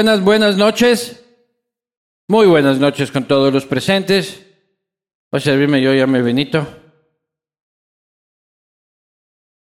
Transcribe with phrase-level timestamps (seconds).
[0.00, 1.22] Buenas, buenas, noches.
[2.26, 4.46] Muy buenas noches con todos los presentes.
[5.30, 6.66] Voy a servirme yo, llame Benito.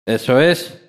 [0.05, 0.79] Eso es.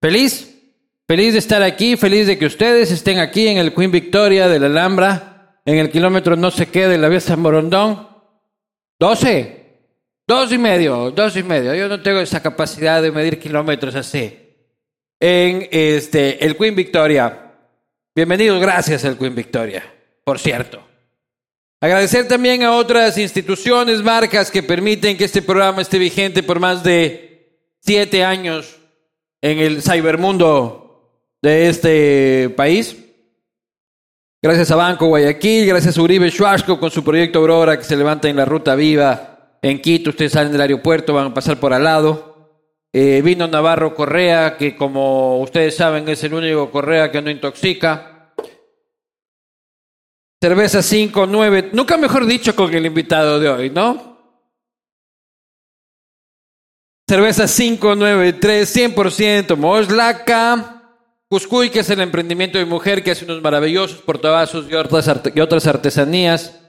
[0.00, 0.60] Feliz,
[1.06, 4.58] feliz de estar aquí, feliz de que ustedes estén aquí en el Queen Victoria de
[4.58, 8.08] la Alhambra, en el kilómetro no sé qué de la Vía San Morondón.
[8.98, 9.86] 12,
[10.26, 11.76] dos y medio, dos y medio.
[11.76, 14.36] Yo no tengo esa capacidad de medir kilómetros así.
[15.20, 17.46] En este, el Queen Victoria.
[18.12, 19.84] Bienvenidos, gracias al Queen Victoria,
[20.24, 20.82] por cierto.
[21.80, 26.82] Agradecer también a otras instituciones, marcas que permiten que este programa esté vigente por más
[26.82, 28.76] de siete años
[29.40, 31.08] en el cibermundo
[31.40, 32.96] de este país.
[34.42, 38.28] Gracias a Banco Guayaquil, gracias a Uribe Schwarzko con su proyecto Aurora que se levanta
[38.28, 40.10] en la ruta viva en Quito.
[40.10, 42.29] Ustedes salen del aeropuerto, van a pasar por al lado.
[42.92, 48.34] Eh, vino Navarro Correa, que como ustedes saben es el único Correa que no intoxica.
[50.42, 54.10] Cerveza 5, 9, nunca mejor dicho con el invitado de hoy, ¿no?
[57.06, 60.76] Cerveza 593, 100%, Moslaca.
[61.28, 65.40] Cuscuy, que es el emprendimiento de mujer que hace unos maravillosos portavasos y otras, y
[65.40, 66.60] otras artesanías.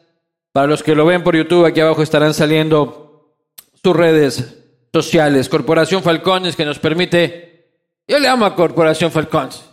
[0.52, 3.38] Para los que lo ven por YouTube, aquí abajo estarán saliendo
[3.82, 4.61] sus redes
[4.94, 5.50] sociales.
[5.50, 7.70] Corporación Falcones, que nos permite,
[8.08, 9.64] yo le amo a Corporación Falcones,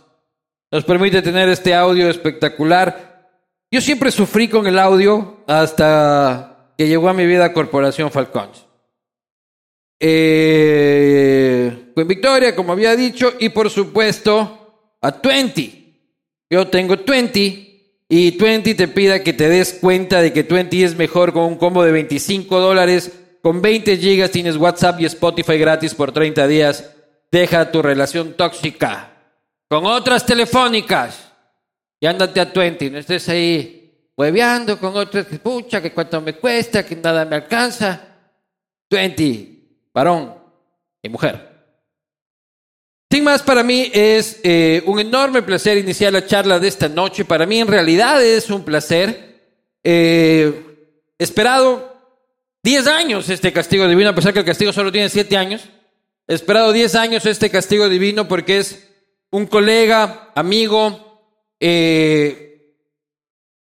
[0.71, 3.29] nos permite tener este audio espectacular.
[3.71, 8.65] Yo siempre sufrí con el audio hasta que llegó a mi vida Corporación Falcones.
[9.99, 15.79] Eh, Victoria, como había dicho, y por supuesto a 20.
[16.49, 17.69] Yo tengo 20
[18.07, 21.55] y 20 te pida que te des cuenta de que 20 es mejor con un
[21.57, 23.18] combo de 25 dólares.
[23.41, 26.91] Con 20 gigas tienes WhatsApp y Spotify gratis por 30 días.
[27.31, 29.13] Deja tu relación tóxica
[29.69, 31.31] con otras telefónicas
[31.99, 32.89] y ándate a 20.
[32.89, 37.37] No estés ahí hueveando con otras que pucha, que cuánto me cuesta, que nada me
[37.37, 38.01] alcanza.
[38.89, 39.59] 20
[39.93, 40.35] varón
[41.01, 41.47] y mujer.
[43.11, 47.25] Sin más, para mí es eh, un enorme placer iniciar la charla de esta noche.
[47.25, 49.29] Para mí en realidad es un placer.
[49.83, 50.65] Eh,
[51.17, 51.88] esperado
[52.69, 55.63] 10 años este castigo divino, a pesar que el castigo solo tiene 7 años.
[56.27, 58.87] Esperado 10 años este castigo divino porque es
[59.31, 61.19] un colega, amigo,
[61.59, 62.75] eh,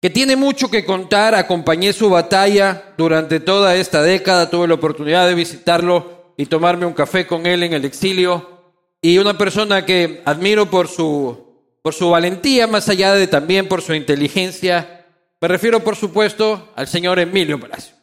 [0.02, 1.36] que tiene mucho que contar.
[1.36, 4.50] Acompañé su batalla durante toda esta década.
[4.50, 8.74] Tuve la oportunidad de visitarlo y tomarme un café con él en el exilio.
[9.00, 13.82] Y una persona que admiro por su, por su valentía, más allá de también por
[13.82, 15.06] su inteligencia.
[15.40, 17.95] Me refiero, por supuesto, al señor Emilio Palacio.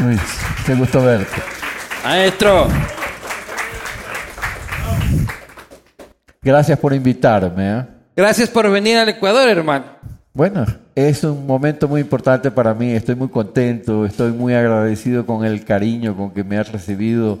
[0.00, 0.20] Luis,
[0.66, 1.42] qué gusto verte.
[2.04, 2.68] Maestro,
[6.44, 7.78] Gracias por invitarme.
[7.78, 7.84] ¿eh?
[8.14, 9.86] gracias por venir al Ecuador, hermano.
[10.34, 12.90] Bueno, es un momento muy importante para mí.
[12.90, 17.38] Estoy muy contento, estoy muy agradecido con el cariño con que me ha recibido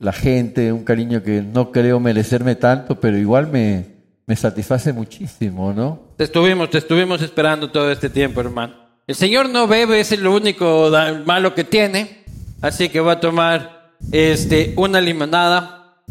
[0.00, 3.86] la gente, un cariño que no creo merecerme tanto, pero igual me,
[4.26, 6.00] me satisface muchísimo, ¿no?
[6.16, 8.79] Te estuvimos, te estuvimos esperando todo este tiempo, hermano.
[9.06, 10.90] El señor no bebe, es lo único
[11.24, 12.24] malo que tiene.
[12.62, 16.02] Así que va a tomar este, una limonada.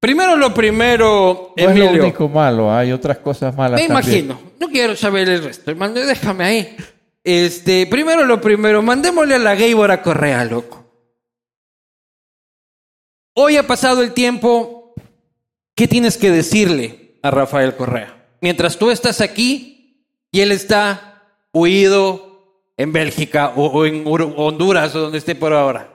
[0.00, 4.26] Primero lo primero, No es lo único malo, hay otras cosas malas Me también.
[4.26, 4.40] imagino.
[4.60, 5.94] No quiero saber el resto, hermano.
[5.94, 6.76] Déjame ahí.
[7.22, 10.84] Este, primero lo primero, mandémosle a la Gaybora Correa, loco.
[13.34, 14.94] Hoy ha pasado el tiempo.
[15.74, 18.26] ¿Qué tienes que decirle a Rafael Correa?
[18.40, 21.13] Mientras tú estás aquí y él está
[21.54, 25.88] huido en Bélgica o, o en Ur- Honduras o donde esté por ahora.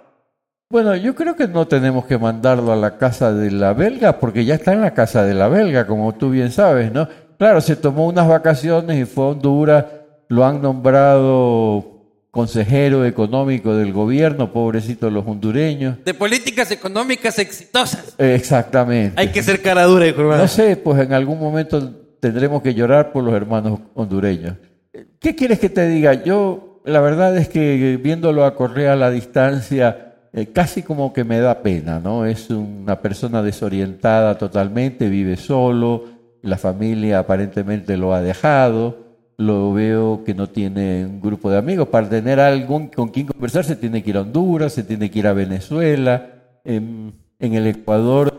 [0.72, 4.46] Bueno, yo creo que no tenemos que mandarlo a la casa de la belga, porque
[4.46, 7.08] ya está en la casa de la belga, como tú bien sabes, ¿no?
[7.38, 9.86] Claro, se tomó unas vacaciones y fue a Honduras,
[10.28, 11.96] lo han nombrado
[12.32, 15.96] consejero económico del gobierno, pobrecitos los hondureños.
[16.06, 18.14] De políticas económicas exitosas.
[18.20, 19.20] Exactamente.
[19.20, 20.38] Hay que ser cara dura, hermano.
[20.44, 24.54] No sé, pues en algún momento tendremos que llorar por los hermanos hondureños.
[25.20, 26.24] ¿Qué quieres que te diga?
[26.24, 31.24] Yo, la verdad es que viéndolo a Correa a la distancia, eh, casi como que
[31.24, 32.26] me da pena, ¿no?
[32.26, 36.06] Es una persona desorientada totalmente, vive solo,
[36.42, 41.88] la familia aparentemente lo ha dejado, lo veo que no tiene un grupo de amigos.
[41.90, 45.20] Para tener algún con quien conversar se tiene que ir a Honduras, se tiene que
[45.20, 46.32] ir a Venezuela,
[46.64, 48.34] en, en el Ecuador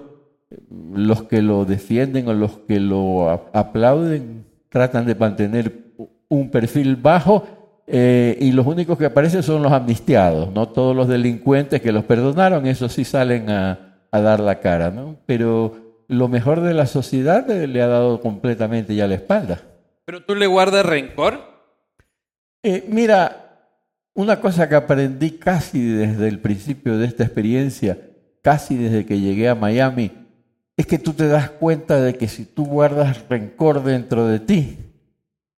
[0.93, 5.90] los que lo defienden o los que lo aplauden tratan de mantener
[6.31, 7.45] un perfil bajo
[7.87, 12.05] eh, y los únicos que aparecen son los amnistiados, no todos los delincuentes que los
[12.05, 15.17] perdonaron, esos sí salen a, a dar la cara, ¿no?
[15.27, 19.61] Pero lo mejor de la sociedad le ha dado completamente ya la espalda.
[20.05, 21.41] ¿Pero tú le guardas rencor?
[22.63, 23.69] Eh, mira,
[24.15, 27.99] una cosa que aprendí casi desde el principio de esta experiencia,
[28.43, 30.13] casi desde que llegué a Miami,
[30.77, 34.79] es que tú te das cuenta de que si tú guardas rencor dentro de ti,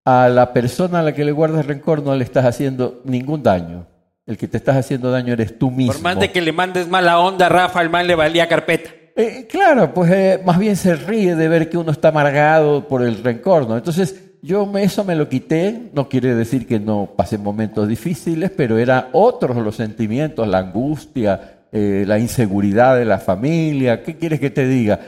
[0.05, 3.87] a la persona a la que le guardas rencor no le estás haciendo ningún daño.
[4.27, 5.93] El que te estás haciendo daño eres tú mismo.
[5.93, 8.91] Por más de que le mandes mala onda a Rafa, al man le valía carpeta.
[9.17, 13.03] Eh, claro, pues eh, más bien se ríe de ver que uno está amargado por
[13.03, 13.77] el rencor, ¿no?
[13.77, 18.51] Entonces, yo me- eso me lo quité, no quiere decir que no pasé momentos difíciles,
[18.57, 24.41] pero eran otros los sentimientos, la angustia, eh, la inseguridad de la familia, ¿qué quieres
[24.41, 24.99] que te diga?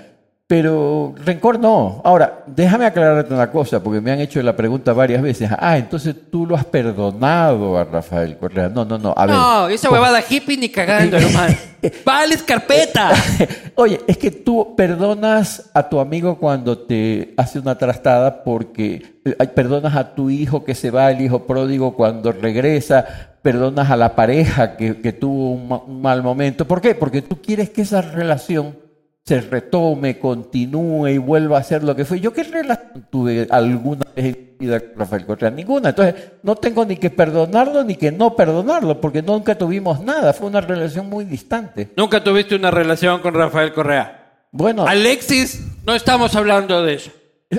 [0.54, 2.00] Pero rencor no.
[2.04, 5.50] Ahora, déjame aclararte una cosa, porque me han hecho la pregunta varias veces.
[5.58, 8.68] Ah, entonces tú lo has perdonado a Rafael Correa.
[8.68, 9.12] No, no, no.
[9.16, 9.34] A ver.
[9.34, 11.56] No, esa huevada hippie ni cagando, hermano.
[12.04, 13.10] Vales carpeta.
[13.74, 19.46] Oye, es que tú perdonas a tu amigo cuando te hace una trastada porque eh,
[19.48, 23.04] perdonas a tu hijo que se va, el hijo pródigo cuando regresa,
[23.42, 26.64] perdonas a la pareja que, que tuvo un, un mal momento.
[26.64, 26.94] ¿Por qué?
[26.94, 28.83] Porque tú quieres que esa relación
[29.24, 32.20] se retome, continúe y vuelva a ser lo que fue.
[32.20, 35.50] ¿Yo qué relación tuve alguna vez en mi vida con Rafael Correa?
[35.50, 35.90] Ninguna.
[35.90, 40.34] Entonces, no tengo ni que perdonarlo ni que no perdonarlo, porque nunca tuvimos nada.
[40.34, 41.88] Fue una relación muy distante.
[41.96, 44.46] Nunca tuviste una relación con Rafael Correa.
[44.52, 47.10] Bueno, Alexis, no estamos hablando de eso.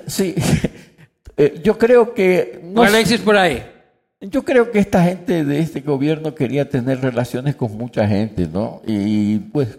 [0.08, 0.36] Sí,
[1.38, 3.62] Eh, yo creo que no Alexis por ahí.
[4.22, 8.82] yo creo que esta gente de este gobierno quería tener relaciones con mucha gente, ¿no?
[8.88, 9.78] Y pues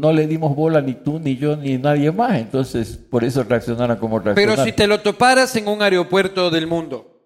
[0.00, 3.96] no le dimos bola ni tú ni yo ni nadie más, entonces por eso reaccionaron
[3.96, 4.64] como Pero reaccionaron.
[4.64, 7.20] si te lo toparas en un aeropuerto del mundo,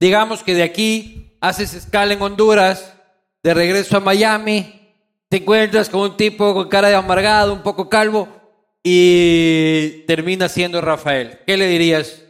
[0.00, 2.94] digamos que de aquí haces escala en Honduras,
[3.42, 4.80] de regreso a Miami,
[5.28, 8.28] te encuentras con un tipo con cara de amargado, un poco calvo,
[8.84, 11.38] y termina siendo Rafael.
[11.46, 12.22] ¿Qué le dirías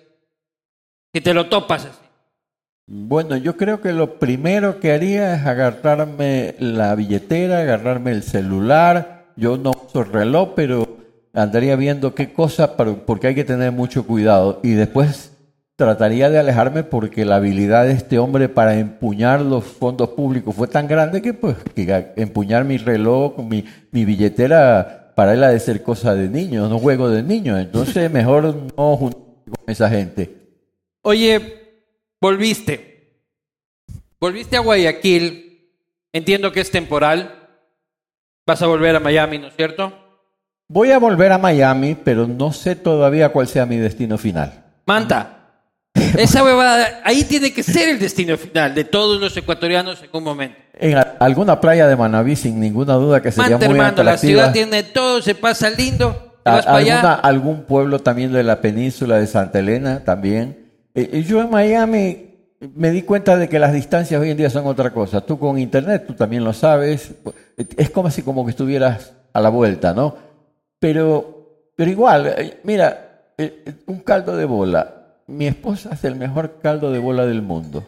[1.13, 1.99] si te lo topas así?
[2.87, 9.22] Bueno, yo creo que lo primero que haría es agarrarme la billetera, agarrarme el celular.
[9.37, 10.99] Yo no uso reloj, pero
[11.33, 14.61] andaría viendo qué cosa, porque hay que tener mucho cuidado.
[14.63, 15.33] Y después
[15.77, 20.69] trataría de alejarme porque la habilidad de este hombre para empuñar los fondos públicos fue
[20.69, 25.61] tan grande que, pues, que empuñar mi reloj, mi, mi billetera, para él ha de
[25.61, 27.59] ser cosa de niños, no juego de niños.
[27.59, 30.31] Entonces, mejor no juntarme con esa gente.
[31.03, 31.41] Oye,
[32.21, 32.93] volviste.
[34.21, 35.69] Volviste a Guayaquil.
[36.13, 37.42] Entiendo que es temporal.
[38.47, 39.93] Vas a volver a Miami, ¿no es cierto?
[40.69, 44.65] Voy a volver a Miami, pero no sé todavía cuál sea mi destino final.
[44.87, 45.39] Manta.
[45.95, 50.25] Esa huevada, ahí tiene que ser el destino final de todos los ecuatorianos en un
[50.25, 50.57] momento.
[50.75, 54.53] En alguna playa de Manabí, sin ninguna duda que sería Manta, muy hermano, la ciudad
[54.53, 56.33] tiene todo, se pasa lindo.
[56.45, 57.15] A- vas alguna- allá.
[57.15, 60.73] algún pueblo también de la península de Santa Elena también.
[60.95, 62.32] Eh, eh, yo en Miami
[62.75, 65.21] me di cuenta de que las distancias hoy en día son otra cosa.
[65.21, 67.13] Tú con internet, tú también lo sabes.
[67.77, 70.17] Es como si como que estuvieras a la vuelta, ¿no?
[70.79, 75.19] Pero, pero igual, eh, mira, eh, eh, un caldo de bola.
[75.27, 77.85] Mi esposa hace el mejor caldo de bola del mundo.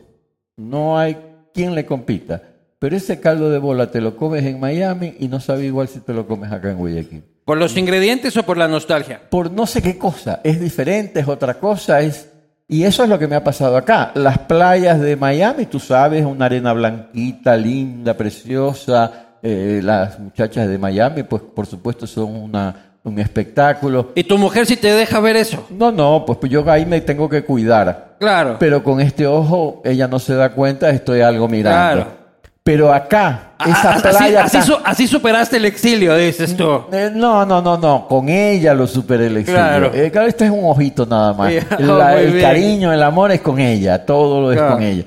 [0.56, 1.16] No hay
[1.52, 2.42] quien le compita.
[2.78, 6.00] Pero ese caldo de bola te lo comes en Miami y no sabe igual si
[6.00, 9.22] te lo comes acá en Guayaquil ¿Por los ingredientes o por la nostalgia?
[9.30, 10.40] por no sé qué cosa.
[10.44, 12.30] Es diferente, es otra cosa, es...
[12.66, 14.12] Y eso es lo que me ha pasado acá.
[14.14, 19.38] Las playas de Miami, tú sabes, una arena blanquita, linda, preciosa.
[19.42, 24.12] Eh, las muchachas de Miami, pues por supuesto son una, un espectáculo.
[24.14, 25.66] ¿Y tu mujer si te deja ver eso?
[25.70, 28.16] No, no, pues yo ahí me tengo que cuidar.
[28.18, 28.56] Claro.
[28.58, 32.04] Pero con este ojo ella no se da cuenta, estoy algo mirando.
[32.04, 32.23] Claro.
[32.66, 34.44] Pero acá, esa Ah, así, playa...
[34.86, 36.84] así superaste el exilio, dices tú.
[36.92, 38.08] Eh, no, no, no, no.
[38.08, 39.60] Con ella lo superé el exilio.
[39.60, 39.90] Claro.
[39.92, 41.52] Eh, claro, este es un ojito nada más.
[41.78, 42.42] La- el bien.
[42.42, 44.06] cariño, el amor es con ella.
[44.06, 44.74] Todo lo es Claro.
[44.76, 45.04] con ella.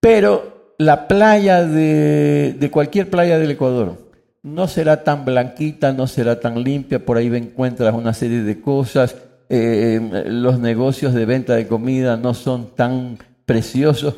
[0.00, 3.96] Pero la playa de, de cualquier playa del Ecuador
[4.42, 6.98] no será tan blanquita, no será tan limpia.
[7.02, 9.16] Por ahí encuentras una serie de cosas.
[9.48, 13.16] Eh, los negocios de venta de comida no son tan
[13.46, 14.14] preciosos.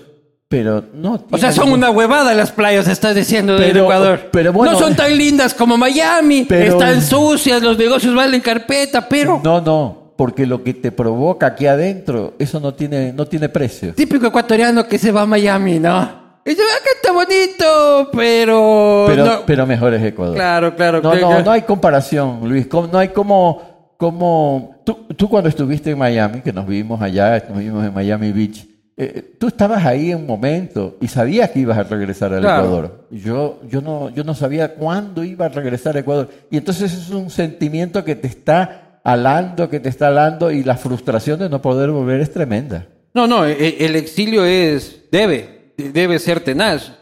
[0.51, 4.29] Pero no O sea, son una huevada las playas, estás diciendo Pero- Ecuador.
[4.33, 9.07] pero bueno- no son tan lindas como Miami, Pero- están sucias, los negocios valen carpeta,
[9.07, 13.51] pero No, no, porque lo que te provoca aquí adentro, eso no tiene, no tiene
[13.51, 13.93] precio.
[13.93, 16.29] típico ecuatoriano que se va a Miami, ¿no?
[16.47, 19.05] Y dice, acá está bonito, pero...
[19.07, 19.33] Pero, no.
[19.45, 20.35] pero mejor es Ecuador.
[20.35, 21.03] Claro, claro.
[21.03, 22.67] No, que- no, no hay comparación, Luis.
[22.91, 27.59] No hay como, como tú, tú cuando estuviste en Miami, que nos vimos allá, nos
[27.59, 28.67] vimos en Miami Beach,
[28.99, 32.65] eh, tú estabas ahí en un momento y sabías que ibas a regresar al Claro.
[32.65, 33.05] Ecuador.
[33.11, 36.29] Yo, yo, no, yo no sabía cuándo iba a regresar a Ecuador.
[36.51, 40.77] Y entonces es un sentimiento que te está alando que te está alando y la
[40.77, 42.87] frustración de no poder volver es tremenda.
[43.15, 46.93] No, no, e- el exilio es, debe, debe ser tenaz.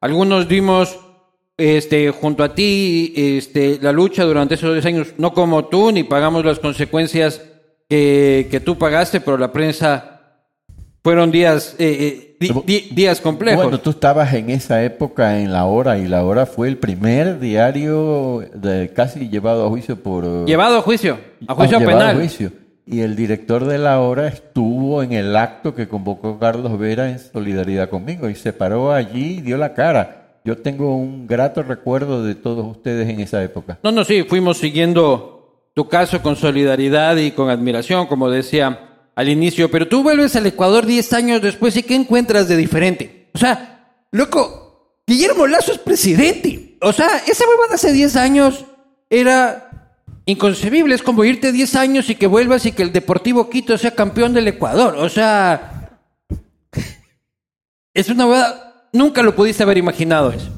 [0.00, 0.96] Algunos vimos
[1.56, 6.04] este, junto a ti este, la lucha durante esos 10 años, no como tú, ni
[6.04, 7.40] pagamos las consecuencias
[7.88, 10.15] que, que tú pagaste, pero la prensa
[11.06, 13.62] fueron días, eh, eh, di- días complejos.
[13.62, 17.38] Bueno, tú estabas en esa época en La Hora y La Hora fue el primer
[17.38, 20.24] diario de, casi llevado a juicio por...
[20.24, 22.16] eh, Llevado a juicio, a juicio llevado penal.
[22.16, 22.50] a juicio.
[22.86, 27.20] Y el director de La Hora estuvo en el acto que convocó Carlos Vera en
[27.20, 30.40] solidaridad conmigo y se paró allí y dio la cara.
[30.44, 33.78] Yo tengo un grato recuerdo de todos ustedes en esa época.
[33.84, 38.80] No, no, sí, fuimos siguiendo tu caso con solidaridad y con admiración, como decía
[39.16, 43.30] al inicio, pero tú vuelves al Ecuador 10 años después y ¿qué encuentras de diferente?
[43.34, 46.76] O sea, loco, Guillermo Lazo es presidente.
[46.82, 48.66] O sea, esa huevada hace 10 años
[49.08, 49.96] era
[50.26, 50.94] inconcebible.
[50.94, 54.34] Es como irte 10 años y que vuelvas y que el Deportivo Quito sea campeón
[54.34, 54.96] del Ecuador.
[54.96, 55.98] O sea,
[57.94, 60.50] es una huevada, nunca lo pudiste haber imaginado eso.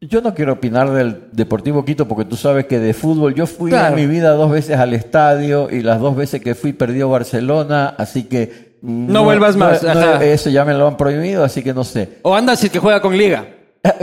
[0.00, 3.70] Yo no quiero opinar del Deportivo Quito porque tú sabes que de fútbol yo fui
[3.70, 3.88] Claro.
[3.88, 7.94] en mi vida dos veces al estadio y las dos veces que fui perdió Barcelona,
[7.98, 8.76] así que...
[8.82, 12.18] No vuelvas más, no, eso ya me lo han prohibido, así que no sé.
[12.22, 13.46] O andas si que juega con Liga.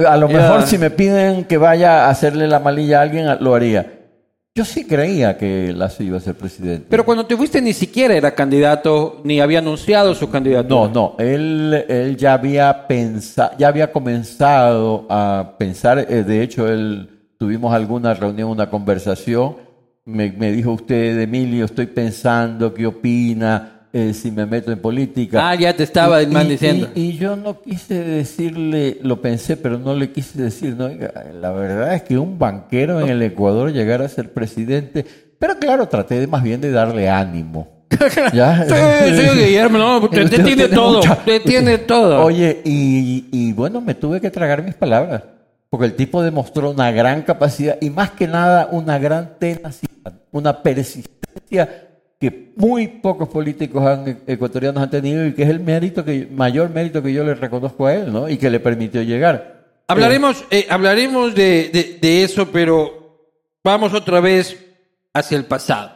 [0.08, 3.54] A lo mejor si me piden que vaya a hacerle la malilla a alguien, lo
[3.56, 4.03] haría.
[4.56, 6.86] Yo sí creía que Lazo iba a ser presidente.
[6.88, 10.92] Pero cuando te fuiste ni siquiera era candidato, ni había anunciado su candidatura.
[10.94, 16.68] No, no, él, él ya había pensado, ya había comenzado a pensar, eh, de hecho,
[16.68, 19.56] él tuvimos alguna reunión, una conversación,
[20.06, 23.73] me, me dijo usted, Emilio, estoy pensando, ¿qué opina?
[23.94, 25.48] Eh, si me meto en política.
[25.50, 26.90] Ah, ya te estaba y, diciendo.
[26.96, 31.52] y- y yo no quise decirle, lo pensé, pero no le quise decir, no, la
[31.52, 35.06] verdad es que un banquero en el Ecuador llegar a ser presidente,
[35.38, 37.86] pero claro, traté de más bien de darle ánimo.
[38.34, 38.66] ¿Ya?
[38.68, 42.24] Sí, sí, Guillermo, no, te, te Usted tiene todo, mucha- tiene todo.
[42.26, 45.22] Oye, y, y bueno, me tuve que tragar mis palabras,
[45.70, 50.64] porque el tipo demostró una gran capacidad y más que nada una gran tenacidad, una
[50.64, 51.70] persistencia
[52.30, 56.70] que muy pocos políticos han- ecuatorianos han tenido y que es el mérito que mayor
[56.70, 58.30] mérito que yo le reconozco a él, ¿no?
[58.30, 59.82] Y que le permitió llegar.
[59.88, 63.28] Hablaremos, eh, hablaremos de, de- de eso, pero
[63.64, 64.58] vamos otra vez
[65.14, 65.92] hacia el pasado.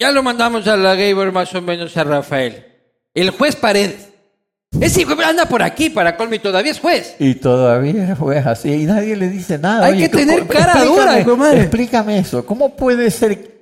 [0.00, 2.64] Ya lo mandamos a la Gabor más o menos a Rafael.
[3.14, 4.08] El juez Paredes.
[4.80, 7.16] Ese hijo anda por aquí para colmo y todavía es juez.
[7.18, 9.86] Y todavía fue así y nadie le dice nada.
[9.86, 11.18] Hay que ¿cómo- tener cara dura.
[11.54, 12.44] Explícame eso.
[12.44, 13.57] ¿Cómo puede ser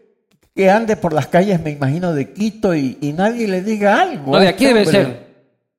[0.57, 4.33] que ande por las calles, me imagino, de Quito y, y nadie le diga algo?
[4.33, 4.93] No, de aquí debe hombre?
[5.05, 5.27] ser.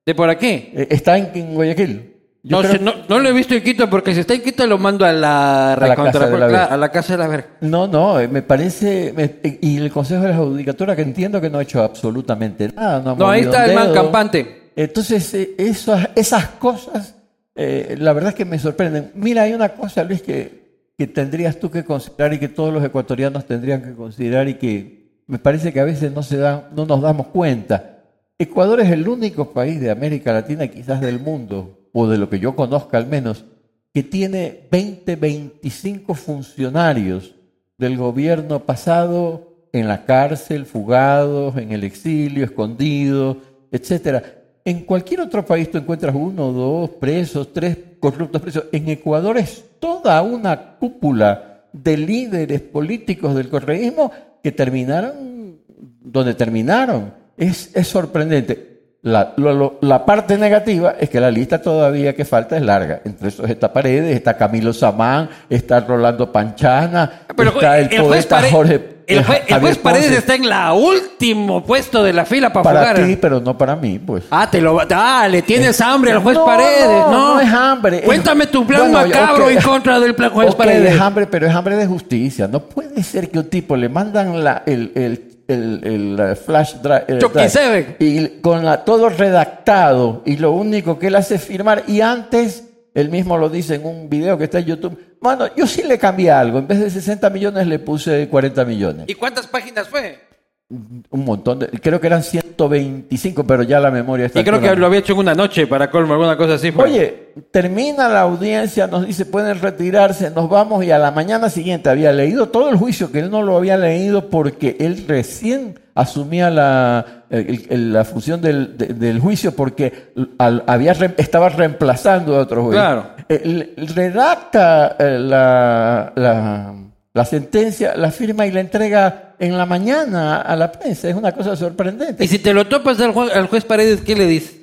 [0.06, 0.48] De por aquí.
[0.74, 2.14] Eh, Está en, en Guayaquil.
[2.44, 4.42] Yo No, creo- sé, no, no lo he visto en Quito porque si está en
[4.42, 6.66] Quito lo mando a la, la recontra- casa de la verga.
[6.66, 7.48] a la casa de la verga.
[7.62, 9.12] No, no, eh, me parece.
[9.18, 12.70] me- eh, y el Consejo de la Judicatura, que entiendo que no ha hecho absolutamente
[12.70, 13.02] nada.
[13.02, 14.04] No, ha No, ahí movido está un el man dedo.
[14.04, 14.72] campante.
[14.78, 17.16] Entonces, eh, esas, esas cosas,
[17.56, 19.12] eh, la verdad es que me sorprenden.
[19.16, 20.67] Mira, hay una cosa, Luis, que,
[20.98, 25.22] que tendrías tú que considerar y que todos los ecuatorianos tendrían que considerar y que
[25.28, 28.04] me parece que a veces no, se da, no nos damos cuenta.
[28.40, 32.40] Ecuador es el único país de América Latina, quizás del mundo, o de lo que
[32.40, 33.46] yo conozca al menos,
[33.94, 37.36] que tiene 20, 25 funcionarios
[37.78, 43.38] del gobierno pasado en la cárcel, fugados, en el exilio, escondidos,
[43.72, 44.37] etcétera.
[44.68, 48.66] En cualquier otro país tú encuentras uno, dos presos, tres corruptos presos.
[48.74, 54.12] En Ecuador es toda una cúpula de líderes políticos del correísmo
[54.44, 55.56] que terminaron
[56.02, 57.14] donde terminaron.
[57.38, 58.96] Es, es sorprendente.
[59.04, 63.02] La, lo- lo- la parte negativa es que la lista todavía que falta es larga.
[63.06, 68.42] Entre esos está Paredes, está Camilo Samán, está Rolando Panchana, Pero está el, el poeta
[68.52, 73.06] Jorge el juez Paredes está en la último puesto de la fila para, para jugar.
[73.08, 74.26] ti, pero no para mí, pues.
[74.30, 77.34] Ah, te lo ah, le tienes hambre al juez No, Paredes, no, ¿no?
[77.36, 79.52] no es hambre, Cuéntame tu plan Bueno, macabro ok.
[79.52, 80.94] en contra del plan juez Ok, Paredes.
[80.94, 82.48] es hambre, pero es hambre de justicia.
[82.48, 86.74] No puede ser que un tipo le mandan la, el, el, el, el, eh, flash
[86.84, 91.44] drive, el drive, y con la, todo redactado y lo único que él hace es
[91.44, 92.66] firmar y antes
[92.98, 95.18] él mismo lo dice en un video que está en YouTube.
[95.22, 96.58] Mano, yo sí le cambié algo.
[96.58, 99.06] En vez de 60 millones le puse 40 millones.
[99.08, 100.27] ¿Y cuántas páginas fue?
[100.70, 104.76] Un montón de, creo que eran 125, pero ya la memoria está Y creo que
[104.76, 106.84] lo había hecho en una noche para colmo, alguna cosa así fue.
[106.86, 111.90] Oye, termina la audiencia, nos dice pueden retirarse, nos vamos y a la mañana siguiente
[111.90, 116.50] había leído todo el juicio que él no lo había leído porque él recién asumía
[116.50, 122.40] la, el- el- la función del, de- del juicio porque al- había estaba reemplazando a
[122.42, 122.76] otro juez.
[122.76, 123.08] Claro.
[123.30, 126.74] Él redacta eh, la, la,
[127.18, 131.10] La sentencia la firma y la entrega en la mañana a la prensa.
[131.10, 132.24] Es una cosa sorprendente.
[132.24, 134.56] Y si te lo topas al juez, al juez Paredes, ¿qué le dices?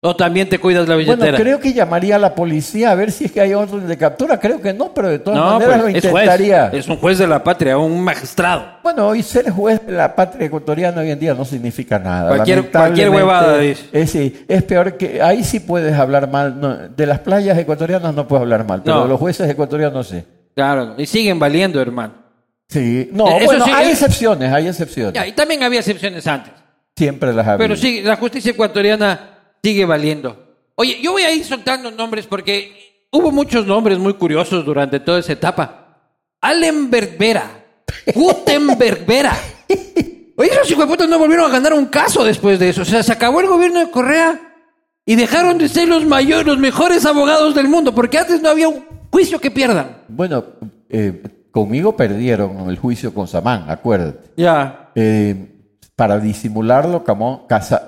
[0.00, 1.38] ¿O también te cuidas la Bueno, billetera?
[1.38, 4.38] creo que llamaría a la policía a ver si es que hay orden de captura.
[4.38, 6.22] Creo que no, pero de todas no, maneras pues, lo es juez.
[6.24, 6.66] intentaría.
[6.72, 8.64] Es un juez de la patria, un magistrado.
[8.82, 12.30] Bueno, hoy ser juez de la patria ecuatoriana hoy en día no significa nada.
[12.36, 13.86] Cualquier- huevada, dice.
[13.92, 15.20] Es, es peor que.
[15.22, 16.60] Ahí sí puedes hablar mal.
[16.60, 19.02] no, de las playas ecuatorianas no puedes hablar mal, pero No.
[19.04, 20.22] de los jueces ecuatorianos sí.
[20.58, 22.14] Claro, y siguen valiendo, hermano.
[22.68, 23.10] Sí.
[23.12, 23.92] No, Eso bueno, sí, hay eh.
[23.92, 25.14] excepciones, hay excepciones.
[25.14, 26.52] Ya, y también había excepciones antes.
[26.96, 30.56] Siempre las ha Pero sí, la justicia ecuatoriana sigue valiendo.
[30.74, 35.20] Oye, yo voy a ir soltando nombres porque hubo muchos nombres muy curiosos durante toda
[35.20, 35.96] esa etapa.
[36.40, 37.64] Allen Berbera,
[38.12, 39.38] Gutenberg Vera.
[40.34, 42.82] Oye, esos hijueputas no volvieron a ganar un caso después de eso.
[42.82, 44.40] O sea, se acabó el gobierno de Correa
[45.06, 48.66] y dejaron de ser los mayores, los mejores abogados del mundo, porque antes no había
[48.66, 49.98] un juicio que pierdan.
[50.08, 50.44] Bueno,
[50.88, 54.30] eh, conmigo perdieron el juicio con Samán, acuérdate.
[54.36, 54.90] Ya.
[54.94, 55.54] Eh,
[55.96, 57.02] para disimularlo,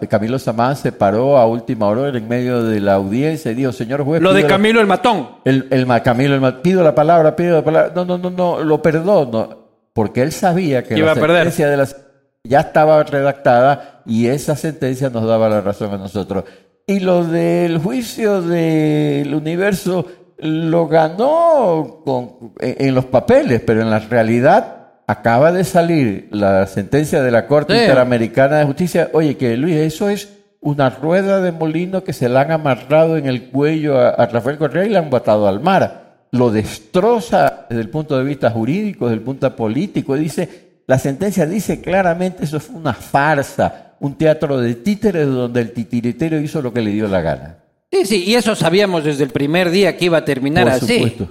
[0.08, 4.02] Camilo Samán se paró a última hora en medio de la audiencia y dijo, señor
[4.04, 4.20] juez...
[4.20, 5.28] Lo de la- Camilo el Matón.
[5.44, 7.92] El, el Camilo, el ma- pido la palabra, pido la palabra.
[7.94, 9.60] No, no, no, no, lo perdono.
[9.92, 11.96] Porque él sabía que Iba la a sentencia de las
[12.42, 16.44] ya estaba redactada y esa sentencia nos daba la razón a nosotros.
[16.86, 20.04] Y lo del juicio del universo
[20.40, 27.22] lo ganó con- en, los papeles, pero en la realidad acaba de salir la sentencia
[27.22, 27.80] de la Corte Sí.
[27.80, 29.10] Interamericana de Justicia.
[29.12, 30.28] Oye, que Luis, eso es
[30.60, 34.58] una rueda de molino que se la han amarrado en el cuello a, a Rafael
[34.58, 36.26] Correa y la han botado al mar.
[36.32, 40.14] Lo destroza desde el punto de vista jurídico, desde el punto político.
[40.16, 45.72] Dice, la sentencia dice claramente eso fue una farsa, un teatro de títeres donde el
[45.72, 47.56] titiritero hizo lo que le dio la gana.
[47.92, 50.94] Sí, sí, y eso sabíamos desde el primer día que iba a terminar Por así.
[50.94, 51.28] supuesto.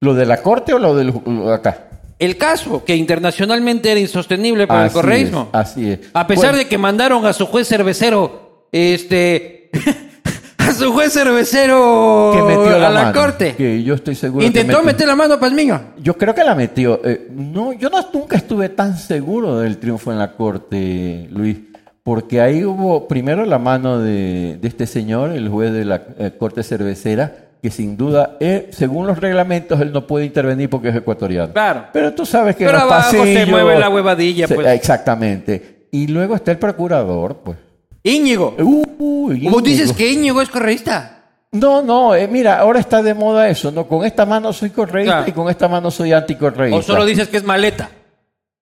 [0.00, 1.12] ¿Lo de la corte o lo del
[1.52, 1.88] acá?
[2.18, 5.48] El caso, que internacionalmente era insostenible para el correísmo.
[5.52, 6.00] es, así es.
[6.12, 9.70] A pesar Bueno, de que mandaron a su juez cervecero, este,
[10.58, 13.54] a su juez cervecero que metió la a la mano, corte.
[13.56, 14.84] Que yo estoy seguro que Intentó metió.
[14.86, 15.80] meter la mano Palmiño.
[15.98, 17.00] Yo creo que la metió.
[17.04, 21.56] Eh, no, yo no, nunca estuve tan seguro del triunfo en la corte, Luis,
[22.02, 26.32] porque ahí hubo primero la mano de, de este señor, el juez de la eh,
[26.38, 27.32] corte cervecera,
[27.62, 31.52] que sin duda, eh, según los reglamentos, él no puede intervenir porque es ecuatoriano.
[31.52, 31.84] Claro.
[31.92, 34.66] Pero tú sabes que en Pero los abajo se mueve la huevadilla, se- pues.
[34.68, 35.86] Exactamente.
[35.90, 37.58] Y luego está el procurador, pues.
[38.02, 38.54] Íñigo.
[38.58, 39.96] Uy, Como dices Íñigo.
[39.98, 41.16] que Íñigo es correísta.
[41.52, 43.86] No, no, eh, mira, ahora está de moda eso, ¿no?
[43.86, 45.28] Con esta mano soy correísta Claro.
[45.30, 46.78] y con esta mano soy anticorreísta.
[46.78, 47.90] O solo dices que es maleta.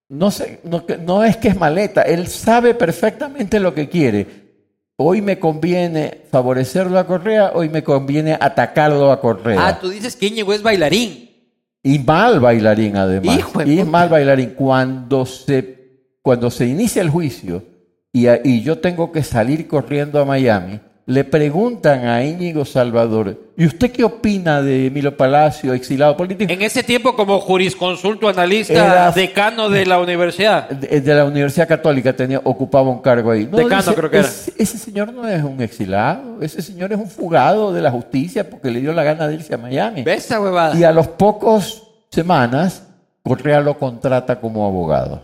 [0.08, 4.26] No, sé, no, que- no es que es maleta, él sabe perfectamente lo que quiere.
[4.96, 9.66] Hoy me conviene favorecerlo a Correa, hoy me conviene atacarlo a Correa.
[9.68, 11.28] Ah, tú dices que Íñigo es bailarín.
[11.82, 13.38] Y mal bailarín además.
[13.38, 13.90] Hijo y puta.
[13.90, 14.50] mal bailarín.
[14.56, 15.78] Cuando se,
[16.22, 17.62] cuando se inicia el juicio
[18.12, 23.64] y, y yo tengo que salir corriendo a Miami, le preguntan a Íñigo Salvador, ¿y
[23.64, 26.52] usted qué opina de Emilio Palacio, exilado político?
[26.52, 30.68] En ese tiempo como jurisconsulto, analista, Era- decano de la universidad.
[30.68, 33.46] de, de la Universidad Católica tenía, ocupaba un cargo ahí.
[33.46, 34.28] Decano, creo que era.
[34.28, 38.48] "Ese- Ese señor no es un exilado, ese señor es un fugado de la justicia
[38.50, 40.02] porque le dio la gana de irse a Miami.
[40.02, 40.78] ¿Ves esa huevada?
[40.78, 42.82] Y a los pocos semanas,
[43.28, 45.22] Correa lo contrata como abogado.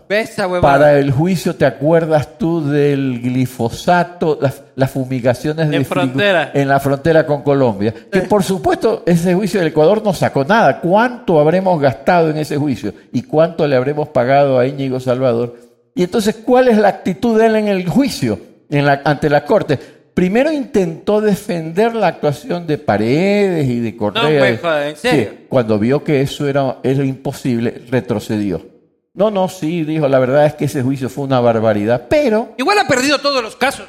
[0.63, 6.51] Para el juicio, ¿te acuerdas tú del glifosato, las, las fumigaciones de En frontera.
[6.55, 7.93] en la frontera con Colombia?
[8.13, 10.81] Que por supuesto ese juicio del Ecuador no sacó nada.
[10.81, 12.93] ¿Cuánto habremos gastado en ese juicio?
[13.13, 15.57] ¿Y cuánto le habremos pagado a Íñigo Salvador?
[15.95, 18.39] Y entonces, ¿cuál es la actitud de él en el juicio,
[18.69, 19.79] en la- ante la corte?
[20.15, 24.41] Primero intentó defender la actuación de Paredes y de Correa.
[24.41, 25.31] me jodas, ¿en serio?
[25.33, 28.65] Sí, cuando vio que eso era, era imposible, retrocedió.
[29.13, 32.79] No, no, sí, dijo, la verdad es que ese juicio fue una barbaridad, pero Igual
[32.79, 33.87] ha perdido todos los casos.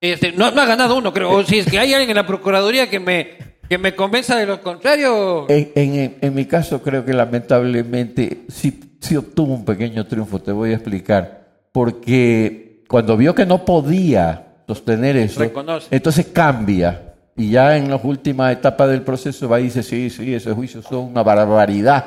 [0.00, 1.30] Este, no, no ha ganado uno, creo.
[1.30, 3.28] O si es que hay alguien en la Procuraduría que me,
[3.68, 5.44] que me convenza de lo contrario.
[5.50, 10.52] en, en- en mi caso creo que lamentablemente sí, sí obtuvo un pequeño triunfo, te
[10.52, 15.88] voy a explicar, porque cuando vio que no podía sostener eso, Reconoce.
[15.90, 17.14] entonces cambia.
[17.36, 20.84] Y ya en las últimas etapas del proceso va y dice, sí, sí, esos juicios
[20.84, 22.04] son una barbaridad.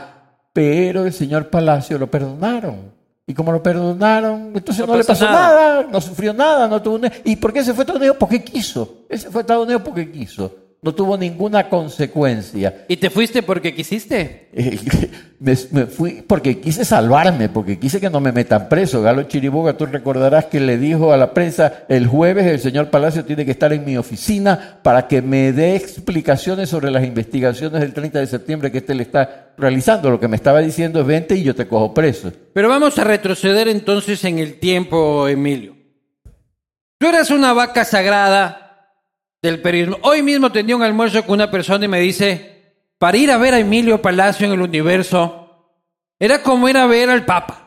[0.53, 2.91] Pero el señor Palacio lo perdonaron.
[3.25, 5.75] Y como lo perdonaron, entonces No no, le pasó nada.
[5.81, 5.87] nada.
[5.91, 6.99] no sufrió nada, no tuvo...
[7.23, 8.17] ¿Y por qué se fue a Estados Unidos?
[8.19, 9.05] Porque quiso.
[9.09, 10.53] Él se fue a Estados Unidos porque quiso.
[10.83, 12.85] No tuvo ninguna consecuencia.
[12.89, 14.49] ¿Y te fuiste porque quisiste?
[15.39, 19.01] Me, me fui porque quise salvarme, porque quise que no me metan preso.
[19.01, 23.25] Galo Chiriboga, tú recordarás que le dijo a la prensa el jueves el señor Palacio
[23.25, 27.93] tiene que estar en mi oficina para que me dé explicaciones sobre las investigaciones del
[27.93, 30.09] 30 de septiembre que este le está realizando.
[30.09, 32.31] Lo que me estaba diciendo es vente y yo te cojo preso.
[32.53, 35.75] Pero vamos a retroceder entonces en el tiempo, Emilio.
[36.97, 38.62] Tú eras una vaca sagrada
[39.43, 39.99] del periodismo.
[40.01, 42.63] Hoy mismo tenía un almuerzo con una persona y me dice,
[42.97, 45.75] para ir a ver a Emilio Palacio en el universo,
[46.17, 47.59] era como ir a ver al Papa.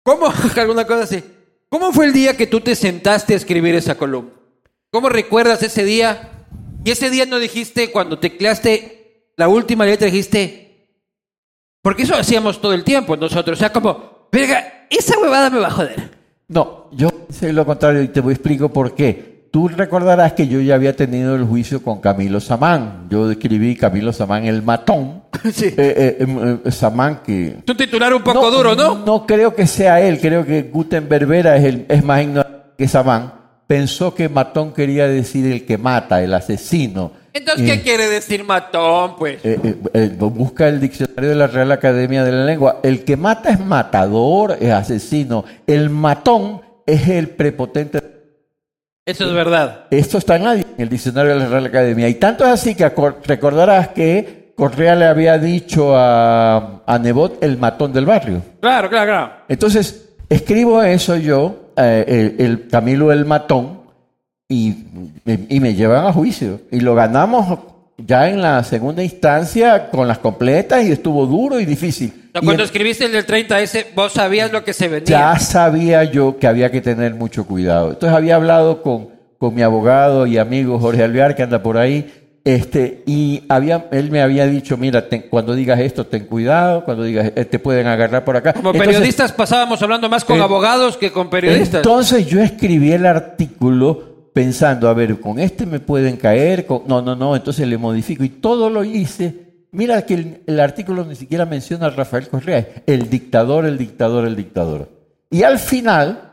[0.03, 0.31] ¿Cómo?
[0.55, 1.23] Alguna cosa así.
[1.69, 4.31] ¿Cómo fue el día que tú te sentaste a escribir esa columna?
[4.91, 6.45] ¿Cómo recuerdas ese día?
[6.85, 10.89] Y ese día no dijiste, cuando tecleaste la última letra, dijiste.
[11.81, 13.57] Porque eso hacíamos todo el tiempo nosotros.
[13.57, 16.11] O sea, como, verga, esa huevada me va a joder.
[16.47, 19.32] No, yo sé lo contrario y te voy a explico por qué.
[19.53, 23.05] Tú recordarás que yo ya había tenido el juicio con Camilo Samán.
[23.07, 25.21] Yo escribí Camilo Samán el matón.
[25.53, 25.65] Sí.
[25.65, 27.57] Eh, eh, em, eh, Samán que...
[27.63, 29.05] Es un titular un poco duro, ¿no?
[29.05, 32.87] No creo que sea él, creo que Gutenberg Vera es, el, es más ignorante que
[32.87, 33.33] Samán.
[33.67, 37.11] Pensó que matón quería decir el que mata, el asesino.
[37.33, 39.43] Entonces, ¿qué quiere decir matón, pues?
[39.43, 42.79] Eh, eh, eh, busca el diccionario de la Real Academia de la Lengua.
[42.83, 45.45] El que mata es matador, es asesino.
[45.67, 48.12] El matón es el prepotente.
[49.05, 49.85] Eso es verdad.
[49.91, 52.07] Esto está en, la- en el diccionario de la Real Academia.
[52.07, 52.89] Y tanto es así que
[53.25, 58.41] recordarás que Correa le había dicho a, a Nebot el matón del barrio.
[58.61, 59.31] Claro, claro, claro.
[59.49, 63.81] Entonces, escribo eso yo, eh, el, el Camilo el matón,
[64.47, 64.85] y,
[65.49, 66.61] y me llevan a juicio.
[66.71, 67.59] Y lo ganamos
[67.97, 72.22] ya en la segunda instancia con las completas y estuvo duro y difícil.
[72.35, 75.05] O sea, Y cuando escribiste el del 30S, vos sabías lo que se venía.
[75.33, 77.91] ya sabía yo que había que tener mucho cuidado.
[77.91, 82.11] Entonces había hablado con, con mi abogado y amigo Jorge Alvear, que anda por ahí,
[82.43, 87.03] este, y había, él me había dicho, mira, ten- cuando digas esto, ten cuidado, cuando
[87.03, 88.51] digas, eh, te pueden agarrar por acá.
[88.53, 91.75] Como Entonces, periodistas pasábamos hablando más con Eh, abogados que con periodistas.
[91.85, 96.81] Entonces yo escribí el artículo pensando, a ver, con este me pueden caer, con...
[96.87, 99.42] no, no, no, entonces le modifico y todo lo hice.
[99.73, 104.25] Mira que el, el artículo ni siquiera menciona a Rafael Correa, el dictador, el dictador,
[104.25, 104.87] el dictador.
[105.29, 106.29] Y al final,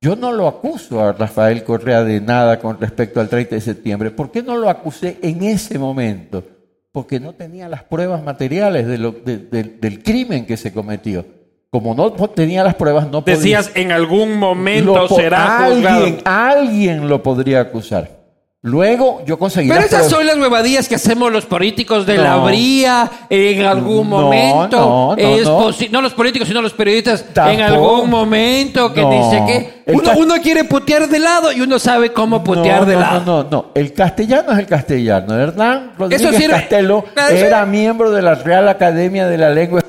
[0.00, 4.10] yo no lo acuso a Rafael Correa de nada con respecto al 30 de septiembre.
[4.10, 6.42] ¿Por qué no lo acusé en ese momento?
[6.90, 11.24] Porque no tenía las pruebas materiales de lo- de- de- del crimen que se cometió.
[11.70, 13.36] Como no tenía las pruebas, no podía...
[13.36, 15.96] Decías, en algún momento será juzgado.
[16.04, 18.19] alguien, alguien lo podría acusar.
[18.62, 22.22] Luego yo conseguí Pero esas son las huevadillas que hacemos los políticos de No.
[22.24, 24.76] la bría en algún No, momento.
[24.78, 25.60] no, no, Es no.
[25.60, 27.64] posi- no los políticos, sino los periodistas en Tampoco.
[27.64, 29.10] algún momento que No.
[29.10, 32.80] dice que El uno, cas- uno quiere putear de lado y uno sabe cómo putear
[32.80, 33.20] no, de no, lado.
[33.24, 33.66] No, no, no.
[33.74, 35.38] El castellano es el castellano.
[35.40, 39.82] Hernán Rodríguez sirve- Castelo Claro, era miembro de la Real Academia de la Lengua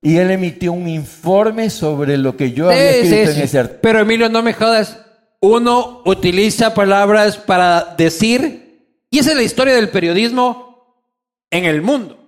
[0.00, 3.42] y él emitió un informe sobre lo que yo había Sí, escrito en sí.
[3.42, 3.80] ese artículo.
[3.82, 4.96] Pero Emilio, no me jodas.
[5.40, 11.04] Uno utiliza palabras para decir, y esa es la historia del periodismo
[11.50, 12.18] en el mundo,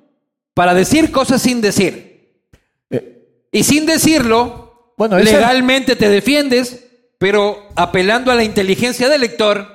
[0.55, 2.41] para decir cosas sin decir.
[2.91, 6.87] Eh, Y sin decirlo, Bueno, legalmente te defiendes,
[7.19, 9.67] pero apelando a la inteligencia del lector,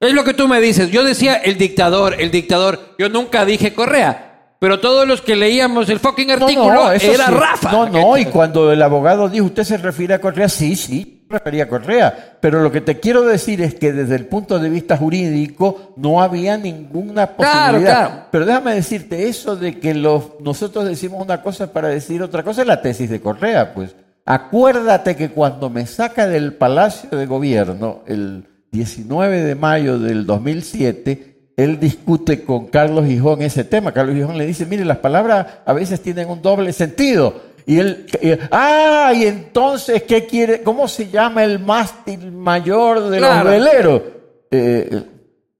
[0.00, 0.90] es lo que tú me dices.
[0.90, 2.94] Yo decía el dictador, el dictador.
[2.98, 4.54] Yo nunca dije Correa.
[4.60, 7.32] Pero todos los que leíamos el fucking artículo eso era sí.
[7.32, 7.70] Rafa.
[7.72, 10.48] No, no, y cuando el abogado dijo, ¿usted se refiere a Correa?
[10.48, 12.36] Sí, sí, me refería a Correa.
[12.40, 16.22] Pero lo que te quiero decir es que desde el punto de vista jurídico no
[16.22, 17.36] había ninguna Claro,
[17.78, 18.08] posibilidad.
[18.08, 18.22] claro.
[18.30, 22.62] Pero déjame decirte, eso de que los, nosotros decimos una cosa para decir otra cosa
[22.62, 23.94] es la tesis de Correa, pues.
[24.24, 31.52] Acuérdate que cuando me saca del Palacio de Gobierno el 19 de mayo del 2007,
[31.56, 33.92] él discute con Carlos Gijón ese tema.
[33.92, 37.47] Carlos Gijón le dice, mire, las palabras a veces tienen un doble sentido.
[37.68, 40.62] Y él, y- ah, y entonces, ¿qué quiere?
[40.62, 43.44] ¿Cómo se llama el mástil mayor de Claro.
[43.44, 44.02] los veleros?
[44.50, 45.02] eh,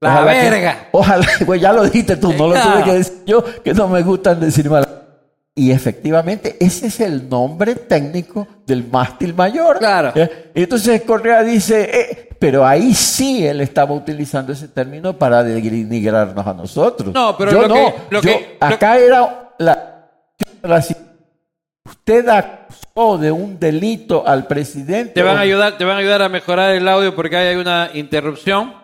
[0.01, 0.88] La que- verga.
[0.92, 4.01] ojalá, pues ya lo dijiste tú, no lo tuve que decir yo, que no me
[4.03, 4.88] gustan decir mal.
[5.55, 9.79] Y efectivamente, ese es el nombre técnico del mástil mayor.
[9.79, 10.12] Claro.
[10.14, 10.51] ¿Eh?
[10.55, 16.55] Entonces Correa dice, eh, pero ahí sí él estaba utilizando ese término para denigrarnos a
[16.55, 17.12] nosotros.
[17.12, 17.75] No, pero yo lo no.
[17.75, 20.09] que- lo Yo- que- lo- acá era la,
[20.62, 20.79] la-
[21.88, 25.12] usted acusó de un delito al presidente.
[25.14, 27.90] Te van a ayudar, te van a ayudar a mejorar el audio porque hay una
[27.94, 28.74] interrupción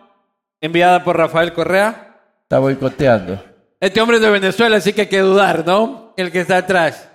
[0.61, 2.19] enviada por Rafael Correa.
[2.43, 3.43] Está boicoteando.
[3.81, 6.15] Este hombre es de Venezuela, así que hay que dudar, ¿no?
[6.17, 7.09] El que está atrás.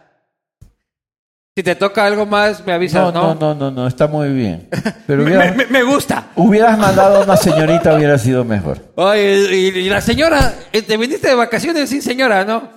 [1.55, 3.33] Si te toca algo más, me avisas, No, ¿no?
[3.33, 4.69] no, no, no, no, está muy bien.
[5.07, 6.27] Pero Me, hubieras, me- me gusta.
[6.35, 8.77] hubieras mandado a una señorita, hubiera sido mejor.
[8.95, 12.69] Oye, y, y la señora, eh, te viniste de vacaciones sin señora, ¿no?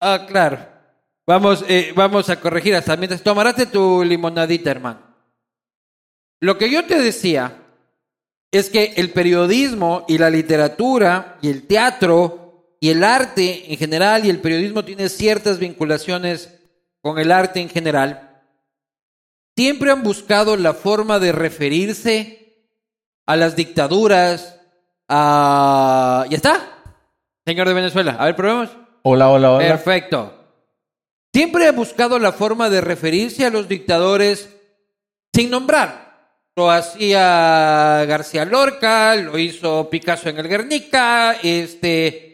[0.00, 0.58] Ah, claro.
[1.30, 4.98] Vamos, eh, vamos a corregir hasta mientras tomarate tu limonadita, hermano.
[6.40, 7.56] Lo que yo te decía
[8.50, 14.26] es que el periodismo y la literatura y el teatro y el arte en general
[14.26, 16.52] y el periodismo tiene ciertas vinculaciones
[17.00, 18.42] con el arte en general.
[19.56, 22.66] Siempre han buscado la forma de referirse
[23.24, 24.58] a las dictaduras,
[25.08, 26.26] a...
[26.28, 26.82] ¿Ya está?
[27.46, 28.70] Señor de Venezuela, a ver, probemos.
[29.02, 29.68] Hola, hola, hola.
[29.68, 30.39] Perfecto.
[31.32, 34.48] Siempre he buscado la forma de referirse a los dictadores
[35.32, 36.10] sin nombrar.
[36.56, 42.26] Lo hacía García Lorca, lo hizo Picasso en el Guernica, este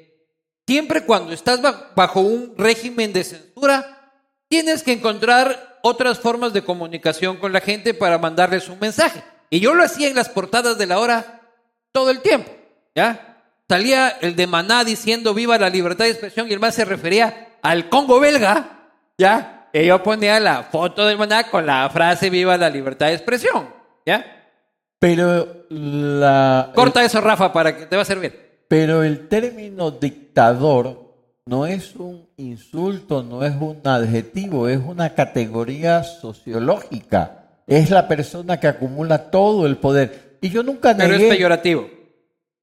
[0.66, 4.10] siempre cuando estás ba- bajo un régimen de censura,
[4.48, 9.22] tienes que encontrar otras formas de comunicación con la gente para mandarles un mensaje.
[9.50, 11.42] Y yo lo hacía en las portadas de la hora
[11.92, 12.50] todo el tiempo,
[12.96, 13.44] ¿ya?
[13.68, 17.58] Salía el de Maná diciendo viva la libertad de expresión y el más se refería
[17.62, 18.75] al Congo belga,
[19.18, 19.68] ¿ya?
[19.72, 23.68] Y yo ponía la foto del Maná con la frase viva la libertad de expresión,
[24.06, 24.24] ¿ya?
[24.98, 28.62] Pero la Corta eso, Rafa, para que te va a servir.
[28.68, 31.04] pero el término dictador
[31.44, 37.42] no es un insulto, no es un adjetivo, es una categoría sociológica.
[37.66, 40.38] Es la persona que acumula todo el poder.
[40.40, 41.30] Y yo nunca Pero es negué.
[41.34, 41.88] peyorativo.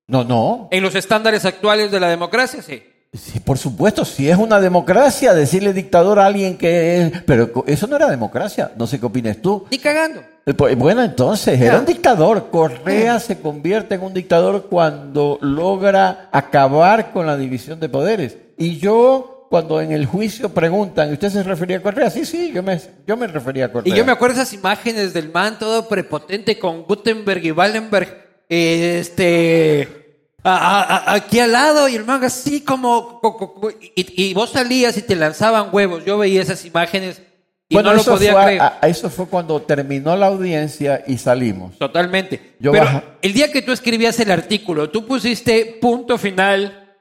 [0.08, 0.68] No, no.
[0.72, 2.84] En los estándares actuales de la democracia, sí.
[3.14, 7.22] Sí, por supuesto, si es una democracia, decirle dictador a alguien que es...
[7.28, 9.66] Pero eso no era democracia, no sé qué opinas tú.
[9.70, 10.22] Ni cagando.
[10.48, 12.50] Eh, pues, Bueno, entonces, era un dictador.
[12.50, 18.38] Correa se convierte en un dictador cuando logra acabar con la división de poderes.
[18.58, 22.10] Y yo, cuando en el juicio preguntan, ¿y ¿usted se refería a Correa?
[22.10, 23.94] Sí, sí, yo me, yo me refería a Correa.
[23.94, 30.03] Y yo me acuerdo esas imágenes del man todo prepotente con Gutenberg y Wallenberg, este,
[30.44, 34.34] a- a- aquí al lado y el man así como, co- co- co- y, y
[34.34, 36.04] vos salías y te lanzaban huevos.
[36.06, 37.22] Yo veía esas imágenes
[37.70, 38.62] y bueno, no lo podía fue, creer.
[38.62, 41.78] a- a- eso fue cuando terminó la audiencia y salimos.
[41.78, 42.56] Totalmente.
[42.60, 46.96] Yo Pero baja- el día que tú escribías el artículo, tú pusiste punto final,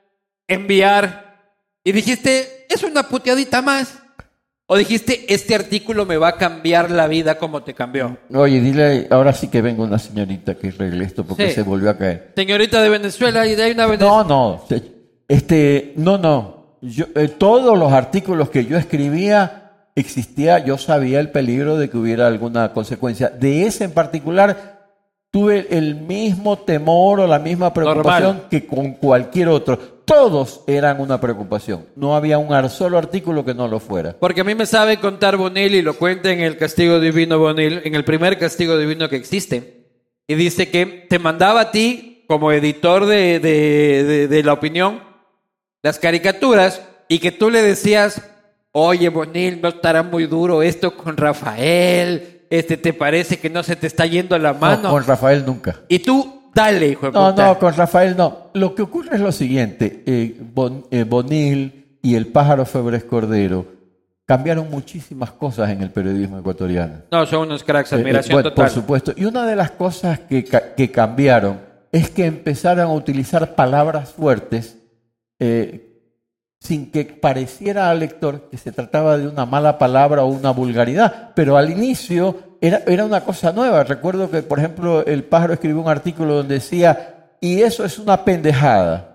[0.46, 1.52] enviar,
[1.84, 3.98] y dijiste, es una puteadita más.
[4.72, 8.16] O dijiste, este artículo me va a cambiar la vida como te cambió.
[8.32, 11.56] Oye, dile, ahora sí que venga una señorita que arregle esto porque Sí.
[11.56, 12.32] se volvió a caer.
[12.34, 14.24] Señorita de Venezuela, y de ahí una Venezuela.
[14.24, 14.82] No, no, se-
[15.28, 16.78] este, no, no.
[16.80, 21.98] Yo, eh, todos los artículos que yo escribía existía, yo sabía el peligro de que
[21.98, 23.28] hubiera alguna consecuencia.
[23.28, 24.81] De ese en particular
[25.32, 28.48] tuve el mismo temor o la misma preocupación Normal.
[28.50, 29.76] que con cualquier otro.
[30.04, 31.86] Todos eran una preocupación.
[31.96, 34.14] No había un solo artículo que no lo fuera.
[34.20, 37.80] Porque a mí me sabe contar Bonil y lo cuenta en el castigo divino Bonil,
[37.84, 39.86] en el primer castigo divino que existe.
[40.28, 45.00] Y dice que te mandaba a ti, como editor de, de- de- de la opinión,
[45.82, 48.22] las caricaturas y que tú le decías,
[48.72, 53.76] oye Bonil, no estará muy duro esto con Rafael, este, ¿te parece que no se
[53.76, 54.90] te está yendo la No, mano?
[54.90, 55.76] con Rafael nunca.
[55.88, 57.46] Y tú, dale, hijo de No, puta.
[57.46, 58.50] no, con Rafael no.
[58.54, 60.02] Lo que ocurre es lo siguiente.
[60.06, 63.66] eh, Bon- eh, Bonil y el pájaro Febres Cordero
[64.26, 67.02] cambiaron muchísimas cosas en el periodismo ecuatoriano.
[67.10, 68.66] No, son unos cracks, Eh, eh, admiración bueno, total.
[68.66, 69.12] Por supuesto.
[69.16, 71.60] Y una de las cosas que, que cambiaron
[71.90, 74.78] es que empezaron a utilizar palabras fuertes
[75.38, 75.91] eh,
[76.62, 81.30] sin que pareciera al lector que se trataba de una mala palabra o una vulgaridad.
[81.34, 83.82] Pero al inicio era, era una cosa nueva.
[83.82, 88.24] Recuerdo que, por ejemplo, el pájaro escribió un artículo donde decía, y eso es una
[88.24, 89.08] pendejada.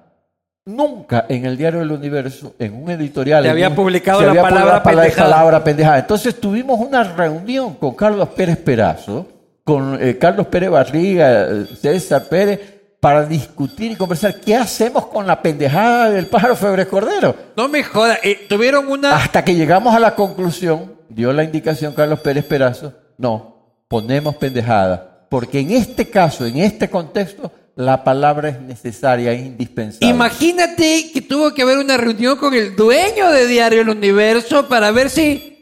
[0.65, 4.31] Nunca en el diario del Universo, en un editorial, Se había un- publicado se la
[4.31, 5.29] había palabra pendejada.
[5.31, 5.99] palabra pendejada.
[5.99, 9.25] Entonces tuvimos una reunión con Carlos Pérez Perazo,
[9.63, 15.27] con eh, Carlos Pérez Barriga, eh, César Pérez, para discutir y conversar qué hacemos con
[15.27, 17.35] la pendejada del pájaro Febres Cordero.
[17.55, 19.15] No me jodas, eh, tuvieron una...
[19.15, 25.25] Hasta que llegamos a la conclusión, dio la indicación Carlos Pérez Perazo, no, ponemos pendejada,
[25.29, 30.07] porque en este caso, en este contexto, la palabra es necesaria, es indispensable.
[30.07, 34.91] Imagínate que tuvo que haber una reunión con el dueño de Diario El Universo para
[34.91, 35.56] ver si...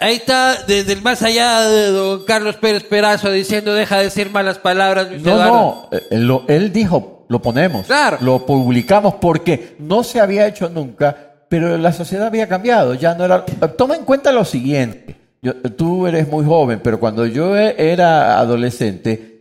[0.00, 4.30] Ahí está, desde el más allá de don Carlos Pérez Perazo diciendo deja de decir
[4.30, 5.10] malas palabras.
[5.10, 5.52] Luis No, Eduardo".
[5.52, 8.16] no, eh, él, lo- él dijo, lo ponemos, Claro.
[8.20, 11.14] lo publicamos porque no se había hecho nunca,
[11.50, 13.44] pero la sociedad había cambiado, ya no era...
[13.76, 18.38] Toma en cuenta lo siguiente, yo- tú eres muy joven, pero cuando yo e- era
[18.38, 19.32] adolescente,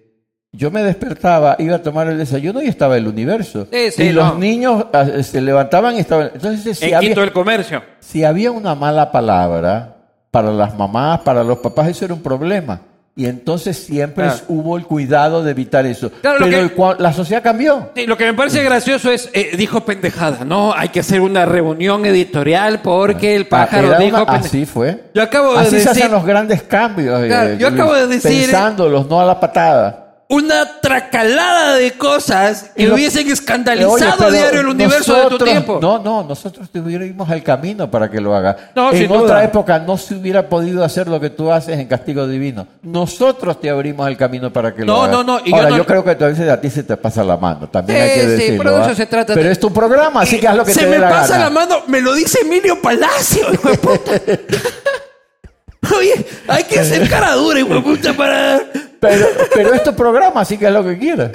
[0.51, 3.67] yo me despertaba, iba a tomar el desayuno y estaba el universo.
[3.71, 6.32] Sí, sí, y los niños ah, se levantaban y estaban...
[6.34, 7.82] Entonces, si En había, Quito del Comercio.
[7.99, 9.92] si había una mala palabra
[10.33, 12.79] para las mamás, para los papás, eso era un problema.
[13.15, 14.39] Y entonces siempre Claro.
[14.47, 16.09] hubo el cuidado de evitar eso.
[16.21, 17.91] Claro, Pero que- la sociedad cambió.
[17.95, 20.73] Sí, lo que me parece gracioso es, eh, dijo pendejada, ¿no?
[20.75, 24.47] Hay que hacer una reunión editorial porque el pájaro Era dijo una- pendejada.
[24.47, 25.03] así fue.
[25.13, 27.23] Yo acabo de así se decir hacen los grandes cambios.
[27.23, 30.02] eh, Claro, yo Luis, acabo de decir- Pensándolos, no a la patada.
[30.33, 35.25] Una tracalada de cosas que lo- hubiesen Eh, escandalizado oye, pero diario el universo de
[35.37, 35.77] tu tiempo.
[35.81, 38.71] No, no, nosotros te hubiéramos el camino para que lo haga.
[38.75, 39.43] No, en otra duda.
[39.43, 42.65] época no se hubiera podido hacer lo que tú haces en Castigo Divino.
[42.81, 45.11] Nosotros te abrimos el camino para que lo hagas.
[45.11, 46.97] no, no, y yo Ahora, no- yo creo que a veces a ti se te
[46.97, 47.69] pasa la mano.
[47.69, 48.63] También hay que sí, decirlo.
[48.63, 48.85] pero ¿ah?
[48.87, 49.33] eso se trata.
[49.35, 51.33] Pero es tu programa, así que haz lo que Se te me dé la pasa
[51.33, 51.43] gana.
[51.45, 54.11] la mano, me lo dice Emilio Palacio, hijo de puta.
[55.97, 58.61] Oye, hay que ser cara dura, hijo de puta, para...
[59.09, 61.31] Pero, pero es tu programa, así que haz lo que quieras.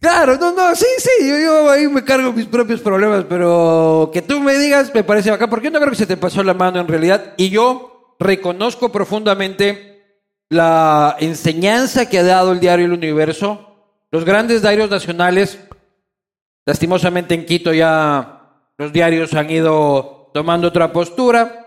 [0.00, 4.22] Claro, no, no, sí, sí, yo, yo ahí me cargo mis propios problemas, pero que
[4.22, 6.54] tú me digas me parece bacán, porque yo no creo que se te pasó la
[6.54, 12.92] mano en realidad, y yo reconozco profundamente la enseñanza que ha dado el diario El
[12.92, 15.58] Universo, los grandes diarios nacionales,
[16.64, 21.66] lastimosamente en Quito ya los diarios han ido tomando otra postura,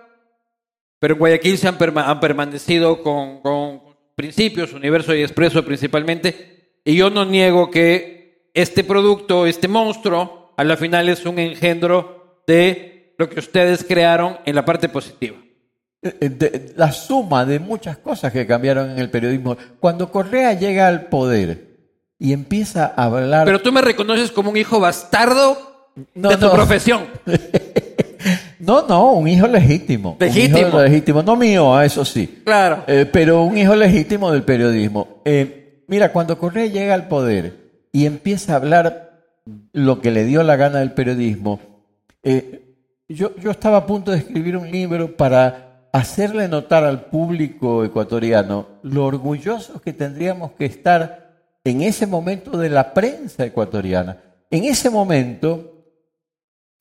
[0.99, 3.41] pero en Guayaquil se han, perma- han permanecido con
[4.21, 10.63] principios, Universo y Expreso principalmente, y yo no niego que este producto, este monstruo, a
[10.63, 15.37] la final es un engendro de lo que ustedes crearon en la parte positiva.
[16.03, 19.57] Eh, eh, la suma de muchas cosas que cambiaron en el periodismo.
[19.79, 21.77] Cuando Correa llega al poder
[22.19, 23.45] y empieza a hablar...
[23.45, 26.53] Pero tú me reconoces como un hijo bastardo No, de tu no.
[26.53, 27.05] profesión.
[28.61, 30.17] No, no, un hijo legítimo.
[30.19, 30.57] Legítimo.
[30.57, 31.23] Un hijo legítimo.
[31.23, 32.41] No mío, ah, eso sí.
[32.45, 32.83] Claro.
[32.87, 35.21] Eh, pero un hijo legítimo del periodismo.
[35.25, 37.55] Eh, mira, cuando Correa llega al poder
[37.91, 39.23] y empieza a hablar
[39.73, 41.59] lo que le dio la gana del periodismo,
[42.23, 42.75] eh,
[43.09, 48.67] yo, yo estaba a punto de escribir un libro para hacerle notar al público ecuatoriano
[48.83, 51.31] lo orgullosos que tendríamos que estar
[51.63, 54.17] en ese momento de la prensa ecuatoriana.
[54.49, 55.70] En ese momento,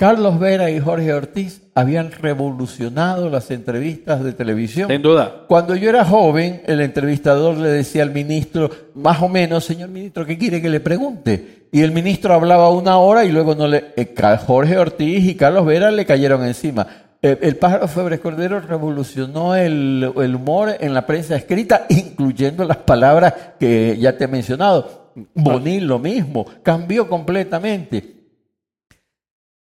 [0.01, 4.89] Carlos Vera y Jorge Ortiz habían revolucionado las entrevistas de televisión.
[4.89, 5.45] Sin duda.
[5.47, 10.25] Cuando yo era joven, el entrevistador le decía al ministro, más o menos, señor ministro,
[10.25, 11.67] ¿qué quiere que le pregunte?
[11.71, 14.15] Y el ministro hablaba una hora y luego no le, eh,
[14.47, 16.87] Jorge Ortiz y Carlos Vera le cayeron encima.
[17.21, 23.35] El pájaro Febres Cordero revolucionó el, el humor en la prensa escrita, incluyendo las palabras
[23.59, 25.11] que ya te he mencionado.
[25.35, 28.20] Bonil lo mismo, cambió completamente.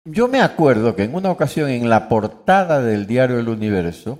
[0.08, 4.20] Yo me acuerdo que en una ocasión en la portada del diario El Universo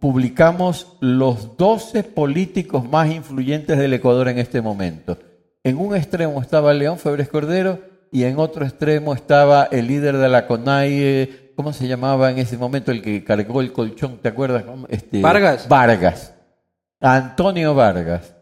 [0.00, 5.18] publicamos los 12 políticos más influyentes del Ecuador en este momento.
[5.62, 7.78] En un extremo estaba León Febres Cordero
[8.10, 12.58] y en otro extremo estaba el líder de la CONAI, ¿cómo se llamaba en ese
[12.58, 14.18] momento el que cargó el colchón?
[14.18, 14.64] ¿Te acuerdas?
[14.88, 15.68] Este, Vargas.
[15.68, 16.34] Vargas.
[16.98, 18.34] Antonio Vargas.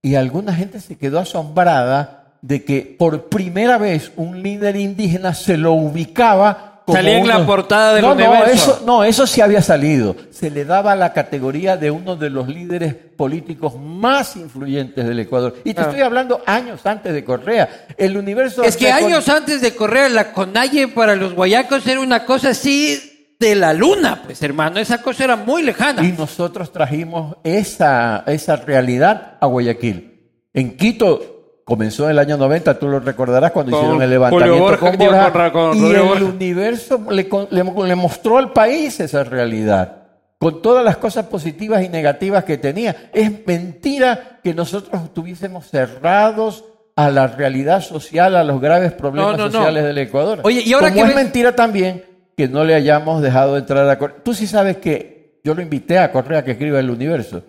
[0.00, 5.56] Y alguna gente se quedó asombrada de que por primera vez un líder indígena se
[5.56, 8.36] lo ubicaba como Salía en la portada del no, Universo.
[8.46, 10.14] No, eso, no, eso sí había salido.
[10.30, 15.56] Se le daba la categoría de uno de los líderes políticos más influyentes del Ecuador.
[15.64, 15.84] Y te Ah.
[15.86, 17.86] estoy hablando años antes de Correa.
[17.98, 18.62] El universo...
[18.62, 22.50] Es que con- años antes de correr la Conalle para los guayacos era una cosa
[22.50, 24.78] así de la luna, pues hermano.
[24.78, 26.04] Esa cosa era muy lejana.
[26.04, 30.12] Y nosotros trajimos esa, esa realidad a Guayaquil.
[30.54, 31.35] En Quito
[31.66, 34.96] comenzó en el año 90, tú lo recordarás cuando Con hicieron el levantamiento Borja, con
[34.98, 35.28] Borja,
[35.74, 36.24] y Rodrigo el Borja.
[36.24, 40.04] universo le, con- le- le mostró al país esa realidad,
[40.38, 43.10] con todas las cosas positivas y negativas que tenía.
[43.12, 46.64] Es mentira que nosotros estuviésemos cerrados
[46.94, 49.50] a la realidad social, a los graves problemas No, no, no.
[49.50, 50.40] sociales del Ecuador.
[50.44, 52.04] Oye, y ahora Como que es mentira también
[52.36, 54.18] que no le hayamos dejado entrar a Correa.
[54.22, 57.42] Tú sí sabes que yo lo invité a Correa que escriba el universo.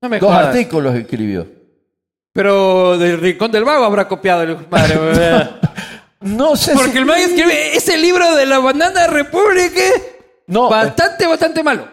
[0.00, 0.46] No me Dos jodas.
[0.46, 1.57] artículos escribió.
[2.38, 4.54] Pero del Rincón del Vago habrá copiado el.
[4.70, 5.56] ¿verdad?
[6.20, 6.98] No sé Porque si...
[6.98, 9.80] el man escribe ese libro de la banana república
[10.46, 11.88] No, eh, bastante, bastante malo.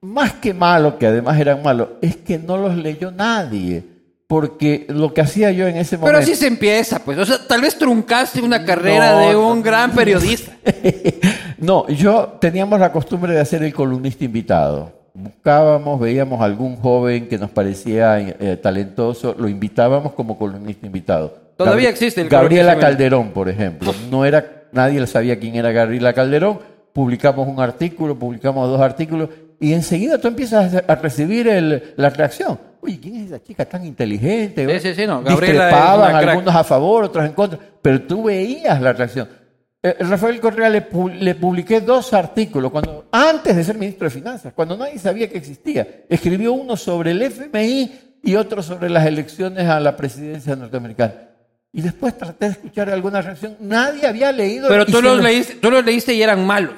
[0.00, 3.82] más que malo, que además eran malos, es que no los leyó nadie.
[4.28, 6.20] porque lo que hacía yo en ese Pero momento...
[6.20, 7.18] así se empieza, pues.
[7.18, 10.52] O sea, tal vez truncaste una carrera de No, un gran periodista.
[11.58, 15.01] no, yo teníamos la costumbre de hacer el columnista invitado.
[15.14, 21.34] Buscábamos, veíamos algún joven que nos parecía eh, talentoso, lo invitábamos como columnista invitado.
[21.56, 23.94] Todavía Gabri- existe el Gabriela Calderón, por ejemplo.
[24.10, 26.60] No era, nadie sabía quién era Gabriela Calderón.
[26.94, 29.28] Publicamos un artículo, publicamos dos artículos
[29.60, 32.58] y enseguida tú empiezas a recibir el- la reacción.
[32.80, 34.66] Oye, ¿quién es esa chica tan inteligente?
[34.80, 38.80] Sí, sí, sí, no, Gabriela Discrepaban, algunos a favor, otros en contra, pero tú veías
[38.80, 39.28] la reacción.
[39.82, 44.10] Eh, Rafael Correa le, pu- le publiqué dos artículos cuando, antes de ser ministro de
[44.14, 46.04] Finanzas, cuando nadie sabía que existía.
[46.08, 51.14] Escribió uno sobre el FMI y otro sobre las elecciones a la presidencia norteamericana.
[51.72, 53.56] Y después traté de escuchar alguna reacción.
[53.60, 54.68] Nadie había leído.
[54.68, 56.74] Pero tú los, lo- leíste, tú los leíste y eran malos.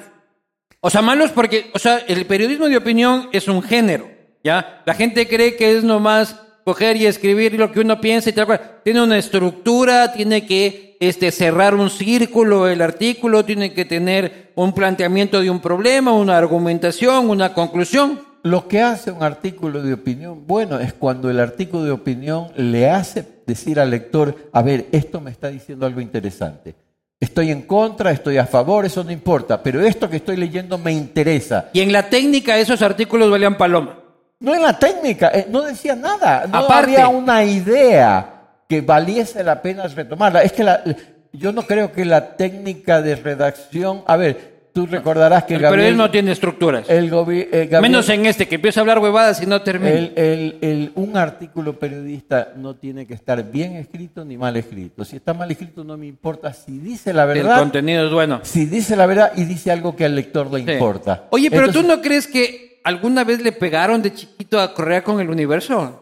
[0.79, 4.07] O sea, malos porque, o sea, el periodismo de opinión es un género,
[4.43, 4.81] ¿ya?
[4.85, 8.47] La gente cree que es nomás coger y escribir lo que uno piensa y tal
[8.47, 8.79] cual.
[8.83, 14.73] Tiene una estructura, tiene que este, cerrar un círculo el artículo, tiene que tener un
[14.73, 18.19] planteamiento de un problema, una argumentación, una conclusión.
[18.41, 22.89] Lo que hace un artículo de opinión bueno es cuando el artículo de opinión le
[22.89, 26.75] hace decir al lector, a ver, esto me está diciendo algo interesante.
[27.19, 30.91] Estoy en contra, estoy a favor, eso no importa, pero esto que estoy leyendo me
[30.91, 31.69] interesa.
[31.73, 34.04] Y en la técnica esos artículos valían paloma.
[34.39, 36.93] No en la técnica, eh, no decía nada, no Aparte.
[36.97, 38.31] había una idea
[38.67, 40.43] que valiese la pena retomarla.
[40.43, 40.83] Es que la-
[41.31, 45.83] yo no creo que la técnica de redacción, a ver, tú recordarás que El Gabriel,
[45.83, 46.89] periodismo no tiene estructuras.
[46.89, 49.91] el eh, Gabriel- Menos en este, que empieza a hablar huevadas y no termina.
[49.93, 55.05] El- el- el- un artículo periodista no tiene que estar bien escrito ni mal escrito.
[55.05, 58.41] Si está mal escrito no me importa si dice la el verdad, contenido es bueno.
[58.43, 60.71] si dice la verdad y dice algo que al lector le Sí.
[60.73, 61.23] importa.
[61.29, 65.03] Oye, pero Entonces, tú no crees que alguna vez le pegaron de chiquito a Correa
[65.03, 66.01] con el universo?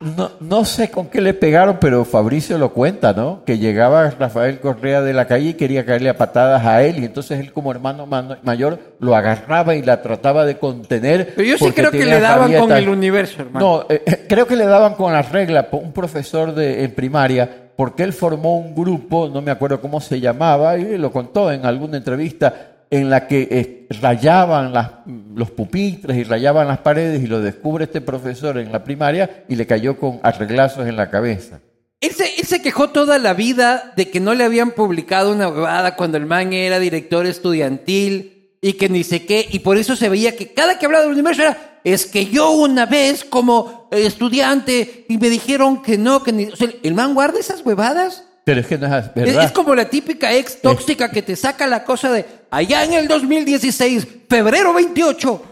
[0.00, 3.42] no, no sé con qué le pegaron, pero Fabricio lo cuenta, ¿no?
[3.44, 7.04] Que llegaba Rafael Correa de la calle y quería caerle a patadas a él y
[7.04, 11.32] entonces él como hermano mano- mayor lo agarraba y la trataba de contener.
[11.34, 13.66] Pero yo sí creo que le daban con el universo, hermano.
[13.66, 16.94] No, eh, eh, creo que le daban con las reglas, po- un profesor de, en
[16.94, 21.50] primaria, porque él formó un grupo, no me acuerdo cómo se llamaba, y lo contó
[21.50, 22.54] en alguna entrevista,
[22.90, 24.90] en la que eh, rayaban las-
[25.34, 29.56] los pupitres y rayaban las paredes, y lo descubre este profesor en la primaria y
[29.56, 31.60] le cayó con arreglazos en la cabeza.
[32.00, 36.16] Él se, quejó toda la vida de que no le habían publicado una huevada cuando
[36.16, 40.36] el man era director estudiantil y que ni sé qué, y por eso se veía
[40.36, 45.06] que cada que hablaba del universo era, es que yo una vez como eh, estudiante
[45.08, 46.44] y me dijeron que no, que ni...
[46.46, 48.24] O sea, el man guarda esas huevadas.
[48.48, 49.44] Pero es que no es Es, verdad.
[49.44, 53.06] es como la típica ex tóxica que te saca la cosa de allá en el
[53.06, 55.42] 2016, febrero 28.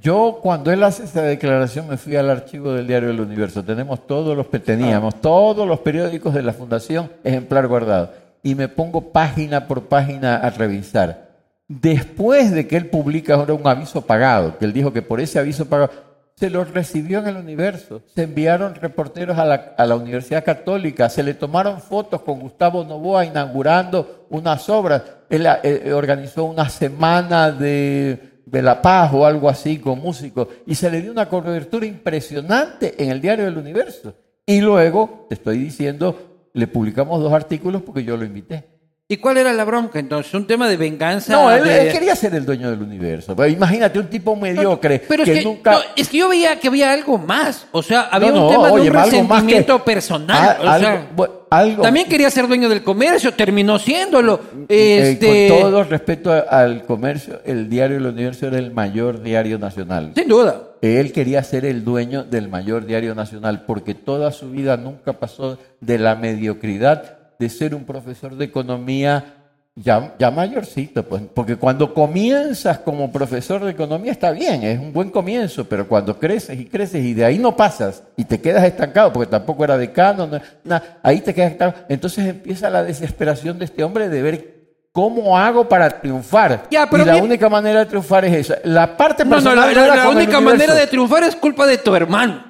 [0.00, 3.62] Yo cuando él hace esa declaración me fui al archivo del diario del Universo.
[3.62, 9.12] Tenemos todos los teníamos todos los periódicos de la Fundación ejemplar guardado y me pongo
[9.12, 11.26] página por página a revisar.
[11.68, 15.38] Después de que él publica ahora un aviso pagado, que él dijo que por ese
[15.38, 15.90] aviso pagado
[16.36, 21.08] se lo recibió en el Universo, se enviaron reporteros a la, a la Universidad Católica,
[21.08, 25.02] se le tomaron fotos con Gustavo Novoa inaugurando unas obras.
[25.30, 30.76] Él eh, organizó una semana de de La Paz o algo así con músicos y
[30.76, 34.14] se le dio una cobertura impresionante en el diario del Universo.
[34.46, 38.64] Y luego, te estoy diciendo, le publicamos dos artículos porque yo lo invité.
[39.08, 40.34] ¿Y cuál era la bronca entonces?
[40.34, 41.32] ¿Un tema de venganza?
[41.32, 43.36] No, él, de- él quería ser el dueño del universo.
[43.36, 45.72] Pero imagínate un tipo mediocre Pero es que, que, nunca...
[45.74, 47.68] no, es que yo veía que había algo más.
[47.70, 50.36] O sea, había No, un tema de un más que- resentimiento personal.
[50.58, 50.80] a- o algo-
[51.24, 54.40] sea, algo- también quería ser dueño del comercio, terminó siéndolo.
[54.68, 59.56] Eh, Este, con todo respeto al comercio, el diario del universo era el mayor diario
[59.60, 60.10] nacional.
[60.16, 60.62] Sin duda.
[60.82, 65.58] Él quería ser el dueño del mayor diario nacional porque toda su vida nunca pasó
[65.80, 69.32] de la mediocridad de ser un profesor de economía
[69.74, 71.02] ya, ya mayorcito.
[71.02, 75.86] Pues, porque cuando comienzas como profesor de economía está bien, es un buen comienzo, pero
[75.86, 79.64] cuando creces y creces y de ahí no pasas y te quedas estancado, porque tampoco
[79.64, 80.26] era decano,
[80.64, 84.56] no- ahí te quedas estancado, entonces empieza la desesperación de este hombre de ver
[84.92, 86.68] ¿Cómo hago para triunfar?
[86.70, 88.56] Ya, pero y la bien- única manera de triunfar es esa.
[88.64, 91.66] La parte No, no, personal la, la- la el única manera de triunfar es culpa
[91.66, 92.42] de tu hermano.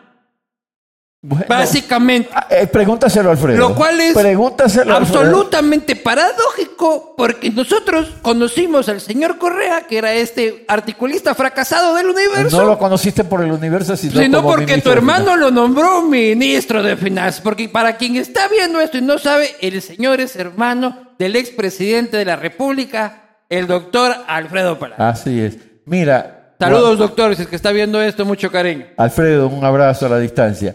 [1.29, 2.31] Bueno, Básicamente.
[2.33, 3.59] ah, eh, pregúntaselo, Alfredo.
[3.59, 5.19] Lo cual es Pregúntaselo, Alfredo.
[5.23, 12.57] absolutamente paradójico porque nosotros conocimos al señor Correa, que era este articulista fracasado del universo.
[12.59, 16.81] No lo conociste por el universo, sino, sino como porque tu hermano lo nombró ministro
[16.81, 17.41] de Finanzas.
[17.41, 22.19] Porque para quien está viendo esto y no sabe, el señor es hermano del expresidente
[22.19, 24.97] de la República, el doctor Alfredo Palacio.
[24.97, 25.21] Finanzas.
[25.23, 25.57] Así es.
[25.87, 26.53] Mira.
[26.61, 28.87] Saludos, doctor, si es que está viendo esto, mucho cariño.
[28.97, 30.75] Alfredo, un abrazo a la distancia.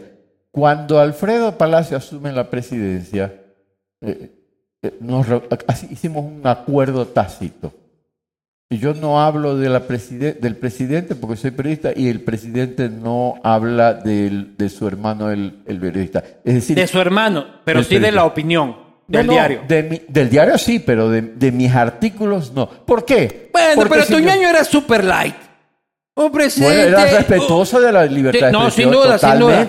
[0.51, 3.33] Cuando Alfredo Palacio asume la presidencia,
[4.01, 4.31] eh,
[4.83, 7.73] eh, nos re- así hicimos un acuerdo tácito.
[8.69, 12.87] Y yo no hablo de la preside- del presidente porque soy periodista y el presidente
[12.89, 16.23] no habla del- de su hermano el, el periodista.
[16.45, 18.77] Es decir, De su hermano, pero sí de la opinión
[19.07, 19.61] del no, diario.
[19.67, 22.69] de mi- del diario sí, pero de, de mis artículos no.
[22.69, 23.49] ¿Por qué?
[23.51, 25.35] Bueno, Porque pero si tu yo- ñaño era super light.
[26.13, 29.61] Un Bueno, era respetuoso de la libertad de No, sin expresión, duda, sin duda.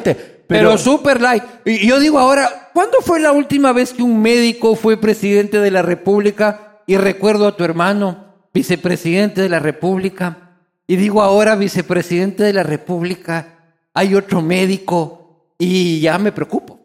[0.53, 1.42] Pero, Pero, super light.
[1.64, 5.70] Y yo digo ahora, ¿cuándo fue la última vez que un médico fue presidente de
[5.70, 6.80] la República?
[6.86, 10.57] Y recuerdo a tu hermano, vicepresidente de la República.
[10.86, 16.80] Y digo ahora, vicepresidente de la República, hay otro médico y ya me preocupo.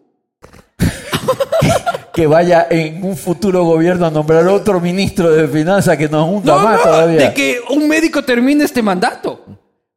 [2.13, 6.59] que vaya en un futuro gobierno a nombrar otro ministro de finanzas que nos No,
[6.59, 7.27] más no, todavía.
[7.27, 9.45] de que un médico termine este mandato.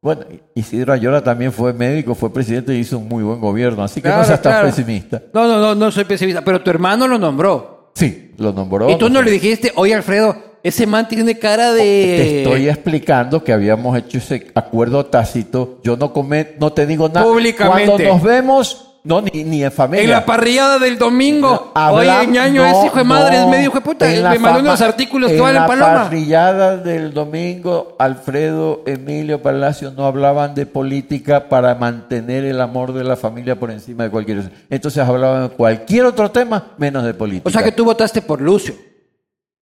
[0.02, 0.22] Bueno,
[0.54, 4.08] Isidro Ayora también fue médico, fue presidente y hizo un muy buen gobierno, así que
[4.08, 5.22] no Claro, seas tan pesimista.
[5.34, 7.90] No, no, no, no soy pesimista, pero tu hermano lo nombró.
[7.94, 8.88] Sí, lo nombró.
[8.88, 11.82] y tú no le dijiste, oye Alfredo, ese man tiene cara de...
[11.82, 15.80] Te estoy explicando que habíamos hecho ese acuerdo tácito.
[15.82, 17.26] Yo no come, no te digo nada.
[17.26, 17.84] Públicamente.
[17.86, 20.04] Cuando nos vemos, no, ni, ni en familia.
[20.04, 21.72] En la parrillada del domingo.
[21.74, 24.12] Habla- Oye, ñaño, no, es hijo de madre, es medio hijo de puta.
[24.12, 25.94] En la Me mandó fama- unos artículos que en valen la paloma.
[26.04, 33.04] parrillada del domingo, Alfredo Emilio Palacio no hablaban de política para mantener el amor de
[33.04, 34.50] la familia por encima de cualquier cosa.
[34.68, 37.48] Entonces hablaban de cualquier otro tema menos de política.
[37.48, 38.74] O sea que tú votaste por Lucio.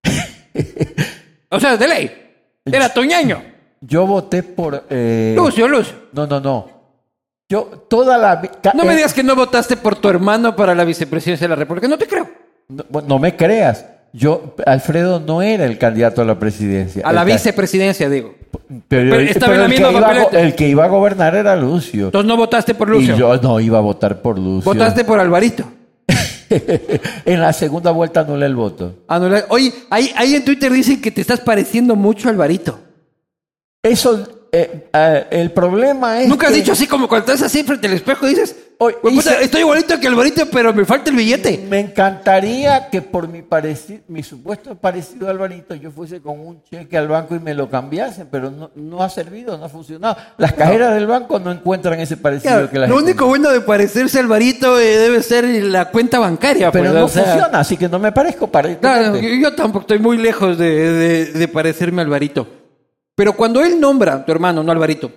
[1.50, 2.12] o sea, de ley.
[2.66, 3.42] Era tu ñaño.
[3.82, 4.86] Yo voté por...
[4.90, 5.96] eh, Lucio, Lucio.
[6.12, 6.77] No, no, no.
[7.50, 8.42] Yo toda la...
[8.74, 11.56] No me eh, digas que no votaste por tu hermano para la vicepresidencia de la
[11.56, 11.88] República.
[11.88, 12.30] No te creo.
[12.68, 13.86] No, me creas.
[14.12, 17.04] Yo, Alfredo no era el candidato a la presidencia.
[17.06, 18.36] A la El vicepresidencia, digo.
[18.88, 20.42] Pero, pero estaba en la el, que misma iba a go- papeleta.
[20.42, 22.06] el que iba a gobernar era Lucio.
[22.06, 23.16] Entonces no votaste por Lucio.
[23.16, 24.70] Y yo no iba a votar por Lucio.
[24.74, 25.64] Votaste por Alvarito.
[26.50, 28.96] en la segunda vuelta anulé el voto.
[29.10, 32.80] No, la- Oye, ahí, ahí en Twitter dicen que te estás pareciendo mucho a Alvarito.
[33.84, 36.28] Eso, eh, eh, el problema es.
[36.30, 38.96] Nunca has que- dicho así como cuando estás así frente al espejo y dices, Oye,
[39.02, 41.66] "Hue puta, hice- estoy igualito que Alvarito, pero me falta el billete.
[41.68, 46.62] Me encantaría que por mi, pareci- mi supuesto parecido a Alvarito yo fuese con un
[46.64, 50.16] cheque al banco y me lo cambiasen, pero no, no ha servido, no ha funcionado.
[50.38, 53.50] Las cajeras del banco no encuentran ese parecido Claro, que la lo gente- único bueno
[53.52, 56.72] de parecerse a Alvarito eh, debe ser la cuenta bancaria.
[56.72, 59.56] Pero pues, no o sea, funciona, así que no me parezco para Claro, yo, yo
[59.56, 62.48] tampoco estoy muy lejos de, de- de parecerme a Alvarito.
[63.18, 65.12] Pero cuando él nombra, tu hermano, no Alvarito,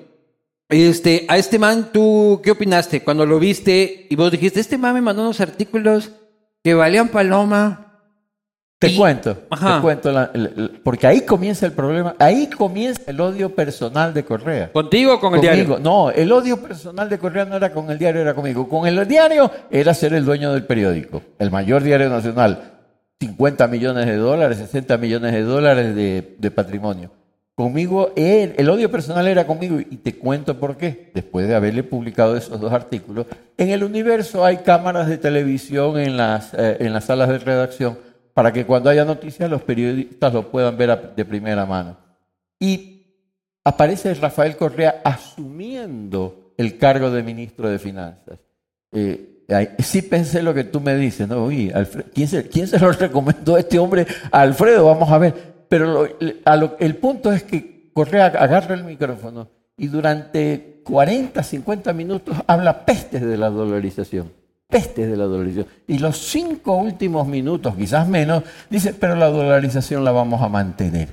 [0.71, 3.03] este, a este man, ¿tú qué opinaste?
[3.03, 6.11] Cuando lo viste y vos dijiste, este man me mandó unos artículos
[6.65, 7.89] que valían paloma.
[8.79, 9.75] Te Y- cuento, Ajá.
[9.77, 10.33] te cuento, la-
[10.83, 14.73] porque ahí comienza el problema, ahí comienza el odio personal de Correa.
[14.73, 15.55] ¿Contigo o con el Conmigo.
[15.67, 15.79] diario?
[15.85, 18.67] No, el odio personal de Correa no era con el diario, era conmigo.
[18.67, 22.79] Con el diario era ser el dueño del periódico, el mayor diario nacional.
[23.21, 27.11] 50 millones de dólares, 60 millones de dólares de, de patrimonio.
[27.61, 31.11] Conmigo, él, el odio personal era conmigo y te cuento por qué.
[31.13, 33.27] Después de haberle publicado esos dos artículos,
[33.59, 37.99] en el universo hay cámaras de televisión en las, eh, en las salas de redacción
[38.33, 41.99] para que cuando haya noticias los periodistas lo puedan ver de primera mano.
[42.59, 43.03] Y
[43.63, 48.39] aparece Rafael Correa asumiendo el cargo de ministro de Finanzas.
[48.91, 49.27] Eh,
[49.81, 51.45] sí pensé lo que tú me dices, ¿no?
[51.45, 54.07] Uy, Alfre- ¿quién, se, quién se lo recomendó a este hombre?
[54.31, 55.50] Alfredo, vamos a ver.
[55.71, 62.85] Pero el punto es que Correa agarra el micrófono y durante 40, 50 minutos habla
[62.85, 64.33] pestes de la dolarización.
[64.67, 65.69] Pestes de la dolarización.
[65.87, 71.11] Y los cinco últimos minutos, quizás menos, dice, pero la dolarización la vamos a mantener.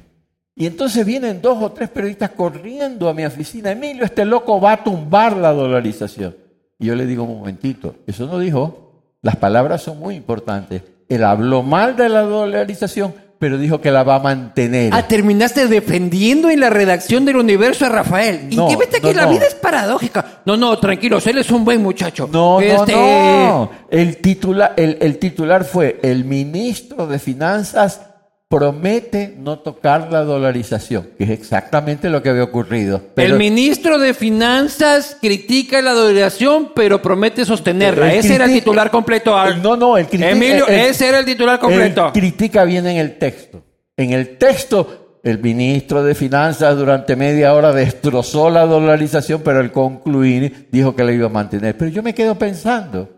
[0.56, 3.70] Y entonces vienen dos o tres periodistas corriendo a mi oficina.
[3.70, 6.36] Emilio, este loco va a tumbar la dolarización.
[6.80, 9.04] Y yo le digo, un momentito, eso no dijo.
[9.22, 10.82] Las palabras son muy importantes.
[11.10, 14.94] Él habló mal de la dolarización, pero dijo que la va a mantener.
[14.94, 18.50] Ah, terminaste defendiendo en la redacción del universo a Rafael.
[18.52, 19.32] No, y que vete que no, la no.
[19.32, 20.42] vida es paradójica.
[20.46, 22.30] No, no, tranquilos, él es un buen muchacho.
[22.32, 23.72] No, Este, no, no.
[23.90, 28.02] El titular, el, el titular fue, el ministro de Finanzas
[28.50, 33.02] promete no tocar la dolarización, que es exactamente lo que había ocurrido.
[33.14, 38.14] Pero- el ministro de Finanzas critica la dolarización, pero promete sostenerla.
[38.14, 39.38] Ese era el titular completo.
[39.38, 42.08] Al- No, no, el critica- Emilio, el- ese era el titular completo.
[42.08, 43.64] El critica bien en el texto.
[43.98, 49.74] En el texto, el ministro de Finanzas durante media hora destrozó la dolarización, pero al
[49.74, 51.76] concluir dijo que la iba a mantener.
[51.78, 53.10] Pero yo me quedo pensando,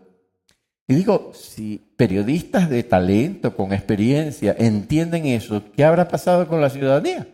[0.90, 6.68] y digo, si periodistas de talento, con experiencia, entienden eso, ¿qué habrá pasado con la
[6.68, 7.28] ciudadanía?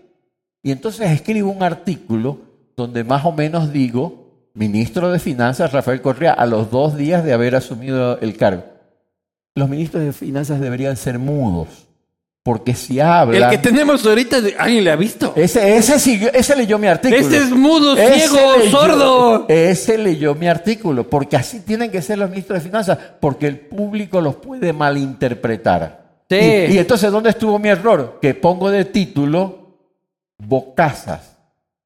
[0.63, 2.39] Y entonces escribo un artículo
[2.77, 7.33] donde más o menos digo ministro de Finanzas, Rafael Correa, a los dos días de
[7.33, 8.63] haber asumido el cargo.
[9.55, 11.86] Los ministros de Finanzas deberían ser mudos,
[12.47, 13.43] porque si hablan...
[13.43, 15.33] El que tenemos ahorita, ¿alguien le ha visto?
[15.35, 17.21] Ese, ese, siguió- ese leyó mi artículo.
[17.21, 19.47] Ese es mudo, Ese ciego, leyó- sordo.
[19.49, 23.59] Ese leyó mi artículo, porque así tienen que ser los ministros de Finanzas, porque el
[23.59, 26.05] público los puede malinterpretar.
[26.31, 26.37] Sí.
[26.37, 28.21] Y, y entonces, ¿dónde estuvo mi error?
[28.23, 29.81] Que pongo de título
[30.39, 31.33] bocazas.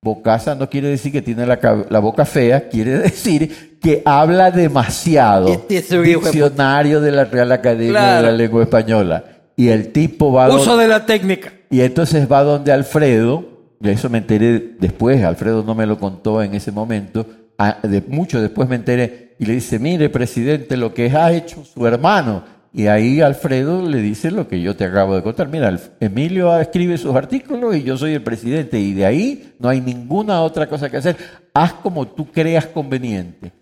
[0.03, 5.49] Bocazas no quiere decir que tiene la, boca fea, quiere decir que habla demasiado.
[5.49, 9.25] Este es Diccionario de la Real Academia de la Lengua Española.
[9.61, 10.49] Y el tipo va...
[10.49, 11.53] Uso donde- de la técnica.
[11.69, 13.45] y entonces va donde Alfredo,
[13.83, 17.27] y eso me enteré después, Alfredo no me lo contó en ese momento,
[17.59, 21.63] a- de, mucho después me enteré, y le dice, mire, presidente, lo que ha hecho
[21.65, 22.43] su hermano.
[22.73, 25.49] Y ahí Alfredo le dice lo que yo te acabo de contar.
[25.49, 29.81] Mira, Emilio escribe sus artículos y yo soy el presidente, y de ahí no hay
[29.83, 31.17] ninguna otra cosa que hacer.
[31.53, 33.53] Haz como tú creas conveniente.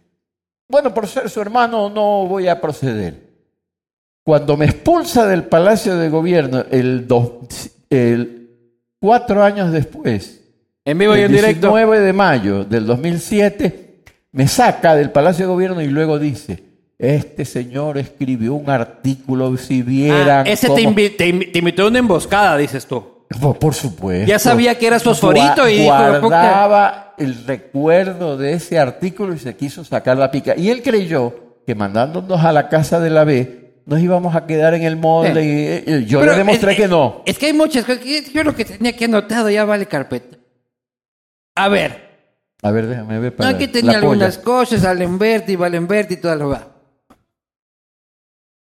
[0.69, 3.28] Bueno, por ser su hermano no voy a proceder.
[4.29, 8.51] Cuando me expulsa del Palacio de Gobierno el, dos- el
[9.01, 10.43] cuatro años después,
[10.85, 11.69] En vivo y el en directo.
[11.69, 14.03] 19 de mayo del 2007,
[14.33, 16.63] me saca del Palacio de Gobierno y luego dice,
[16.99, 20.47] este señor escribió un artículo, si Ah, vieran...
[20.47, 20.77] ese cómo-".
[20.77, 23.03] te, invi- te invi- te invitó a una emboscada, dices tú.
[23.41, 24.29] Por, por supuesto.
[24.29, 29.57] Ya sabía que eras fosforito Gua- y guardaba el recuerdo de ese artículo y se
[29.57, 30.55] quiso sacar la pica.
[30.55, 31.35] Y él creyó
[31.67, 35.83] que mandándonos a la casa de la B nos íbamos a quedar en el molde
[35.87, 37.23] y, y yo Pero le demostré es- que no.
[37.25, 38.03] Es que hay muchas cosas.
[38.03, 40.37] que Yo lo que tenía que anotado ya vale carpeta.
[41.57, 42.07] A ver,
[42.63, 46.51] A ver, déjame ver para no, aquí tenía algunas cosas, Alenberti, Valenberti y toda lo
[46.51, 46.69] va.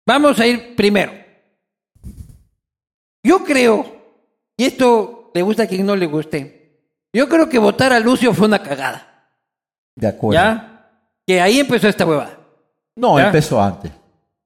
[0.07, 1.13] Vamos a ir primero.
[3.23, 3.85] Yo creo,
[4.57, 6.81] y esto le gusta a quien no le guste,
[7.13, 9.31] yo creo que votar a Lucio fue una cagada.
[9.97, 10.35] De acuerdo.
[10.41, 10.91] ¿Ya?
[11.27, 12.39] Que ahí empezó esta huevada.
[12.95, 13.27] No, ¿Ya?
[13.27, 13.91] empezó antes.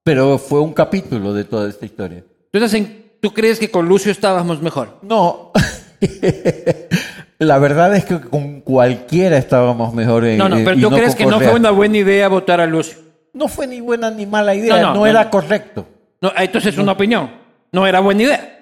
[0.04, 2.24] Pero fue un capítulo de toda esta historia.
[2.52, 4.98] Entonces, en- ¿tú crees que con Lucio estábamos mejor?
[5.02, 5.52] No.
[7.38, 11.18] la verdad es que con cualquiera estábamos mejor en No, no, pero tú crees con
[11.18, 12.98] que no fue una buena idea votar a Lucio.
[13.32, 15.30] No fue ni buena ni mala idea, No, no, no, no, era no.
[15.30, 15.86] correcto.
[16.20, 17.30] No, entonces es una opinión.
[17.72, 18.58] No era buena idea.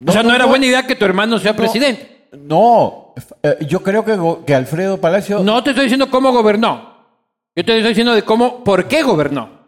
[0.00, 0.50] No, o sea, no, no, era no.
[0.50, 1.56] buena idea que tu hermano sea No.
[1.58, 2.26] presidente.
[2.32, 5.40] No, eh, yo creo que, que Alfredo Palacio...
[5.40, 6.92] No te estoy diciendo cómo gobernó.
[7.54, 9.61] Yo te estoy diciendo de cómo, por qué gobernó.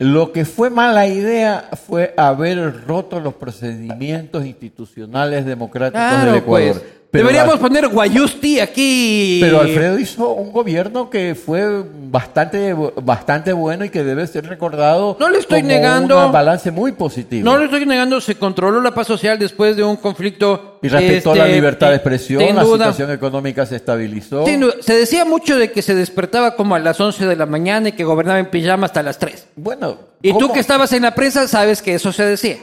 [0.00, 6.72] Lo que fue mala idea fue haber roto los procedimientos institucionales democráticos del Claro, Ecuador.
[6.80, 6.99] pues.
[7.12, 9.38] Pero Deberíamos Al- poner Guayusti aquí.
[9.42, 15.16] Pero Alfredo hizo un gobierno que fue bastante, bastante bueno y que debe ser recordado
[15.18, 17.44] No le estoy como negando- un balance muy positivo.
[17.44, 20.78] No lo estoy negando, se controló la paz social después de un conflicto.
[20.82, 22.84] y respetó este, la libertad de eh, expresión, sin la duda.
[22.92, 24.46] situación económica se estabilizó.
[24.46, 24.74] Sin duda.
[24.80, 27.92] Se decía mucho de que se despertaba como a las 11 de la mañana y
[27.92, 29.48] que gobernaba en pijama hasta las 3.
[29.56, 32.56] Bueno, Y tú ¿cómo- que estabas en la prensa sabes que eso se decía.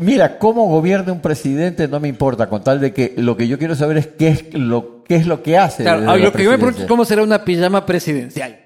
[0.00, 3.58] Mira, cómo gobierna un presidente no me importa, con tal de que lo que yo
[3.58, 5.82] quiero saber es qué es lo, qué es lo que hace.
[5.82, 8.58] Claro, desde la lo que yo me pregunto es cómo será una pijama presidencial.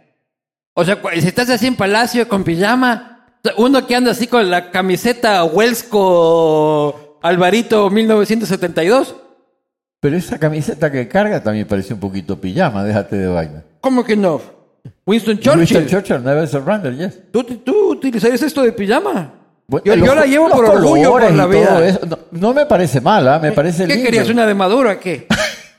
[0.75, 4.71] O sea, si estás así en Palacio con pijama, uno que anda así con la
[4.71, 9.17] camiseta Huelsco Alvarito 1972,
[9.99, 13.65] Pero esa camiseta que carga también parece un poquito pijama, déjate de vaina.
[13.81, 14.41] ¿cómo que no?
[15.05, 15.59] Winston Churchill.
[15.59, 17.19] Winston Churchill, never surrender, yes.
[17.33, 19.46] ¿Tú, tú utilizarías esto de pijama?
[19.69, 21.99] Bueno, yo, la llevo por orgullo por la vida.
[22.09, 24.05] No, no me parece mala, me parece ¿Qué lindo.
[24.05, 24.29] querías?
[24.29, 25.27] ¿Una de Maduro qué?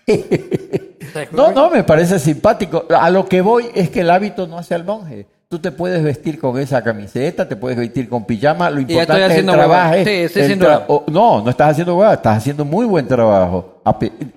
[1.32, 2.86] No, no, me parece simpático.
[2.96, 5.26] A lo que voy es que el hábito no hace al monje.
[5.50, 8.70] Tú te puedes vestir con esa camiseta, te puedes vestir con pijama.
[8.70, 9.94] Lo importante es el trabajo.
[9.96, 13.08] Sí, estoy el haciendo tra- o- No, no estás haciendo hueva, estás haciendo muy buen
[13.08, 13.82] trabajo.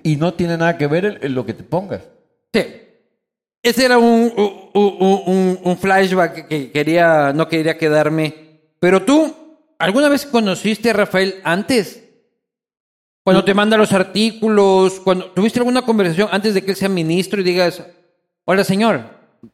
[0.01, 2.01] Y no tiene nada que ver el- el lo que te pongas.
[2.53, 2.65] Sí.
[3.61, 4.31] Ese era un,
[4.73, 8.33] un, un- flashback que quería, no quería quedarme.
[8.79, 9.31] Pero tú,
[9.81, 12.03] ¿alguna vez conociste a Rafael antes?
[13.23, 17.39] Cuando te manda los artículos, cuando tuviste alguna conversación antes de que él sea ministro
[17.41, 17.83] y digas,
[18.45, 19.01] hola señor,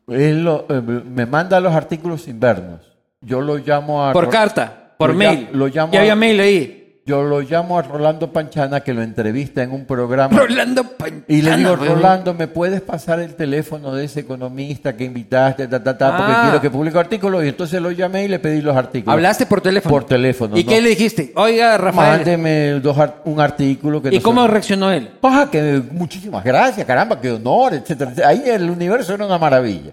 [0.07, 2.81] Él lo- eh, me manda los artículos sin vernos.
[3.21, 4.13] Yo lo llamo a...
[4.13, 5.47] por carta, por lo mail.
[5.47, 6.86] llam- lo llamo ya a- había mail ahí.
[7.07, 10.37] Yo lo llamo a Rolando Panchana que lo entrevista en un programa.
[10.37, 11.23] Rolando Panchana.
[11.29, 11.77] Y le digo.
[11.77, 16.33] Rolando, ¿me puedes pasar el teléfono de ese economista que invitaste, ta, ta, ta, porque
[16.35, 16.41] Ah.
[16.43, 17.45] quiero que publique artículos?
[17.45, 19.13] Y entonces lo llamé y le pedí los artículos.
[19.13, 19.89] Hablaste por teléfono.
[19.89, 20.69] Por teléfono, ¿Y no.
[20.69, 21.31] qué le dijiste?
[21.37, 22.17] Oiga, Rafael.
[22.17, 25.07] Mándeme dos ar- un artículo que ¿Y no cómo reaccionó él?
[25.21, 28.11] Paja, que muchísimas gracias, caramba, qué honor, etcétera.
[28.25, 29.91] Ahí el universo era una maravilla.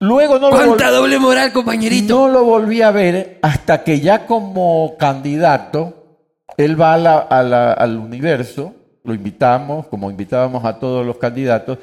[0.00, 2.26] Luego no lo, ¿Cuánta doble moral, compañerito?
[2.26, 5.99] no lo volví a ver hasta que ya como candidato,
[6.56, 8.74] él va a la- a la- al universo,
[9.04, 11.78] lo invitamos, como invitábamos a todos los candidatos.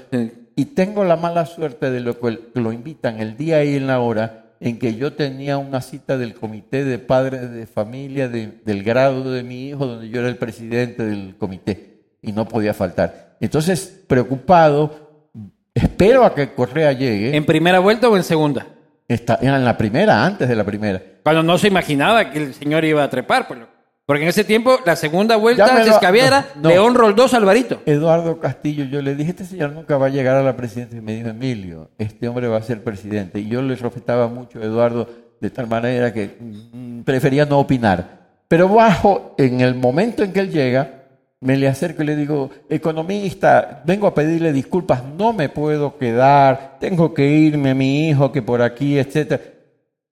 [0.55, 3.99] Y tengo la mala suerte de lo que lo invitan el día y en la
[3.99, 8.83] hora en que yo tenía una cita del comité de padres de familia de- del
[8.83, 13.35] grado de mi hijo, donde yo era el presidente del comité y no podía faltar.
[13.39, 15.29] Entonces, preocupado,
[15.75, 17.35] espero a que Correa llegue.
[17.35, 18.65] ¿En primera vuelta o en segunda?
[19.07, 21.01] Está, en la primera, antes de la primera.
[21.23, 23.47] Cuando no se imaginaba que el señor iba a trepar.
[23.47, 23.59] pues.
[24.07, 26.61] Porque en ese tiempo, la segunda vuelta, me si lo- es que había, era no,
[26.63, 26.69] no.
[26.69, 27.81] León Roldós Alvarito.
[27.85, 30.97] Eduardo Castillo, yo le dije, este señor nunca va a llegar a la presidencia.
[30.97, 33.39] Y me dijo, Emilio, este hombre va a ser presidente.
[33.41, 35.09] Y yo le respetaba mucho a Eduardo
[35.41, 38.27] de tal manera que mm, prefería no opinar.
[38.47, 41.03] Pero bajo, en el momento en que él llega,
[41.41, 46.77] me le acerco y le digo, economista, vengo a pedirle disculpas, no me puedo quedar,
[46.79, 49.41] tengo que irme, mi hijo, que por aquí, etcétera.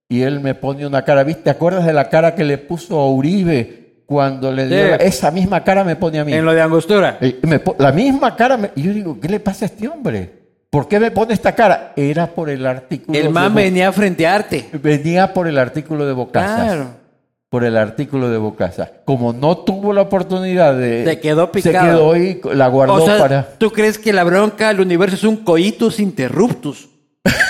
[0.10, 1.44] Y él me pone una cara, ¿viste?
[1.44, 4.90] ¿Te acuerdas de la cara que le puso a Uribe cuando le dio Sí.
[4.92, 6.34] la- esa misma cara me pone a mí?
[6.34, 7.18] En lo de Angostura.
[7.42, 10.46] Me la misma cara, me- y yo digo, ¿qué le pasa a este hombre?
[10.70, 11.94] ¿Por qué me pone esta cara?
[11.96, 13.18] Era por el artículo.
[13.18, 14.70] El man venía a frentearte.
[14.82, 16.62] venía por el artículo de Bocasas.
[16.66, 17.06] Claro.
[17.50, 18.90] Por el artículo de Bocasas.
[19.06, 21.06] Como no tuvo la oportunidad de.
[21.06, 22.12] Se quedó Se picado.
[22.12, 23.48] quedó y la guardó O sea, para.
[23.58, 26.90] ¿tú crees que la bronca del universo es un coitus interruptus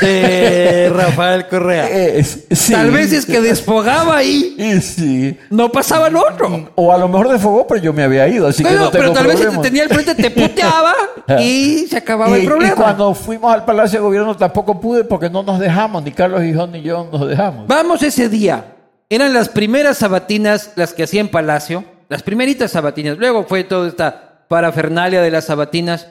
[0.01, 1.87] de Rafael Correa?
[1.89, 2.73] Eh, es- sí.
[2.73, 5.37] Tal vez es que desfogaba ahí, sí.
[5.49, 6.69] no pasaba lo otro.
[6.75, 9.03] O a lo mejor desfogó, pero yo me había ido, así que Pero, no tengo
[9.03, 10.93] pero tal vez si te tenía al frente te puteaba
[11.39, 12.73] y se acababa y, el problema.
[12.73, 16.41] y cuando fuimos al Palacio de Gobierno tampoco pude porque no nos dejamos, ni Carlos
[16.41, 17.67] Gijón ni yo nos dejamos.
[17.67, 18.73] Vamos ese día.
[19.09, 23.17] Eran las primeras sabatinas las que hacía en Palacio, las primeritas sabatinas.
[23.17, 26.07] Luego fue toda esta parafernalia de las sabatinas.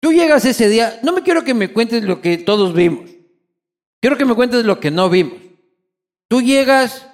[0.00, 3.10] Tú llegas ese día, no me quiero que me cuentes lo que todos vimos.
[4.00, 5.38] Quiero que me cuentes lo que no vimos.
[6.28, 7.06] Tú llegas,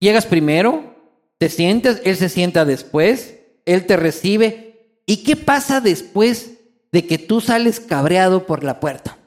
[0.00, 0.94] llegas primero,
[1.36, 5.02] te sientas, él se sienta después, él te recibe.
[5.04, 6.52] ¿Y qué pasa después
[6.90, 9.18] de que tú sales cabreado por la puerta?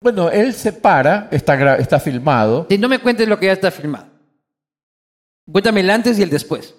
[0.00, 2.66] Bueno, él se para, está, está filmado.
[2.70, 4.06] Si no me cuentes lo que ya está filmado.
[5.50, 6.74] Cuéntame el antes y el después.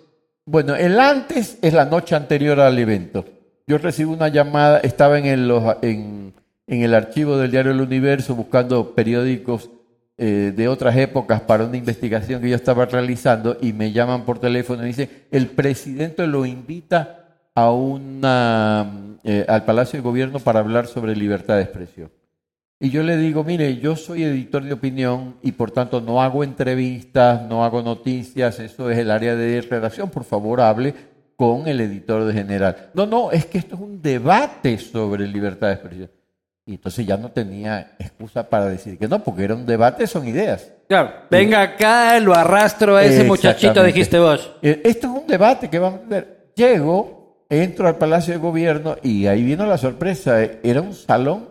[0.46, 3.26] Bueno, el antes es la noche anterior al evento.
[3.70, 5.52] Yo recibí una llamada, estaba en el,
[5.84, 6.34] en
[6.66, 9.70] el archivo del diario El Universo buscando periódicos
[10.18, 14.40] eh, de otras épocas para una investigación que yo estaba realizando y me llaman por
[14.40, 18.92] teléfono y dicen, el presidente lo invita a una,
[19.24, 22.10] eh, al Palacio de Gobierno para hablar sobre libertad de expresión.
[22.80, 26.44] Y yo le digo, mire, yo soy editor de opinión y por tanto no hago
[26.44, 30.96] entrevistas, no hago noticias, eso es el área de redacción, por favor hable
[31.40, 32.90] con el editor de general.
[32.94, 36.12] No, no, es que esto es un debate sobre libertad de expresión.
[36.66, 40.28] Y entonces ya no tenía excusa para decir que no, porque era un debate, son
[40.28, 40.70] ideas.
[40.90, 41.14] Claro.
[41.32, 44.52] Venga acá, lo arrastro a ese muchachito, dijiste vos.
[44.62, 46.52] Eh, Esto es un debate que vamos a ver.
[46.58, 50.44] Llego, entro al Palacio de Gobierno y ahí vino la sorpresa.
[50.44, 51.48] Eh, Era un salón,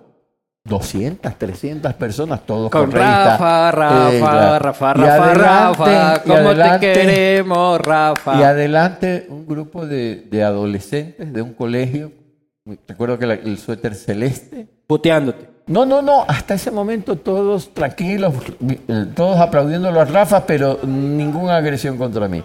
[0.68, 3.40] 200, 300 personas, todos Con correístas.
[3.40, 4.58] Rafa, Rafa, Eh.
[4.58, 8.38] Rafa, Y Rafa, adelante- Rafa, ¿cómo adelante- te queremos, Rafa?
[8.38, 12.12] Y adelante un grupo de, de adolescentes de un colegio.
[12.86, 14.68] Recuerdo que la- el suéter celeste.
[14.86, 15.48] Puteándote.
[15.66, 18.32] No, no, no, hasta ese momento todos tranquilos,
[18.68, 22.42] eh, todos aplaudiendo a Rafa, pero ninguna agresión contra mí.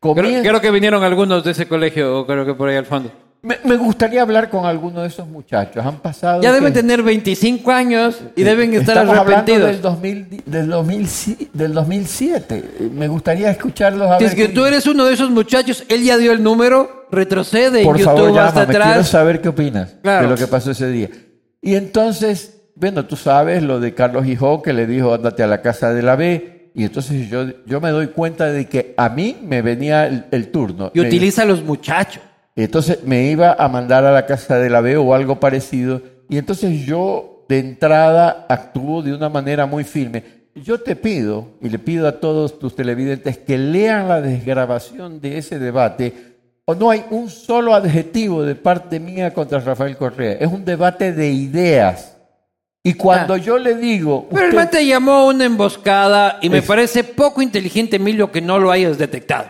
[0.00, 3.10] Creo, que vinieron algunos de ese colegio, creo que por ahí al fondo.
[3.44, 5.84] Me, me gustaría hablar con alguno de esos muchachos.
[5.84, 6.40] Han pasado.
[6.42, 6.80] Ya deben ¿qué?
[6.80, 9.70] tener 25 años y deben estar Estamos hablando arrepentidos.
[9.70, 12.56] del, 2000 del, 2000 del 2007.
[12.80, 15.30] Eh, Me gustaría escucharlos a Si ver es que qué- tú eres uno de esos
[15.30, 18.66] muchachos, él ya dio el número, retrocede Por YouTube favor, hasta llámame.
[18.74, 19.08] Quiero atrás.
[19.08, 20.22] saber qué opinas Claro.
[20.24, 21.10] de lo que pasó ese día.
[21.60, 25.60] Y entonces, bueno, tú sabes lo de Carlos Gijón que le dijo, ándate a la
[25.60, 26.70] casa de la B.
[26.74, 30.50] Y entonces yo, yo me doy cuenta de que a mí me venía el, el
[30.50, 30.90] turno.
[30.94, 32.22] Y Me- utiliza a los muchachos.
[32.56, 36.00] Entonces me iba a mandar a la casa de la B o algo parecido.
[36.28, 40.44] Y entonces yo de entrada actúo de una manera muy firme.
[40.54, 45.38] Yo te pido, y le pido a todos tus televidentes, que lean la desgrabación de
[45.38, 46.12] ese debate.
[46.64, 50.34] O no hay un solo adjetivo de parte mía contra Rafael Correa.
[50.40, 52.16] Es un debate de ideas.
[52.84, 54.28] Y cuando yo le digo...
[54.30, 58.30] Pero el usted- man te llamó una emboscada y me Es- parece poco inteligente, Emilio,
[58.30, 59.46] que no lo hayas detectado.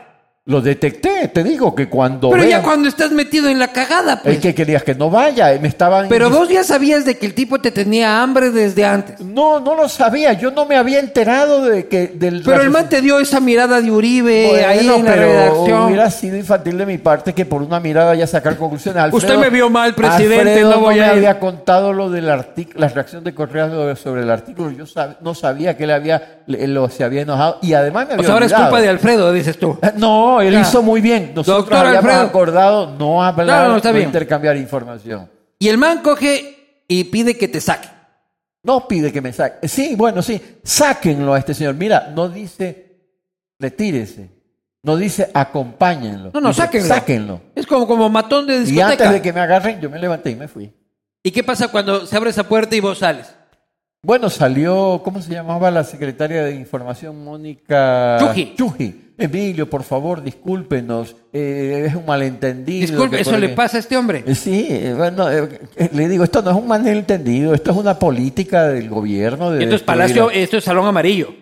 [0.47, 2.29] Lo detecté, te digo que cuando...
[2.29, 4.35] Pero ya cuando estás metido en la cagada, pues.
[4.37, 6.07] Es que querías que no vaya, me estaban...
[6.11, 9.21] Pero vos ya sabías de que el tipo te tenía hambre desde antes.
[9.21, 10.35] No, no lo sabía.
[10.35, 13.81] Yo no me había enterado de que del Pero el man te dio esa mirada
[13.81, 15.85] de Uribe ahí en la redacción.
[15.87, 19.03] hubiera sido infantil de mi parte que por una mirada ya sacar conclusiones.
[19.03, 21.13] Alfredo- Usted me vio mal, presidente, Alfredo no voy me a ir.
[21.21, 24.71] había contado lo del artículo, la reacción de Correa sobre- el artículo.
[24.73, 28.15] Yo sab- no sabía que él había, lo, se había enojado y además me O
[28.17, 29.79] había sea, ahora es culpa de Alfredo, dices tú.
[30.34, 30.61] Eh, No, él Ya.
[30.63, 31.33] hizo muy bien.
[31.35, 32.21] Nosotros Doctor habíamos Alfredo.
[32.29, 34.07] acordado no hablar, No, no, está bien.
[34.07, 35.31] intercambiar información.
[35.59, 37.89] Y el man coge y pide que te saque.
[38.63, 39.69] No pide que me saque.
[39.69, 40.41] Sí, bueno, sí.
[40.63, 41.75] Sáquenlo a este señor.
[41.75, 42.97] Mira, no dice
[43.59, 44.31] retírese.
[44.83, 46.31] No dice acompáñenlo.
[46.35, 46.89] No, no, Dice, sáquenlo.
[46.89, 47.41] Sáquenlo.
[47.55, 48.91] Es como, como matón de Y discoteca.
[49.05, 50.73] antes de que me agarren, yo me levanté y me fui.
[51.23, 53.35] ¿Y qué pasa cuando se abre esa puerta y vos sales?
[54.05, 57.25] Bueno, salió, ¿cómo se llamaba la secretaria de Información?
[57.25, 58.55] Mónica Chuji.
[58.57, 59.01] Chuji.
[59.17, 61.17] Emilio, por favor, discúlpenos.
[61.33, 62.87] eh, es un malentendido.
[62.87, 64.25] Disculpe, ¿eso le pasa a este hombre?
[64.27, 68.69] Eh, Sí, eh, bueno, le digo, esto no es un malentendido, esto es una política
[68.69, 69.51] del gobierno.
[69.53, 71.33] De Esto es Palacio, esto es Salón Amarillo.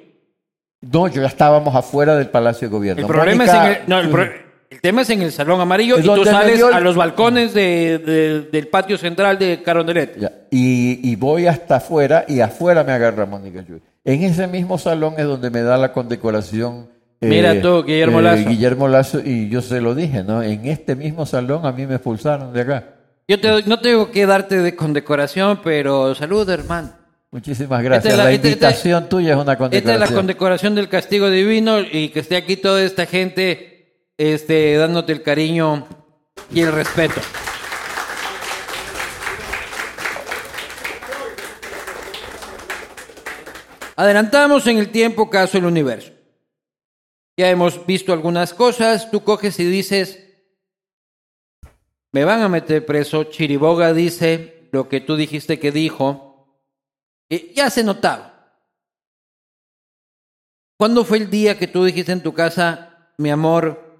[0.83, 3.03] No, yo ya estábamos afuera del Palacio de Gobierno.
[3.03, 4.33] El problema Mónica- es en el, no, el,
[4.73, 7.53] el tema es en el Salón Amarillo Es y tú sales el- a los balcones
[7.55, 10.19] de- de- del patio central de Carondelet.
[10.19, 13.81] Ya, Y, y voy hasta afuera y afuera me agarra Mónica Chuy.
[14.05, 16.89] En ese mismo salón es donde me da la condecoración.
[17.21, 18.49] eh, Mira tú, Guillermo Lazo.
[18.49, 20.43] Guillermo Lazo, y yo se lo dije, ¿no?
[20.43, 22.85] En este mismo salón a mí me expulsaron de acá.
[23.29, 26.91] Yo te no tengo que darte de condecoración, pero salud, hermano.
[27.31, 28.07] Muchísimas gracias.
[28.07, 30.01] Esta es la- la esta- esta- invitación tuya es una Esta es condecoración.
[30.01, 33.72] la condecoración del castigo divino y que esté aquí toda esta gente
[34.17, 35.87] este, dándote el cariño
[36.51, 37.21] y el respeto.
[43.97, 46.13] Adelantamos en el tiempo caso el universo.
[47.37, 50.19] Ya hemos visto algunas cosas, tú coges y dices,
[52.13, 56.33] me van a meter preso, Chiriboga dice lo que tú dijiste que dijo,
[57.29, 58.33] y ya se notaba.
[60.79, 63.92] ¿Cuándo fue el día que tú dijiste en tu casa, mi amor,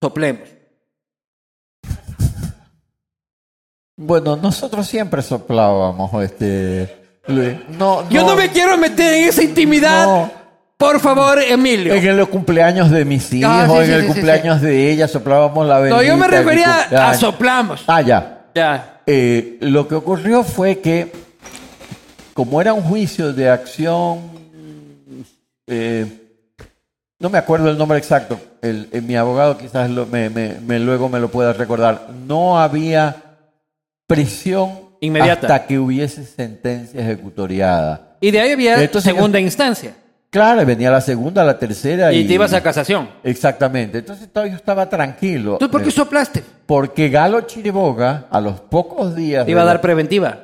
[0.00, 0.48] soplemos?
[3.96, 6.96] Bueno, nosotros siempre soplábamos, este.
[7.26, 7.56] Luis.
[7.78, 10.06] No, Yo no me quiero meter en esa intimidad.
[10.06, 10.30] No.
[10.76, 11.92] Por favor, Emilio.
[11.92, 15.08] En los cumpleaños de mis hijos, Ah, sí, sí, en el sí, cumpleaños de ella,
[15.08, 16.04] soplábamos la No, bendita.
[16.04, 17.16] yo me refería a cumpleaños.
[17.18, 17.84] soplamos.
[17.88, 18.46] Ah, ya.
[18.54, 19.00] Ya.
[19.04, 21.10] Eh, lo que ocurrió fue que,
[22.32, 24.20] como era un juicio de acción,
[25.66, 26.17] eh,
[27.20, 30.78] no me acuerdo el nombre exacto, el, el- mi abogado quizás lo- me, me- me-
[30.78, 33.16] luego me lo pueda recordar, no había
[34.06, 35.46] prisión Inmediata.
[35.54, 38.16] hasta que hubiese sentencia ejecutoriada.
[38.20, 39.94] Y de ahí había Entonces, segunda instancia.
[40.30, 42.18] Claro, venía la segunda, la tercera y...
[42.20, 43.08] Y te ibas a casación.
[43.22, 43.98] Exactamente.
[43.98, 45.56] Entonces todo- yo estaba tranquilo.
[45.58, 46.42] ¿Tú por qué Eh, soplaste?
[46.66, 49.48] Porque Galo Chiriboga, a los pocos días...
[49.48, 50.38] Iba a dar la- preventiva.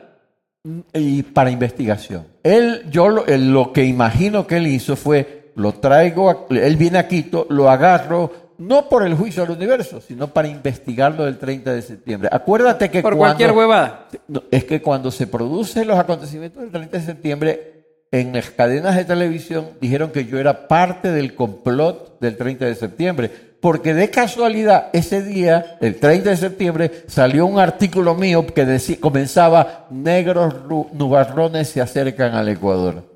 [0.94, 2.26] y para investigación.
[2.42, 6.98] Él, yo lo, él- lo que imagino que él hizo fue, lo traigo, él viene
[6.98, 11.72] a Quito, lo agarro, no por el juicio del universo, sino para investigarlo del 30
[11.72, 12.28] de septiembre.
[12.30, 14.08] Acuérdate que Por cuando, cualquier huevada.
[14.50, 17.74] es que cuando se producen los acontecimientos del 30 de septiembre,
[18.10, 22.74] en las cadenas de televisión dijeron que yo era parte del complot del 30 de
[22.76, 23.30] septiembre.
[23.60, 28.98] Porque de casualidad, ese día, el 30 de septiembre, salió un artículo mío que decía,
[29.00, 30.54] comenzaba, negros
[30.92, 33.13] nubarrones se acercan al Ecuador.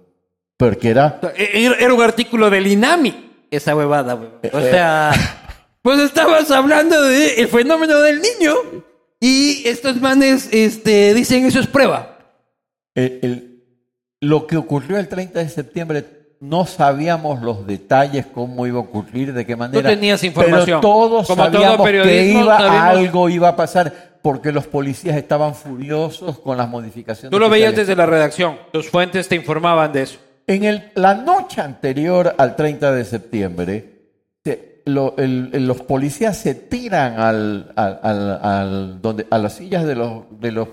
[0.59, 1.19] Porque era...
[1.37, 4.29] Era era un artículo del INAMI, esa huevada, güey.
[4.43, 5.13] Eh, O sea,
[5.81, 8.55] pues estabas hablando del fenómeno del niño
[9.21, 12.19] y estos manes este, dicen eso es prueba.
[12.95, 13.45] el- el-
[14.21, 16.05] lo que ocurrió el 30 de septiembre,
[16.41, 19.89] no sabíamos los detalles, cómo iba a ocurrir, de qué manera.
[19.91, 20.81] tenías información.
[20.81, 24.67] Pero todos Como todo sabíamos que periodismo, iba, sabemos- algo iba a pasar, porque los
[24.67, 27.31] policías estaban furiosos con las modificaciones.
[27.31, 28.59] Tú lo que veías desde la redacción.
[28.73, 30.19] Tus fuentes te informaban de eso.
[30.49, 33.85] En el- la noche anterior al 30 de septiembre,
[34.45, 39.85] se- lo- el- los policías se tiran al, al- al- al- donde, a las sillas
[39.85, 40.69] de los, de los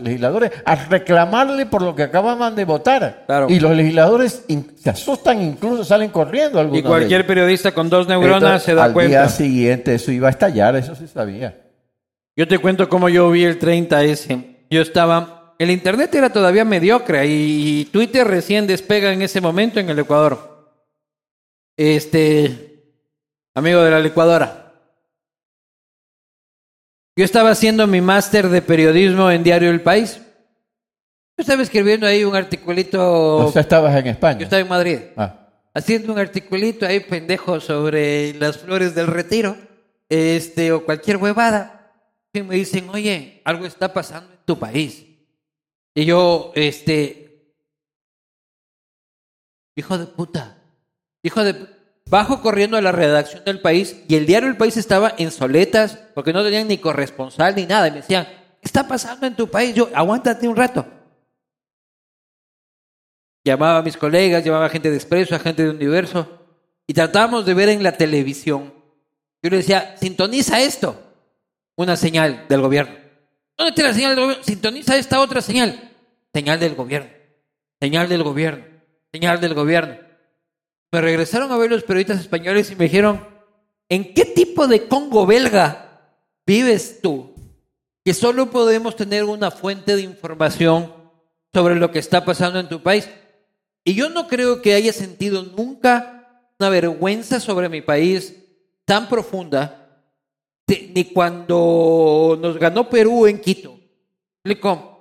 [0.00, 3.24] legisladores a reclamarle por lo que acababan de votar.
[3.26, 3.48] Claro.
[3.50, 6.62] Y los legisladores in- se asustan, incluso salen corriendo.
[6.74, 9.22] Y cualquier periodista con dos neuronas Entonces, se da al cuenta.
[9.22, 11.56] día siguiente eso iba a estallar, eso se sabía.
[12.36, 14.56] Yo te cuento cómo yo vi el 30 ese.
[14.70, 15.35] Yo estaba.
[15.58, 20.74] El internet era todavía mediocre y, Twitter recién despega en ese momento en el Ecuador.
[21.76, 22.84] Este.
[23.54, 24.74] Amigo de la licuadora.
[27.16, 30.20] Yo estaba haciendo mi máster de periodismo en Diario El País.
[31.38, 33.38] Yo estaba escribiendo ahí un articulito.
[33.38, 34.40] O sea, estabas en España.
[34.40, 39.56] yo estaba en Madrid Ah, haciendo un articulito ahí pendejo sobre las flores del retiro,
[40.10, 41.94] este, o cualquier huevada,
[42.34, 45.15] y me dicen, oye, algo está pasando en tu país.
[45.96, 47.56] Y yo, este,
[49.74, 50.62] hijo de puta,
[51.22, 51.54] hijo de
[52.10, 55.98] bajo corriendo a la redacción del país y el diario El País estaba en soletas
[56.14, 57.88] porque no tenían ni corresponsal ni nada.
[57.88, 59.74] Y me decían, ¿qué está pasando en tu país?
[59.74, 60.86] Yo, aguántate un rato.
[63.42, 66.28] Llamaba a mis colegas, llamaba a gente de Expreso, a gente de Universo,
[66.86, 68.74] y tratábamos de ver en la televisión.
[69.42, 71.00] Yo le decía, sintoniza esto,
[71.74, 72.94] una señal del gobierno.
[73.56, 74.44] ¿Dónde está la señal del gobierno?
[74.44, 75.85] Sintoniza esta otra señal.
[76.36, 77.08] Señal del gobierno.
[77.80, 78.62] Señal del gobierno.
[79.10, 79.96] Señal del gobierno.
[80.92, 83.26] Me regresaron a ver los periodistas españoles y me dijeron,
[83.88, 86.12] ¿en qué tipo de Congo belga
[86.46, 87.32] vives tú?
[88.04, 90.92] Que solo podemos tener una fuente de información
[91.54, 93.08] sobre lo que está pasando en tu país.
[93.82, 98.36] Y yo no creo que haya sentido nunca una vergüenza sobre mi país
[98.84, 100.04] tan profunda,
[100.68, 103.80] ni cuando nos ganó Perú en Quito.
[104.44, 104.95] ¿Explico?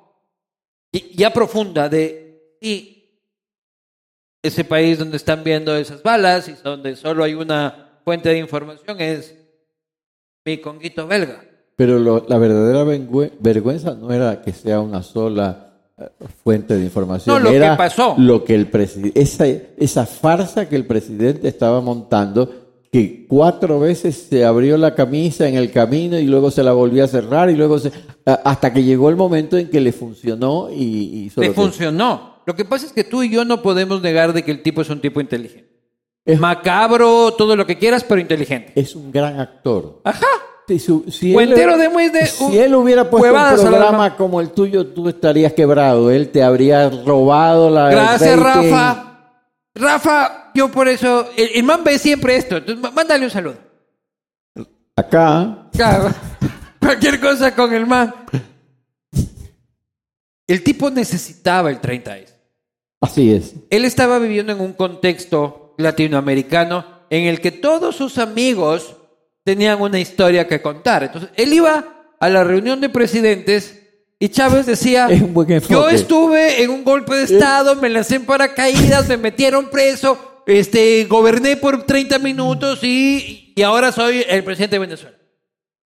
[1.16, 2.96] Ya profunda de, sí,
[4.42, 9.00] ese país donde están viendo esas balas y donde solo hay una fuente de información
[9.00, 9.36] es
[10.46, 11.44] mi conguito belga.
[11.76, 12.84] Pero la verdadera
[13.40, 15.66] vergüenza no era que sea una sola
[15.98, 16.08] eh,
[16.44, 17.36] fuente de información.
[17.36, 18.16] No, lo era que pasó.
[18.18, 18.70] Lo que el
[19.16, 22.65] esa, esa farsa que el presidente estaba montando,
[22.96, 27.04] que cuatro veces se abrió la camisa en el camino y luego se la volvió
[27.04, 27.92] a cerrar y luego se,
[28.26, 32.36] hasta que llegó el momento en que le funcionó y, le funcionó.
[32.46, 34.82] Lo que pasa es que tú y yo no podemos negar de que el tipo
[34.82, 35.70] es un tipo inteligente.
[36.24, 38.72] Es macabro, todo lo que quieras, pero inteligente.
[38.76, 40.00] Es un gran actor.
[40.06, 40.26] Ajá.
[40.66, 45.52] Si, si, él, de, si él hubiera puesto un programa como el tuyo, tú estarías
[45.52, 46.10] quebrado.
[46.12, 47.90] Él te habría robado la.
[47.90, 49.34] Gracias, Rafa.
[49.76, 51.30] Rafa, yo por eso.
[51.38, 52.58] El, man ve siempre esto.
[52.58, 53.58] Entonces, mándale un saludo.
[54.96, 55.70] Acá.
[56.80, 58.14] cualquier cosa con el man.
[60.48, 62.30] El tipo necesitaba el 30S.
[63.02, 63.54] Así es.
[63.70, 68.96] Él estaba viviendo en un contexto latinoamericano en el que todos sus amigos
[69.44, 71.04] tenían una historia que contar.
[71.04, 73.82] Entonces, él iba a la reunión de presidentes
[74.18, 75.10] y Chávez decía,
[75.70, 81.06] yo estuve en un golpe de Estado, me lancé en paracaídas, me metieron preso, este,
[81.06, 85.18] goberné por 30 minutos y, y ahora soy el presidente de Venezuela.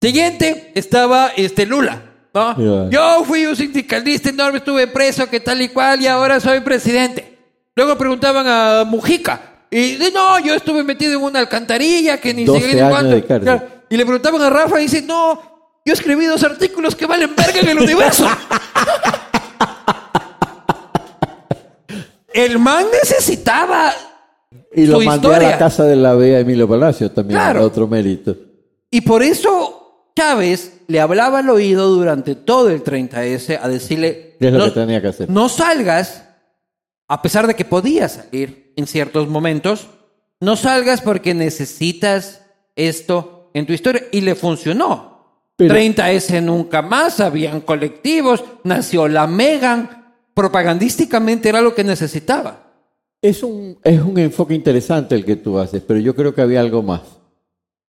[0.02, 2.02] Siguiente estaba este Lula.
[2.34, 2.90] ¿no?
[2.90, 7.38] Yo fui un sindicalista enorme, estuve preso, que tal y cual, y ahora soy presidente.
[7.76, 12.46] Luego preguntaban a Mujica, y dice, no, yo estuve metido en una alcantarilla que ni
[12.46, 15.42] siquiera Y le preguntaban a Rafa y dice, no,
[15.86, 18.28] yo escribí dos artículos que valen verga en el universo.
[22.34, 23.94] el man necesitaba
[24.74, 28.36] y lo mandé a la casa de la Bea Emilio Palacio también, otro mérito.
[28.90, 34.36] Y por eso Chávez le hablaba al oído durante todo el 30S a decirle...
[34.40, 35.30] ¿Qué es lo que tenía que hacer?
[35.30, 36.26] No salgas,
[37.08, 39.88] a pesar de que podía salir en ciertos momentos,
[40.40, 42.42] no salgas porque necesitas
[42.76, 44.04] esto en tu historia.
[44.12, 45.12] Y le funcionó.
[45.58, 52.71] 30S nunca más, habían colectivos, nació la Megan, propagandísticamente era lo que necesitaba.
[53.22, 56.60] Es un, es un enfoque interesante el que tú haces, pero yo creo que había
[56.60, 57.02] algo más.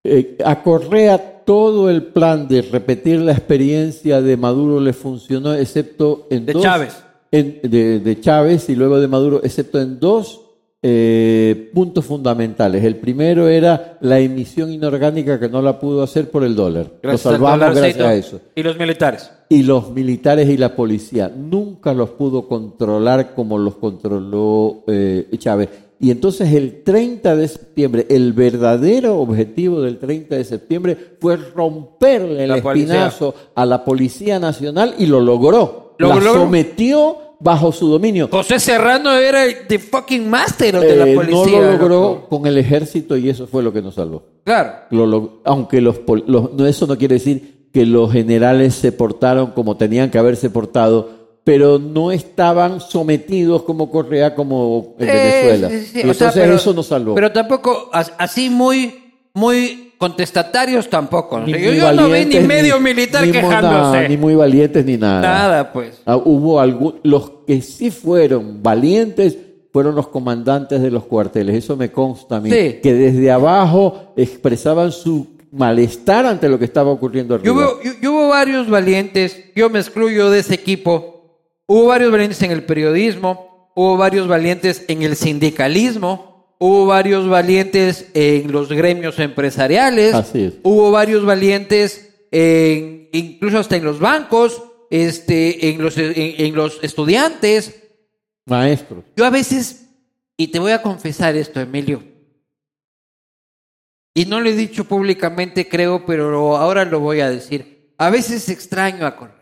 [0.03, 6.27] Eh, a Correa todo el plan de repetir la experiencia de Maduro le funcionó, excepto
[6.29, 6.61] en de dos.
[6.61, 7.03] Chávez.
[7.31, 10.43] de, de Chávez y luego de Maduro, excepto en dos
[10.85, 12.83] eh, puntos fundamentales.
[12.83, 16.91] El primero era la emisión inorgánica que no la pudo hacer por el dólar.
[17.01, 18.41] Gracias lo salvamos gracias a eso.
[18.53, 19.31] Y los militares.
[19.53, 21.31] Y los militares y la policía.
[21.35, 25.69] Nunca los pudo controlar como los controló eh, Chávez.
[25.99, 32.45] Y entonces el 30 de septiembre, el verdadero objetivo del 30 de septiembre fue romperle
[32.45, 35.95] el espinazo a la Policía Nacional y lo logró.
[35.99, 38.29] ¿Lo la sometió bajo su dominio.
[38.31, 41.59] José Serrano era el the fucking master de la policía.
[41.59, 44.23] No lo logró con el ejército y eso fue lo que nos salvó.
[44.43, 45.41] Claro.
[45.43, 50.19] aunque los, no, eso no quiere decir que los generales se portaron como tenían que
[50.19, 51.09] haberse portado,
[51.43, 55.69] pero no estaban sometidos como Correa como en Venezuela.
[55.95, 57.15] entonces eso nos salvó.
[57.15, 61.43] Pero tampoco así muy, muy contestatarios tampoco.
[61.47, 64.07] yo, no vi ni medio militar quejándose.
[64.07, 65.21] ni muy valientes ni nada.
[65.21, 65.99] Nada, pues.
[66.05, 69.35] Ah, hubo algún, los que sí fueron valientes
[69.73, 71.55] fueron los comandantes de los cuarteles.
[71.55, 72.49] Eso me consta a mí.
[72.51, 77.79] Que desde abajo expresaban su malestar ante lo que estaba ocurriendo arriba.
[78.01, 81.39] Yo hubo, varios valientes, yo me excluyo de ese equipo.
[81.67, 86.33] Hubo varios valientes en el periodismo, hubo varios valientes en el sindicalismo
[86.65, 90.15] Hubo varios valientes en los gremios empresariales.
[90.63, 97.83] Hubo varios valientes en, incluso hasta en los bancos, este, en los, en, los estudiantes.
[98.45, 99.03] Maestros.
[99.17, 99.89] Yo a veces,
[100.37, 102.01] y te voy a confesar esto, Emilio,
[104.13, 107.93] y no lo he dicho públicamente, creo, pero ahora lo voy a decir.
[107.97, 109.35] A veces extraño a correr.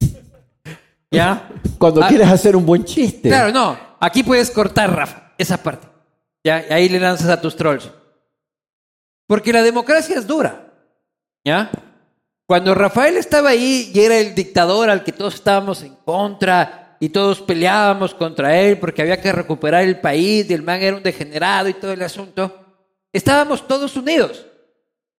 [1.10, 1.48] ¿Ya?
[1.78, 3.28] Cuando ah, quieres hacer un buen chiste.
[3.28, 3.78] Claro, no.
[4.00, 5.88] Aquí puedes cortar, Rafa, esa parte.
[6.42, 6.64] ¿Ya?
[6.68, 7.90] Y ahí le lanzas a tus trolls.
[9.26, 10.72] Porque la democracia es dura.
[11.44, 11.70] ¿Ya?
[12.46, 17.08] Cuando Rafael estaba ahí y era el dictador al que todos estábamos en contra y
[17.08, 21.02] todos peleábamos contra él porque había que recuperar el país y el man era un
[21.02, 22.63] degenerado y todo el asunto,
[23.14, 24.44] estábamos todos unidos.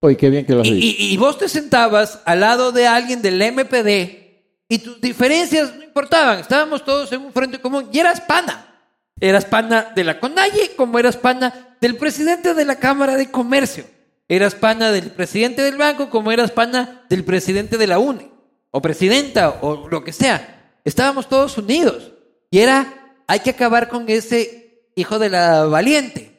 [0.01, 0.97] Oye, qué bien que lo has Y, dicho.
[1.01, 5.83] y- y vos te sentabas al lado de alguien del MPD y tus diferencias no
[5.83, 6.39] importaban.
[6.39, 8.71] Estábamos todos en un frente común y eras pana.
[9.19, 13.85] Eras pana de la CONAIE como eras pana del presidente de la Cámara de Comercio.
[14.27, 18.29] Eras pana del presidente del banco como eras pana del presidente de la UNE.
[18.71, 20.73] O presidenta o lo que sea.
[20.83, 22.11] Estábamos todos unidos.
[22.51, 26.34] Y era, hay que acabar con ese hijo de la valiente.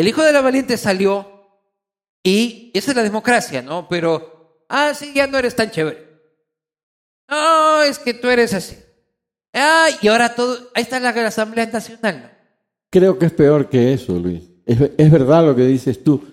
[0.00, 1.26] El hijo de la valiente salió
[2.24, 3.86] y esa es la democracia, ¿no?
[3.86, 6.08] Pero, ah, sí, ya no eres tan chévere.
[7.28, 8.78] No, es que tú eres así.
[9.52, 12.22] Ah, y ahora todo, ahí está la, Asamblea Nacional.
[12.22, 12.30] ¿no?
[12.88, 14.44] Creo que es peor que eso, Luis.
[14.64, 16.24] Es, verdad lo que dices tú.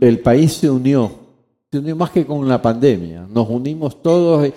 [0.00, 1.18] El país se unió.
[1.68, 3.26] Se unió más que con la pandemia.
[3.28, 4.46] Nos unimos todos.
[4.46, 4.54] eh,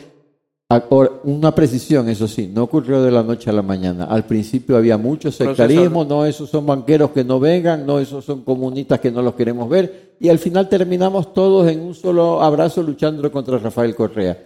[1.24, 4.06] Una precisión, eso sí, no ocurrió de la noche a la mañana.
[4.06, 8.44] Al principio había mucho sectarismo, no, esos son banqueros que no vengan, no, esos son
[8.44, 10.16] comunistas que no los queremos ver.
[10.20, 14.38] Y al final terminamos todos en un solo abrazo luchando contra Rafael Correa.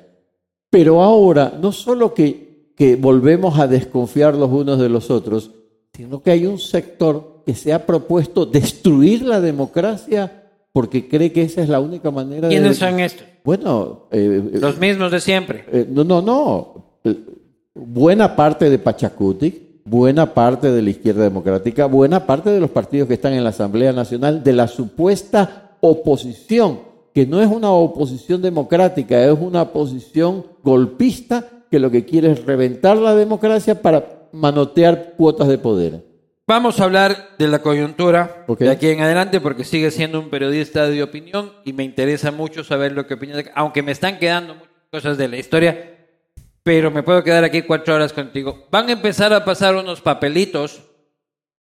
[0.69, 5.51] Pero ahora, no solo que, que volvemos a desconfiar los unos de los otros,
[5.93, 10.46] sino que hay un sector que se ha propuesto destruir la democracia
[10.77, 12.53] porque cree que esa es la única manera de...
[12.53, 13.25] ¿Quiénes son estos?
[13.43, 15.65] Bueno, eh, eh, Los mismos de siempre.
[15.71, 16.99] eh, no, no, no.
[17.73, 23.07] Buena parte de Pachacutic, buena parte de la izquierda democrática, buena parte de los partidos
[23.07, 28.43] que están en la Asamblea Nacional, de la supuesta oposición, que no es una oposición
[28.43, 35.15] democrática, es una oposición golpista que lo que quiere es reventar la democracia para manotear
[35.17, 36.06] cuotas de poder.
[36.49, 40.87] Vamos a hablar de la coyuntura de aquí en adelante porque sigue siendo un periodista
[40.87, 44.55] de opinión y me interesa mucho saber lo que opina, de- aunque me están quedando
[44.55, 46.07] muchas cosas de la historia,
[46.63, 48.65] pero me puedo quedar aquí cuatro horas contigo.
[48.71, 50.83] Van a empezar a pasar unos papelitos.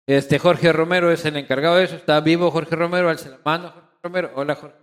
[0.07, 1.97] Este Jorge Romero es el encargado de eso.
[1.97, 4.31] Está vivo Jorge Romero, alce la mano Jorge Romero.
[4.37, 4.77] Hola Jorge.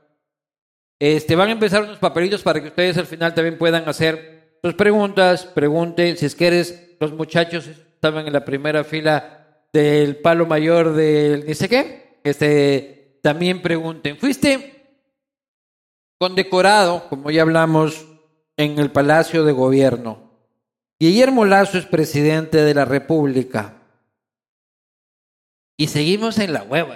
[1.00, 4.74] Este, van a empezar unos papelitos para que ustedes al final también puedan hacer sus
[4.74, 9.37] preguntas, pregunten si es que eres los muchachos estaban en la primera fila
[9.78, 14.18] del palo mayor del ni sé qué, este también pregunten.
[14.18, 15.02] Fuiste
[16.20, 18.06] condecorado, como ya hablamos,
[18.58, 20.32] en el Palacio de Gobierno.
[21.00, 23.76] Guillermo Lazo es presidente de la República.
[25.78, 26.96] Y seguimos en la hueva.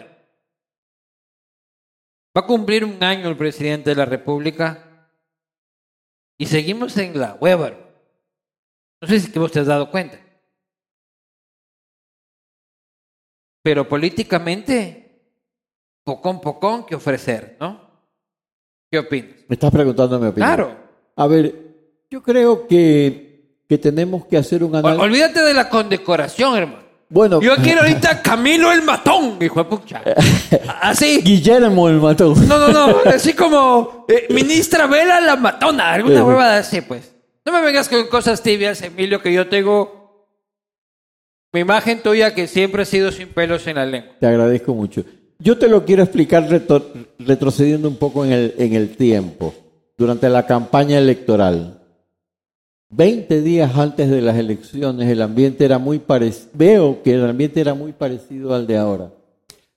[2.36, 5.10] Va a cumplir un año el presidente de la República
[6.40, 7.74] y seguimos en la hueva.
[9.02, 10.18] No sé si vos te has dado cuenta.
[13.64, 15.22] Pero políticamente,
[16.04, 17.90] pocón pocón que ofrecer, ¿no?
[18.90, 19.36] ¿Qué opinas?
[19.48, 20.48] Me estás preguntando mi opinión.
[20.48, 20.76] Claro.
[21.16, 21.56] A ver,
[22.10, 25.04] yo creo que, que tenemos que hacer un análisis.
[25.04, 26.82] olvídate de la condecoración, hermano.
[27.12, 30.02] Bueno, Yo quiero ahorita Camilo el Matón, hijo de pucha.
[30.82, 31.22] Así.
[31.22, 32.48] Guillermo el matón.
[32.48, 32.98] No, no, no.
[33.06, 35.92] Así como eh, ministra Vela la matona.
[35.94, 37.14] Alguna huevada así, pues.
[37.46, 40.01] No me vengas con cosas tibias, Emilio, que yo tengo
[41.54, 44.14] mi imagen tuya que siempre ha sido sin pelos en la lengua.
[44.20, 45.04] Te agradezco mucho.
[45.40, 46.48] Yo te lo quiero explicar
[47.20, 49.54] retrocediendo un poco en el, en el tiempo,
[49.98, 51.80] durante la campaña electoral.
[52.90, 56.50] Veinte días antes de las elecciones, el ambiente era muy parecido.
[56.54, 59.12] Veo que el ambiente era muy parecido al de ahora.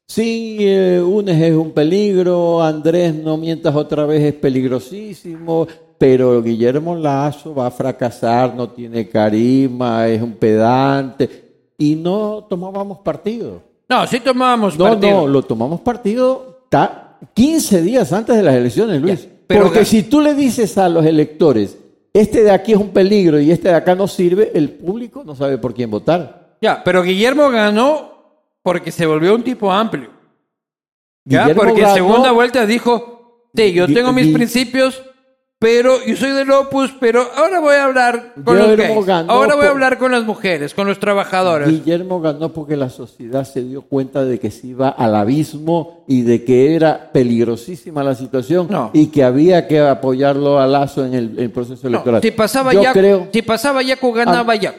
[0.06, 6.94] Sí, eh, Unes es un peligro, Andrés, no mientas otra vez, es peligrosísimo, pero Guillermo
[6.94, 11.44] Lazo va a fracasar, no tiene carisma, es un pedante,
[11.78, 13.62] y no tomábamos partido.
[13.88, 15.10] No, sí tomábamos No, partido.
[15.22, 19.22] no, lo tomamos partido ta- 15 días antes de las elecciones, Luis.
[19.24, 21.78] Ya, pero Porque si tú le dices a los electores,
[22.12, 25.34] este de aquí es un peligro y este de acá no sirve, el público no
[25.34, 26.56] sabe por quién votar.
[26.60, 28.12] Ya, pero Guillermo ganó
[28.62, 30.10] porque se volvió un tipo amplio.
[31.24, 35.02] Ya, Guillermo porque en segunda vuelta dijo, sí, yo tengo mis principios,
[35.65, 39.07] pero yo soy del Opus, pero ahora voy a hablar con los gays.
[39.07, 41.66] ganó Ahora voy a hablar con las mujeres, con los trabajadores.
[41.70, 46.20] Guillermo ganó porque la sociedad se dio cuenta de que se iba al abismo y
[46.20, 48.91] de que era peligrosísima la situación No.
[48.93, 52.20] y que había que apoyarlo a Lazo en el, en el proceso No, electoral.
[52.20, 54.74] si pasaba Yo ya, creo, si pasaba Yacu ganaba ya.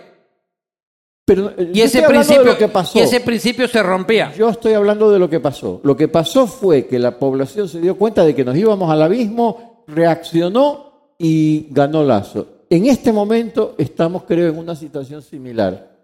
[1.25, 2.99] pero, eh, Y ese principio, que pasó.
[2.99, 4.31] y ese principio se rompía.
[4.37, 5.81] Yo estoy hablando de lo que pasó.
[5.83, 9.01] Lo que pasó fue que la población se dio cuenta de que nos íbamos al
[9.01, 12.47] abismo, reaccionó y ganó Lazo.
[12.69, 15.95] En este momento estamos, creo, en una situación similar.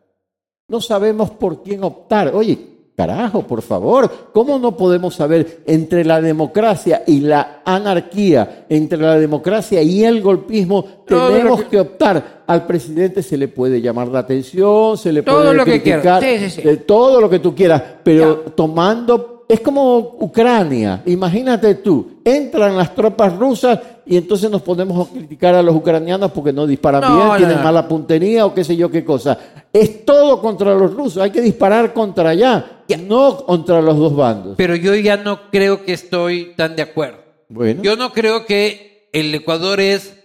[0.68, 2.34] No sabemos por quién optar.
[2.34, 2.58] Oye,
[2.96, 9.18] Carajo, por favor, ¿cómo no podemos saber entre la democracia y la anarquía, entre la
[9.18, 12.44] democracia y el golpismo, tenemos que- que optar?
[12.46, 16.38] Al presidente se le puede llamar la atención, se le Todo puede lo criticar, quiera.
[16.40, 16.68] Sí, sí, sí.
[16.68, 22.96] eh, todo lo que tú quieras, pero tomando es como Ucrania, imagínate tú, entran las
[22.96, 27.16] tropas rusas y entonces nos ponemos a criticar a los ucranianos porque no disparan No,
[27.16, 27.64] bien, no, tienen no.
[27.64, 29.38] mala puntería o qué sé yo qué cosa.
[29.74, 34.56] Es todo contra los rusos, hay que disparar contra allá, no contra los dos bandos.
[34.58, 37.20] Pero yo ya no creo que estoy tan de acuerdo.
[37.50, 40.18] Bueno, Yo no creo que el Ecuador es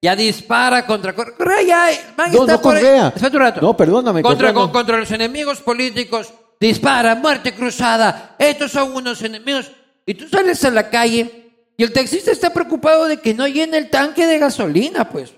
[0.00, 1.62] ya dispara contra Correa.
[1.64, 1.86] Ya,
[2.16, 2.82] man No, está no por ahí.
[2.82, 3.14] Correa.
[3.24, 3.60] Un rato.
[3.60, 4.60] No, perdóname, Contra, Correa no.
[4.62, 6.32] con- contra los enemigos políticos
[6.68, 8.36] dispara, muerte cruzada.
[8.38, 9.70] Estos son unos enemigos.
[10.06, 13.78] Y tú sales a la calle y el taxista está preocupado de que no llene
[13.78, 15.32] el tanque de gasolina, pues.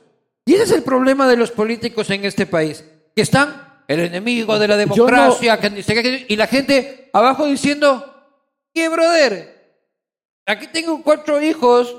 [0.47, 2.85] Y ese es el problema de los políticos en este país.
[3.17, 8.05] Que están el enemigo de la no- democracia, que y la gente abajo diciendo,
[8.75, 9.55] ¿qué, brother?
[10.47, 11.95] Aquí tengo cuatro hijos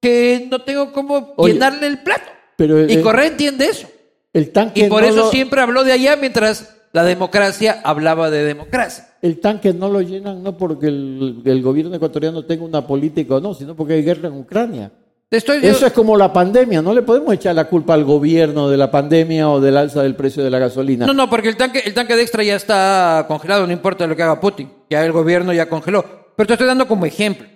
[0.00, 2.30] que no tengo cómo Oye, llenarle el plato.
[2.56, 3.88] pero y Correa entiende eso.
[4.32, 8.30] el tanque Y por no eso lo- siempre habló de allá mientras la democracia hablaba
[8.30, 9.08] de democracia.
[9.22, 13.40] El tanque no lo llenan no porque el, el gobierno ecuatoriano tenga una política o
[13.40, 14.92] no, sino porque hay guerra en Ucrania.
[15.30, 18.76] Estoy Eso es como la pandemia, no le podemos echar la culpa al gobierno de
[18.76, 21.06] la pandemia o del alza del precio de la gasolina.
[21.06, 24.14] No, no, porque el tanque, el tanque de extra ya está congelado, no importa lo
[24.14, 24.70] que haga Putin.
[24.90, 26.04] Ya el gobierno ya congeló.
[26.36, 27.46] Pero te estoy dando como ejemplo.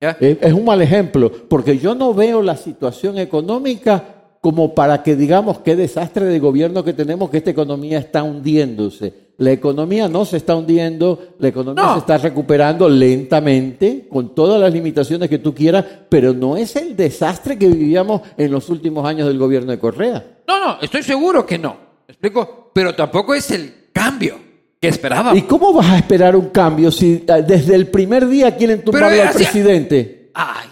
[0.00, 0.16] ¿ya?
[0.18, 5.16] Es, es un mal ejemplo, porque yo no veo la situación económica como para que
[5.16, 9.30] digamos qué desastre de gobierno que tenemos, que esta economía está hundiéndose.
[9.36, 11.92] La economía no se está hundiendo, la economía No.
[11.94, 16.96] se está recuperando lentamente, con todas las limitaciones que tú quieras, pero no es el
[16.96, 20.24] desastre que vivíamos en los últimos años del gobierno de Correa.
[20.46, 21.76] No, no, estoy seguro que no.
[22.08, 22.70] ¿Me explico?
[22.74, 24.36] Pero tampoco es el cambio
[24.80, 25.38] que esperábamos.
[25.38, 29.08] ¿Y cómo vas a esperar un cambio si eh, desde el primer día quieren tumbarlo
[29.08, 30.30] Pero, al presidente?
[30.34, 30.68] Ay,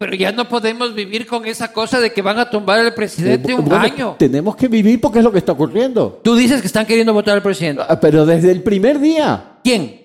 [0.00, 3.52] pero ya no podemos vivir con esa cosa de que van a tumbar al presidente
[3.52, 4.16] Eh, un bueno, año.
[4.18, 6.20] Tenemos que vivir porque es lo que está ocurriendo.
[6.24, 7.82] Tú dices que están queriendo votar al presidente.
[7.86, 10.00] Ah, Pero desde el primer día, ¿Quién?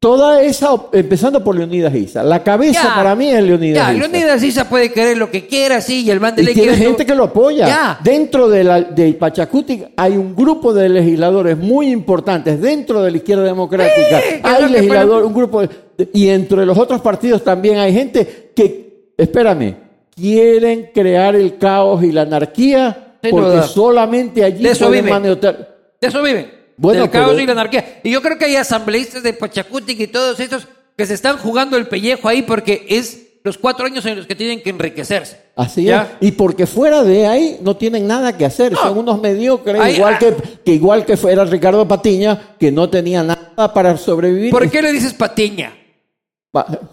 [0.00, 2.94] toda esa, empezando por Leonidas Isa, la cabeza Ya.
[2.96, 4.00] para mí es Leonidas Ya, Isa.
[4.08, 7.06] Leonidas Issa puede querer lo que quiera, sí, y el man de Y tiene gente
[7.06, 7.68] que lo apoya.
[7.68, 8.00] Ya.
[8.02, 12.60] Dentro de, la, de Pachacuti hay un grupo de legisladores muy importantes.
[12.60, 15.62] Dentro de la izquierda democrática Sí, hay legisladores, un grupo.
[15.62, 18.85] de- y entre los otros partidos también hay gente que,
[19.16, 19.74] espérame,
[20.14, 23.62] quieren crear el caos y la anarquía Sin porque duda.
[23.68, 25.20] solamente allí De eso pueden viven.
[25.22, 25.76] maniobrar.
[26.00, 26.50] De eso viven.
[26.76, 28.00] Bueno, del caos pero- y la anarquía.
[28.04, 31.76] Y yo creo que hay asambleístas de Pachacutic y todos estos que se están jugando
[31.76, 35.36] el pellejo ahí porque es los cuatro años en los que tienen que enriquecerse.
[35.54, 36.16] Así ¿Ya?
[36.20, 36.28] es.
[36.28, 38.72] Y porque fuera de ahí no tienen nada que hacer.
[38.72, 38.78] No.
[38.82, 40.18] Son unos mediocres, Ahí- igual, ah.
[40.18, 40.34] que,
[40.64, 44.50] que igual que fuera Ricardo Patiña, que no tenía nada para sobrevivir.
[44.50, 45.72] ¿Por qué le dices patiña?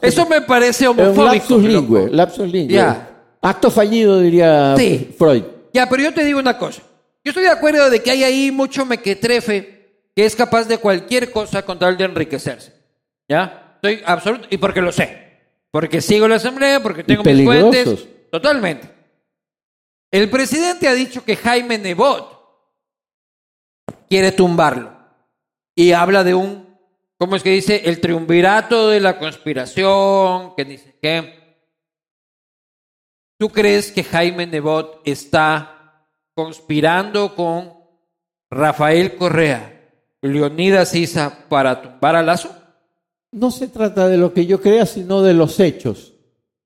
[0.02, 1.34] Eso me parece es un homofóbico.
[1.34, 2.74] lapsus lingüe, lapsus lingüe.
[2.76, 3.10] Ya.
[3.42, 5.14] Acto fallido, diría Sí.
[5.18, 5.44] Freud.
[5.74, 6.82] Ya, pero yo te digo una cosa.
[7.24, 9.74] Yo estoy de acuerdo de que hay ahí mucho mequetrefe
[10.16, 12.74] que es capaz de cualquier cosa con tal de enriquecerse.
[13.28, 13.74] ¿Ya?
[13.76, 14.48] Estoy absoluto.
[14.50, 15.24] Y porque lo sé.
[15.72, 18.08] Porque sigo la asamblea, porque tengo mis fuentes.
[18.32, 18.90] Totalmente.
[20.12, 22.32] El presidente ha dicho que Jaime Nebot
[24.08, 24.92] quiere tumbarlo.
[25.76, 26.73] Y habla de un,
[27.24, 27.84] ¿cómo es que dice?
[27.86, 31.42] El triunvirato de la conspiración, que dice que...
[33.40, 36.06] ¿Tú crees que Jaime Nebot está
[36.36, 37.72] conspirando con
[38.52, 39.90] Rafael Correa,
[40.22, 42.54] Leonidas Isa para tumbar a Lazo?
[43.32, 46.14] No se trata de lo que yo crea, sino de los hechos.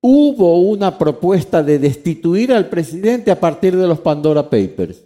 [0.01, 5.03] Hubo una propuesta de destituir al presidente a partir de los Pandora Papers.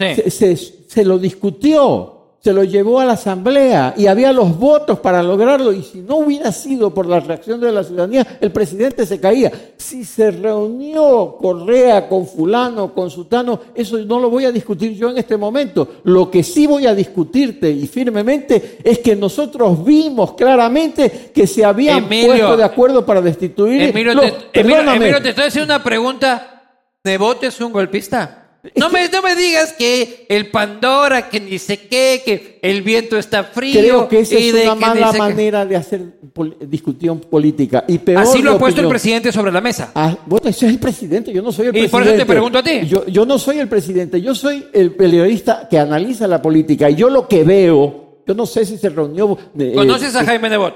[0.00, 0.14] Sí.
[0.14, 4.98] se, se- se lo discutió, se lo llevó a la asamblea y había los votos
[4.98, 9.06] para lograrlo y si no hubiera sido por la reacción de la ciudadanía, el presidente
[9.06, 9.52] se caía.
[9.76, 15.10] Si se reunió Correa con fulano, con sutano, eso no lo voy a discutir yo
[15.10, 16.00] en este momento.
[16.02, 21.64] Lo que sí voy a discutirte y firmemente es que nosotros vimos claramente que se
[21.64, 23.82] habían Emilio, puesto de acuerdo para destituir.
[23.82, 24.80] Emilio, No, te, Emilio.
[24.80, 26.64] Emilio, te estoy haciendo una pregunta.
[27.04, 28.41] ¿Nebot es un golpista?
[28.76, 33.18] No me, no me digas que el Pandora, que ni sé qué, que el viento
[33.18, 33.80] está frío.
[33.80, 36.00] Creo que esa y es de una que mala manera de hacer
[36.32, 37.84] pol- discusión política.
[37.88, 39.90] Y peor Así lo ha puesto el presidente sobre la mesa.
[39.96, 41.90] Ah, bueno, ese es el presidente, yo no soy el Y presidente.
[41.90, 42.86] por eso te pregunto a ti.
[42.86, 46.88] Yo, yo no soy el presidente, yo soy el periodista que analiza la política.
[46.88, 49.36] Y yo lo que veo, yo no sé si se reunió.
[49.58, 50.74] eh, ¿Conoces a eh, Jaime Nebot?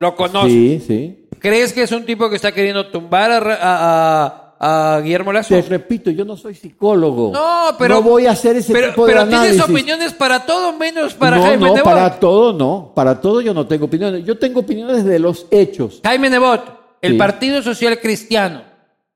[0.00, 0.50] Lo conoces.
[0.52, 1.28] Sí, sí.
[1.38, 5.32] ¿Crees que es un tipo que está queriendo tumbar a, Ra- a- a a Guillermo
[5.32, 5.54] Lazo.
[5.54, 7.30] Te repito, yo no soy psicólogo.
[7.32, 7.96] No, pero.
[7.96, 9.56] No voy a hacer ese pero, tipo de pero análisis.
[9.56, 11.84] tienes opiniones para todo menos para no, Jaime no, Nebot.
[11.84, 12.92] para todo no.
[12.94, 14.24] Para todo yo no tengo opiniones.
[14.24, 16.00] Yo tengo opiniones de los hechos.
[16.04, 16.62] Jaime Nebot,
[17.02, 17.18] el Sí.
[17.18, 18.62] Partido Social Cristiano,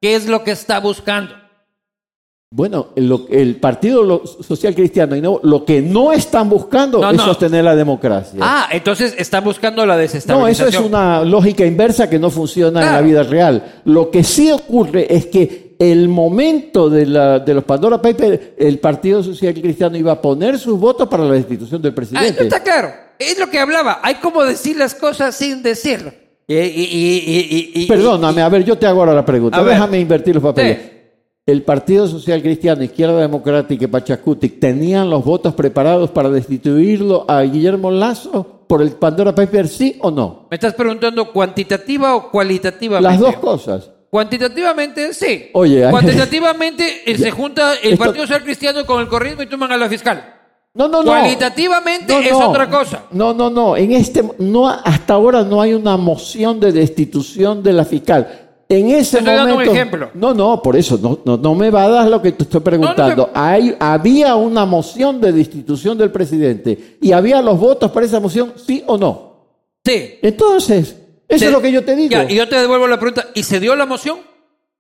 [0.01, 1.35] ¿qué es lo que está buscando?
[2.55, 7.17] Bueno, lo- el Partido Social Cristiano y no, lo que no están buscando No, es
[7.17, 7.25] no.
[7.25, 8.39] sostener la democracia.
[8.43, 10.69] Ah, entonces están buscando la no, desestabilización.
[10.69, 13.81] eso es una lógica inversa que no funciona en la vida real.
[13.87, 18.79] Lo que sí ocurre es que el momento de, la- de los Pandora Papers, el
[18.81, 22.35] Partido Social Cristiano iba a poner sus votos para la destitución del Ah, presidente.
[22.37, 22.91] no está claro.
[23.19, 24.01] Es lo que hablaba.
[24.03, 26.13] Hay como decir las cosas sin decirlo.
[26.47, 29.63] Y, y- y- Perdóname, a ver, yo te hago ahora la pregunta.
[29.63, 29.73] Ver.
[29.75, 30.77] Déjame invertir los papeles.
[30.83, 30.89] Sí.
[31.45, 37.43] El Partido Social Cristiano, Izquierda Democrática y Pachacuti tenían los votos preparados para destituirlo a
[37.43, 40.47] Guillermo Lazo por el Pandora Paper, sí o no?
[40.51, 43.11] ¿Me estás preguntando cuantitativa o cualitativamente?
[43.11, 43.91] Las dos cosas.
[44.09, 45.47] Cuantitativamente, sí.
[45.55, 49.73] Oye, Cuantitativamente eh, se junta el Esto- Partido Social Cristiano con el correísmo y toman
[49.73, 50.37] a la fiscal.
[50.75, 51.11] No, no, no.
[51.11, 53.05] Cualitativamente No, es otra cosa.
[53.11, 53.77] No, no, no.
[53.77, 58.42] En este, no, hasta ahora no hay una moción de destitución de la fiscal.
[58.79, 59.73] En ese dando un momento.
[59.75, 60.11] ejemplo.
[60.15, 62.61] No, no, por eso no, no, no me va a dar lo que te estoy
[62.61, 63.31] preguntando.
[63.35, 68.21] No, Hay, había una moción de destitución del presidente y había los votos para esa
[68.21, 69.33] moción, sí o no.
[69.85, 70.15] Sí.
[70.23, 70.97] Entonces,
[71.29, 72.11] eso Se- es lo que yo te digo.
[72.11, 73.27] Ya, y yo te devuelvo la pregunta.
[73.35, 74.19] ¿Y se dio la moción?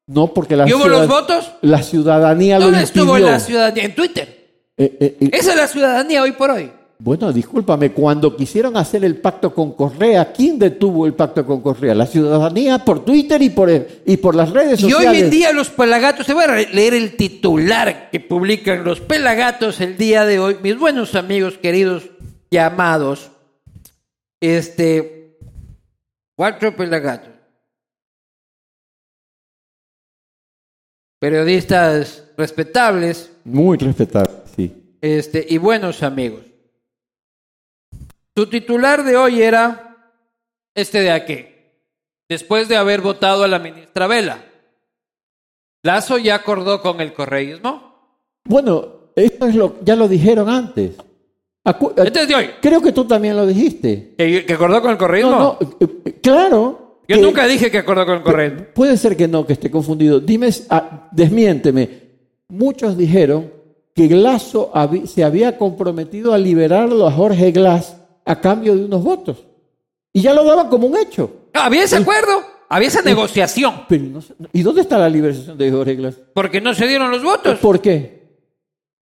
[0.07, 1.51] No, porque la, ¿Y hubo los ciudad- votos?
[1.61, 3.31] la ciudadanía lo ¿Dónde estuvo impidió.
[3.33, 3.85] la ciudadanía?
[3.85, 4.29] En Twitter.
[4.77, 6.71] Eh, eh, eh, Esa es la ciudadanía hoy por hoy.
[7.05, 11.97] Bueno, discúlpame, cuando quisieron hacer el pacto con Correa, ¿quién detuvo el pacto con Correa?
[11.97, 13.69] La ciudadanía por Twitter y por,
[14.07, 15.09] y por las redes Y sociales.
[15.11, 19.81] hoy en día los pelagatos, te voy a leer el titular que publican los pelagatos
[19.81, 22.09] el día de hoy, mis buenos amigos queridos
[22.53, 23.33] llamados,
[24.41, 25.39] este,
[26.37, 27.31] cuatro pelagatos,
[31.19, 34.97] periodistas respetables, Muy respetable, sí.
[35.01, 36.52] este, y buenos amigos.
[38.37, 39.97] Su titular de hoy era
[40.75, 41.45] este de aquí,
[42.29, 44.45] después de haber votado a la ministra Vela.
[45.85, 47.93] Lazo ya acordó con el correísmo.
[48.45, 50.97] Bueno, esto es lo, ya lo dijeron antes.
[51.65, 52.51] Acu- eh, Este es de hoy.
[52.61, 54.15] Creo que tú también lo dijiste.
[54.17, 55.31] ¿Que, que acordó con el correísmo?
[55.31, 57.01] No, no, eh, eh, claro.
[57.09, 58.65] Yo que- nunca dije que acordó con el correísmo.
[58.75, 60.21] Puede ser que no, que esté confundido.
[60.21, 62.01] Dime, ah, desmiénteme.
[62.49, 63.53] Muchos dijeron
[63.95, 69.03] que Glasso habi- se había comprometido a liberarlo a Jorge Glass a cambio de unos
[69.03, 69.39] votos.
[70.13, 71.31] Y ya lo daban como un hecho.
[71.55, 75.71] Había ese acuerdo, había esa negociación, Pero no sé- ¿Y dónde está la liberación de
[75.71, 76.15] Jorge Glass?
[76.35, 77.59] porque no se dieron los votos.
[77.59, 78.23] ¿Por qué?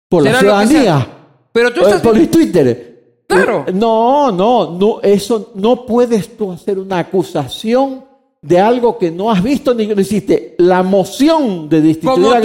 [0.09, 1.07] Por la Será lo que ciudadanía.
[1.51, 2.01] Pero tú Eh, estás...
[2.01, 3.23] Por el Twitter.
[3.27, 3.65] Claro.
[3.67, 8.03] Eh, No, no, no, eso no puedes tú hacer una acusación
[8.41, 10.55] de algo que no has visto ni que no hiciste.
[10.59, 12.41] La moción de destituir a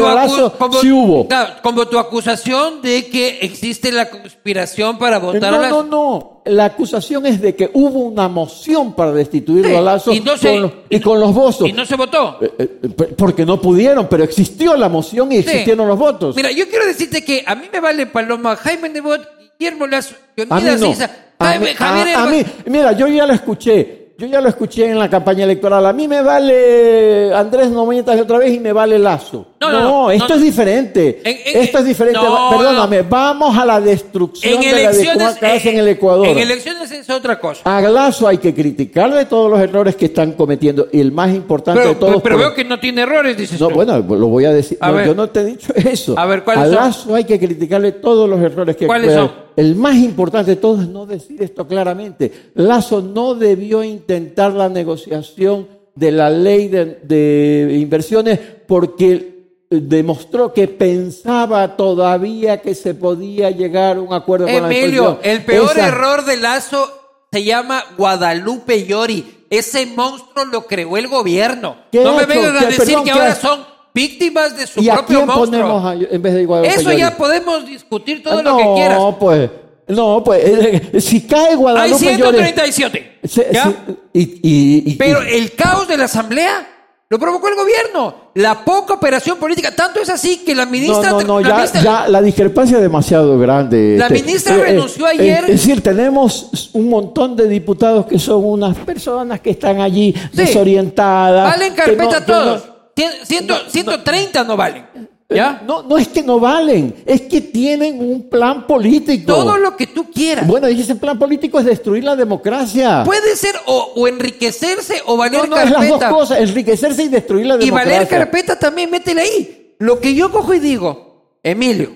[0.58, 1.28] como- sí hubo.
[1.62, 5.82] como tu acusación de que existe la conspiración para votar a No, Lazo.
[5.84, 6.42] no, no.
[6.46, 10.36] La acusación es de que hubo una moción para destituir Sí, a Lazo y no
[10.36, 11.68] se- con los- y, con los votos.
[11.68, 12.38] Y no se votó.
[12.42, 12.68] Eh, eh,
[13.16, 15.40] porque no pudieron, pero existió la moción y Sí.
[15.42, 16.34] existieron los votos.
[16.34, 19.22] Mira, yo quiero decirte que a mí me vale Paloma, Jaime Nebot,
[19.58, 20.16] Guillermo Lazo,
[20.50, 21.06] A Leonidas no.
[21.38, 21.46] A
[21.76, 24.03] Javier a- a mí- mira, yo ya lo escuché.
[24.16, 25.84] Yo ya lo escuché en la campaña electoral.
[25.86, 29.44] A mí me vale Andrés Nometas otra vez y me vale Lazo.
[29.60, 30.46] No, no, no, esto no, es no.
[30.46, 31.20] diferente.
[31.24, 32.20] En- en- esto es diferente.
[32.22, 36.28] no, Perdóname, vamos a la destrucción En de elecciones, en eh, el Ecuador.
[36.28, 37.62] En elecciones es otra cosa.
[37.64, 40.86] A Lazo hay que criticarle todos los errores que están cometiendo.
[40.92, 42.22] Y el más importante Pero, de todos.
[42.22, 43.74] pero por- veo que no tiene errores, dices No, tú.
[43.74, 44.78] bueno, lo voy a decir.
[44.80, 45.06] A No, ver.
[45.08, 46.16] yo no te he dicho eso.
[46.16, 46.74] A ver, ¿cuáles a son?
[46.76, 49.43] Lazo hay que criticarle todos los errores que ¿Cuáles son?
[49.56, 52.50] El más importante de todos es no decir esto claramente.
[52.54, 59.32] Lazo no debió intentar la negociación de la ley de, de inversiones porque
[59.70, 65.44] demostró que pensaba todavía que se podía llegar a un acuerdo con la Emilio, el
[65.44, 66.88] peor Esa- error de Lazo
[67.32, 69.44] se llama Guadalupe Llori.
[69.50, 71.76] Ese monstruo lo creó el gobierno.
[71.92, 73.60] ¿Qué No me vengan a ¿Qué- decir perdón, que ahora son
[73.94, 75.60] víctimas de su ¿Y a propio quién monstruo.
[75.62, 77.16] ponemos a- en vez de Guadalupe Eso ya Llori?
[77.16, 78.98] podemos discutir todo Ah, lo que quieras.
[78.98, 79.50] No, pues,
[79.88, 83.18] no, pues, eh, si cae Hay Guadalupe Llori- 137.
[83.22, 83.64] Se- ¿ya?
[83.64, 83.74] se-
[84.12, 86.68] y, y- y- Pero el caos de la asamblea
[87.08, 88.32] lo provocó el gobierno.
[88.34, 89.70] La poca operación política.
[89.76, 91.10] Tanto es así que la ministra.
[91.10, 93.94] no, no, la ya, ministra- ya la discrepancia es demasiado grande.
[93.96, 95.44] La Este, ministra renunció ayer.
[95.44, 101.44] Es decir, tenemos un montón de diputados que son unas personas que están allí desorientadas.
[101.52, 102.62] Valen no- carpeta no- todos.
[102.96, 104.86] Cien- ciento- 130 no valen.
[105.30, 105.62] ¿Ya?
[105.66, 109.34] No, no es que no valen, es que tienen un plan político.
[109.34, 110.46] Todo lo que tú quieras.
[110.46, 113.02] Bueno, y ese plan político es destruir la democracia.
[113.04, 116.10] Puede ser o, o enriquecerse o no, valer no, es las dos carpeta.
[116.10, 117.92] cosas, enriquecerse y destruir la y democracia.
[117.94, 119.74] valer carpeta también, métele ahí.
[119.80, 121.90] Lo que yo cojo y digo, Emilio,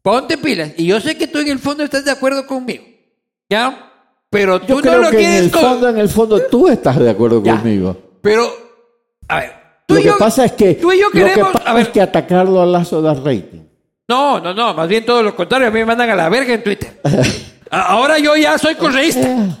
[0.00, 0.70] ponte pilas.
[0.78, 2.84] Y yo sé que tú en el fondo estás de acuerdo conmigo.
[3.50, 3.92] ¿Ya?
[4.30, 6.40] Pero tú Yo no creo lo que en quieres el con- fondo, en el fondo,
[6.42, 7.56] tú estás de acuerdo Ya.
[7.56, 7.96] conmigo.
[8.22, 8.48] Pero,
[9.28, 9.65] a ver.
[9.86, 11.52] Tú Lo y que yo- pasa es que, Tú y yo lo que queremos.
[11.52, 13.62] pasa a ver, es que atacarlo a Lazo da rating.
[14.08, 16.54] No, no, no, más bien todo lo contrario, a mí me mandan a la verga
[16.54, 17.00] en Twitter.
[17.70, 19.58] Ahora yo ya soy correísta.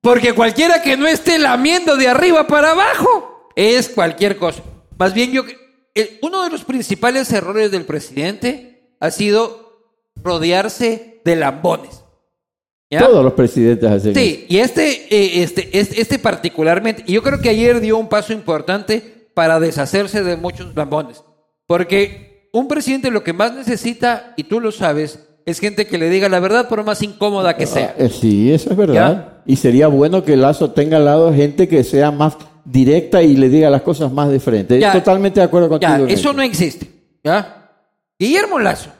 [0.00, 4.62] Porque cualquiera que no esté lamiendo de arriba para abajo es cualquier cosa.
[4.98, 5.42] Más bien yo...
[5.94, 9.82] el- uno de los principales errores del presidente ha sido
[10.16, 12.04] rodearse de lambones.
[12.90, 13.00] ¿Ya?
[13.00, 14.20] Todos los presidentes hacen eso.
[14.20, 18.08] Sí, y este, eh, este, este, este particularmente, y yo creo que ayer dio un
[18.08, 21.22] paso importante para deshacerse de muchos lambones.
[21.68, 26.10] Porque un presidente lo que más necesita, y tú lo sabes, es gente que le
[26.10, 27.94] diga la verdad por más incómoda que sea.
[27.96, 29.34] Eh, sí, eso es verdad.
[29.46, 33.48] Y sería bueno que Lazo tenga al lado gente que sea más directa y le
[33.48, 34.80] diga las cosas más de frente.
[34.80, 34.90] Ya.
[34.90, 36.08] Totalmente de acuerdo contigo.
[36.08, 36.90] Ya, eso no existe.
[37.22, 37.70] ¿Ya?
[38.18, 38.90] Guillermo Lazo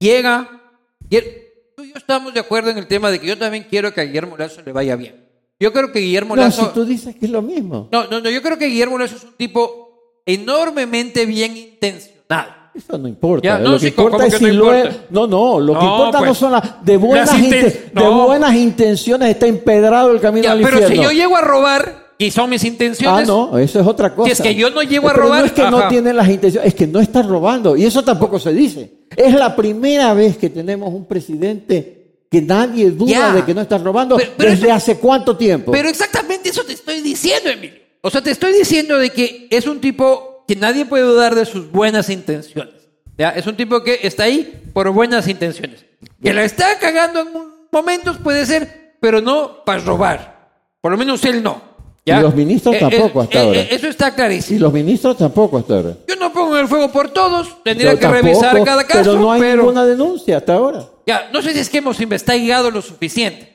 [0.00, 0.60] llega.
[1.08, 4.00] tú y yo estamos de acuerdo en el tema de que yo también quiero que
[4.00, 5.25] a Guillermo Lazo le vaya bien.
[5.58, 6.66] Yo creo que Guillermo No, Lazo.
[6.66, 7.88] si tú dices que es lo mismo.
[7.90, 12.50] No, no, no, yo creo que Guillermo Lazo es un tipo enormemente bien intencionado.
[12.74, 13.42] Eso no importa.
[13.48, 14.88] Ya, no, lo sí, que importa ¿cómo es que si no lo importa?
[14.90, 16.38] es- No, no, lo que No, importa no pues.
[16.38, 20.52] son las de buenas, Las inten- inten- de buenas intenciones está empedrado el camino Ya,
[20.52, 21.02] al pero si infierno.
[21.04, 23.26] yo llego a robar, y son mis Ah, intenciones.
[23.28, 24.30] no, eso es otra cosa.
[24.30, 25.70] es que yo no llego a Pero robar, No es que ajá.
[25.70, 27.76] no tienen las intenciones, es que no están robando.
[27.76, 29.06] Y eso tampoco se dice.
[29.16, 33.32] Es la primera vez que tenemos un presidente que nadie duda Ya.
[33.34, 34.16] de que no está robando.
[34.16, 35.72] Pero- pero ¿Desde eso- hace cuánto tiempo?
[35.72, 37.80] Pero exactamente eso te estoy diciendo, Emilio.
[38.02, 41.44] O sea, te estoy diciendo de que es un tipo que nadie puede dudar de
[41.44, 42.74] sus buenas intenciones.
[43.18, 43.30] ¿ya?
[43.30, 45.84] Es un tipo que está ahí por buenas intenciones.
[46.22, 47.28] Que la está cagando en
[47.72, 50.50] momentos puede ser, pero no para robar.
[50.80, 51.62] Por lo menos él no.
[52.06, 52.18] ¿Ya?
[52.18, 53.60] Y los ministros tampoco hasta ahora.
[53.60, 54.60] Eso está y clarísimo.
[54.60, 55.90] los ministros tampoco hasta ahora.
[56.08, 57.62] Yo no pongo el fuego por todos.
[57.64, 59.00] Tendría Yo que revisar tampoco, cada caso.
[59.10, 60.84] Pero no hay pero- ninguna denuncia hasta ahora.
[61.06, 63.52] Ya, no sé si es que hemos investigado lo suficiente.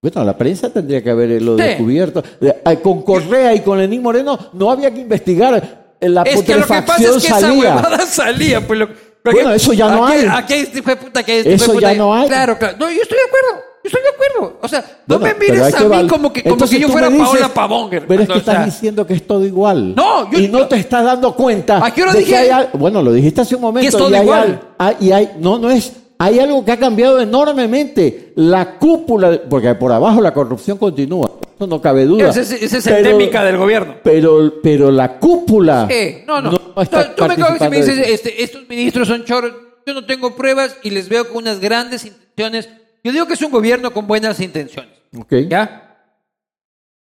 [0.00, 1.64] Bueno, la prensa tendría que haberlo Sí.
[1.64, 2.22] descubierto.
[2.40, 5.96] Eh, eh, Con Correa y con Lenín Moreno no había que investigar.
[6.00, 7.58] Eh, La Es que lo que pasa es que esa salía.
[7.74, 8.64] huevada salía.
[8.66, 8.88] Pues lo-
[9.24, 10.26] Bueno, eso ya no aquí, hay.
[10.30, 11.98] Aquí este puta, que este Eso de ya puta.
[11.98, 12.28] no hay.
[12.28, 12.76] Claro, claro.
[12.78, 13.64] No, yo estoy de acuerdo.
[13.84, 14.58] Yo estoy de acuerdo.
[14.62, 16.88] O sea, no Bueno, me mires a mí val- como que, como Entonces que yo
[16.88, 17.90] fuera dices, Paola Pavón.
[17.90, 19.94] Pero es hermano, que o sea, estás diciendo que es todo igual.
[19.94, 21.84] No, yo- y no te estás dando cuenta.
[21.84, 22.30] ¿A qué hora de dije?
[22.32, 23.82] que hay al- bueno, lo dijiste hace un momento.
[23.82, 24.60] Que es todo y igual.
[24.78, 25.92] al- hay- y hay, no, no es.
[26.20, 28.32] Hay algo que ha cambiado enormemente.
[28.36, 31.30] La cúpula, porque por abajo la corrupción continúa.
[31.56, 32.30] Eso no cabe duda.
[32.30, 33.94] Ese, es- endémica del gobierno.
[34.02, 35.86] Pero, pero la cúpula.
[35.90, 36.50] Sí, no, no.
[36.82, 39.52] está tú, me coges y me dices, este, estos ministros son choros.
[39.86, 42.68] Yo no tengo pruebas y les veo con unas grandes intenciones.
[43.08, 44.92] Yo digo que es un gobierno con buenas intenciones.
[45.18, 45.32] Ok.
[45.48, 45.96] ¿Ya?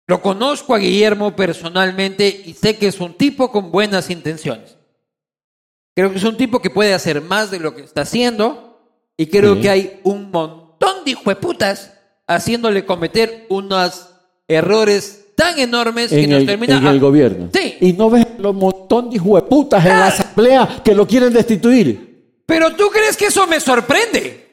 [0.06, 4.76] Lo conozco a Guillermo personalmente y sé que es un tipo con buenas intenciones.
[5.96, 8.82] Creo que es un tipo que puede hacer más de lo que está haciendo
[9.16, 9.62] y creo Sí.
[9.62, 11.94] que hay un montón de hijueputas
[12.26, 14.10] haciéndole cometer unos
[14.46, 17.48] errores tan enormes que en, nos el, termina en el gobierno.
[17.54, 17.76] Sí.
[17.80, 22.42] Y no ves los montón de hijueputas en la asamblea que lo quieren destituir.
[22.44, 24.47] Pero tú crees que eso me sorprende.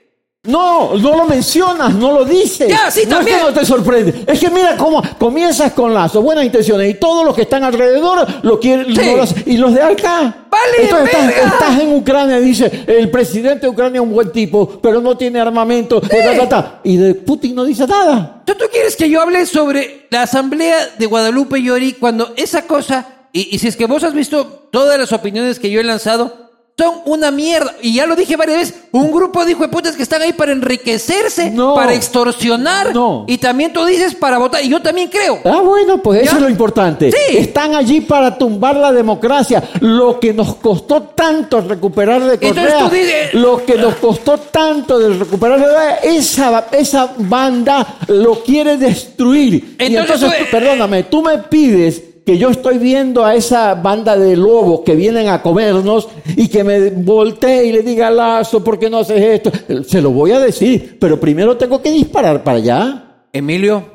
[0.46, 2.68] No, no lo mencionas, no lo dices.
[2.68, 3.38] Ya, sí, no también.
[3.38, 4.24] es que no te sorprende.
[4.28, 8.26] Es que mira cómo comienzas con Lazo, buenas intenciones, y todos los que están alrededor
[8.44, 8.96] lo quieren.
[8.96, 9.02] Sí.
[9.02, 10.46] no y los de acá.
[10.50, 14.80] Vale, Entonces estás, en Ucrania y dice, el presidente de Ucrania es un buen tipo,
[14.82, 16.00] pero no tiene armamento.
[16.00, 16.80] ta, ta, ta.
[16.84, 18.42] Y de Putin no dice nada.
[18.46, 23.08] ¿Tú, tú quieres que yo hable sobre la asamblea de Guadalupe Llori cuando esa cosa,
[23.34, 26.45] y, y si es que vos has visto todas las opiniones que yo he lanzado,
[26.78, 27.74] son una mierda.
[27.82, 31.50] Y ya lo dije varias veces, un grupo de hijueputas que están ahí para enriquecerse,
[31.52, 31.74] No.
[31.74, 33.24] para extorsionar, No.
[33.28, 35.40] y también tú dices para votar, y yo también creo.
[35.46, 36.38] Ah, bueno, pues eso ¿Ya?
[36.38, 37.12] es lo importante.
[37.12, 37.38] Sí.
[37.38, 39.64] Están allí para tumbar la democracia.
[39.80, 44.38] Lo que nos costó tanto recuperar de Entonces Correa, tú dices- lo que nos costó
[44.38, 49.54] tanto de recuperar de Correa, esa, esa banda lo quiere destruir.
[49.80, 53.76] y Entonces entonces, tú- tú- perdóname, tú me pides que yo estoy viendo a esa
[53.76, 58.64] banda de lobos que vienen a comernos y que me voltee y le diga Lazo,
[58.64, 59.52] ¿por qué no haces esto?
[59.88, 63.02] Se lo voy a decir, pero primero tengo que disparar para allá.
[63.32, 63.86] Emilio,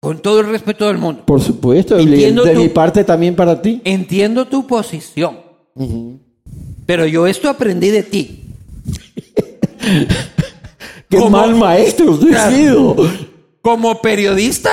[0.00, 3.60] con todo el respeto del mundo, Por supuesto, Entiendo de tu- mi parte también para
[3.60, 3.80] ti.
[3.84, 5.38] entiendo tu posición,
[6.86, 8.44] pero yo esto aprendí de ti.
[11.08, 11.30] Qué ¿Cómo?
[11.30, 12.56] mal maestro has Claro.
[12.56, 12.96] sido.
[13.62, 14.70] Como periodista,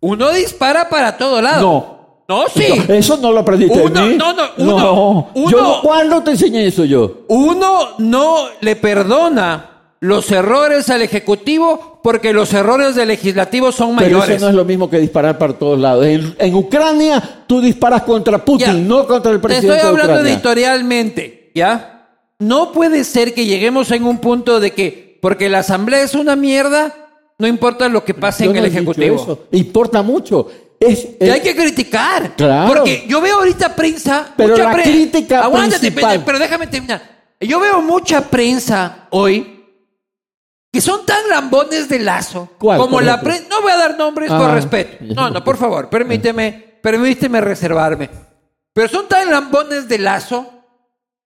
[0.00, 1.62] uno dispara para todo lado.
[1.62, 1.96] No,
[2.28, 2.64] No, sí.
[2.88, 4.16] No, eso no lo aprendiste Uno- de mí.
[4.16, 7.18] no, no, uno- uno- Yo no- ¿Cuándo te enseñé eso yo?
[7.28, 9.70] Uno no le perdona
[10.00, 14.36] los errores al Ejecutivo porque los errores del Legislativo son Pero mayores.
[14.36, 16.04] eso no es lo mismo que disparar para todos lados.
[16.04, 18.72] En, en Ucrania tú disparas contra Putin, Ya.
[18.74, 22.08] no contra el Te presidente estoy hablando de editorialmente, ¿ya?
[22.40, 26.34] No puede ser que lleguemos en un punto de que, porque la Asamblea es una
[26.36, 26.92] mierda,
[27.38, 29.16] no importa lo que pase Yo en no el Ejecutivo.
[29.16, 29.46] eso.
[29.52, 30.48] Importa mucho.
[30.78, 32.34] Es, hay que criticar.
[32.36, 32.68] Claro.
[32.74, 34.32] Porque yo veo ahorita prensa.
[34.36, 37.02] Pero mucha la pre- crítica Aguántate, principal- pero, déjame terminar.
[37.40, 39.52] Yo veo mucha prensa hoy
[40.72, 43.44] que son tan lambones de lazo ¿Cuál, como la prensa.
[43.48, 44.96] No voy a dar nombres por Ah, respeto.
[45.14, 48.10] No, no, por favor, permíteme, permíteme reservarme.
[48.74, 50.46] Pero son tan lambones de lazo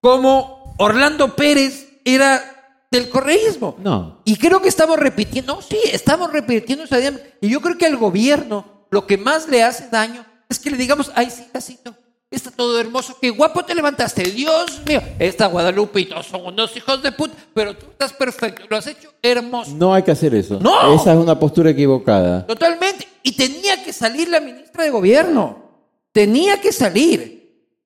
[0.01, 2.60] como Orlando Pérez era
[2.91, 3.77] del correísmo.
[3.79, 4.21] No.
[4.25, 7.25] Y creo que estamos repitiendo, no, sí, estamos repitiendo esa dinámica.
[7.41, 10.77] Y yo creo que al gobierno lo que más le hace daño es que le
[10.77, 11.95] digamos, ay, sí, Casito,
[12.31, 16.77] está todo hermoso, qué guapo te levantaste, Dios mío, esta Guadalupe y todos son unos
[16.77, 19.73] hijos de puta, pero tú estás perfecto, lo has hecho hermoso.
[19.75, 20.59] No hay que hacer eso.
[20.61, 20.95] No.
[20.95, 22.47] Esa es una postura equivocada.
[22.47, 23.07] Totalmente.
[23.23, 25.71] Y tenía que salir la ministra de Gobierno.
[26.13, 27.39] Tenía que salir.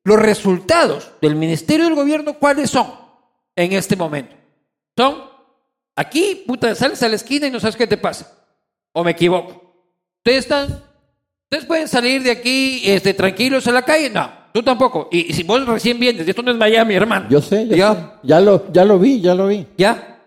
[0.06, 2.86] Los resultados del Ministerio del Gobierno, ¿cuáles son
[3.56, 4.36] en este momento?
[4.96, 5.22] Son,
[5.96, 8.30] aquí, puta, sales a la esquina y no sabes qué te pasa.
[8.92, 9.60] ¿O me equivoco?
[10.18, 10.82] Ustedes están,
[11.44, 14.08] ustedes pueden salir de aquí este, tranquilos a la calle.
[14.10, 15.08] No, tú tampoco.
[15.10, 17.26] Y, y si vos recién vienes, esto no es Miami, hermano.
[17.28, 17.94] Yo sé, yo Ya.
[17.94, 18.00] sé.
[18.22, 19.66] Ya lo, ya lo vi, ya lo vi.
[19.76, 20.20] ¿Ya?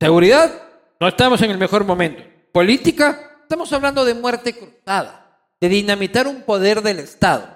[0.00, 0.50] Seguridad,
[1.00, 2.22] no estamos en el mejor momento.
[2.52, 7.48] Política, estamos hablando de muerte cruzada, de dinamitar un poder del Estado.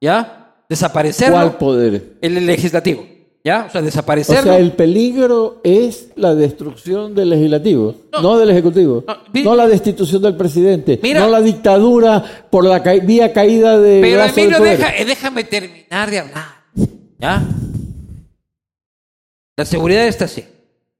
[0.00, 0.54] ¿Ya?
[0.68, 1.34] Desaparecerlo.
[1.36, 2.16] ¿Cuál poder?
[2.20, 3.06] El legislativo.
[3.42, 3.64] ¿Ya?
[3.68, 4.42] O sea, O desaparecerlo.
[4.42, 8.38] sea, el peligro es la destrucción del legislativo, no, No.
[8.38, 11.20] del ejecutivo, No, vi- no la destitución del presidente, Mira.
[11.20, 14.76] no la dictadura por la ca- vía caída de Pero brazo Emilio, poder.
[14.78, 16.44] deja- déjame terminar de hablar.
[17.18, 17.42] ¿Ya?
[19.56, 20.44] La seguridad está así.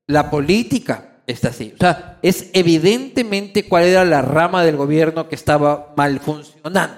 [0.07, 1.73] La política está así.
[1.75, 6.95] O sea, es evidentemente cuál era la rama del gobierno que estaba mal funcionando.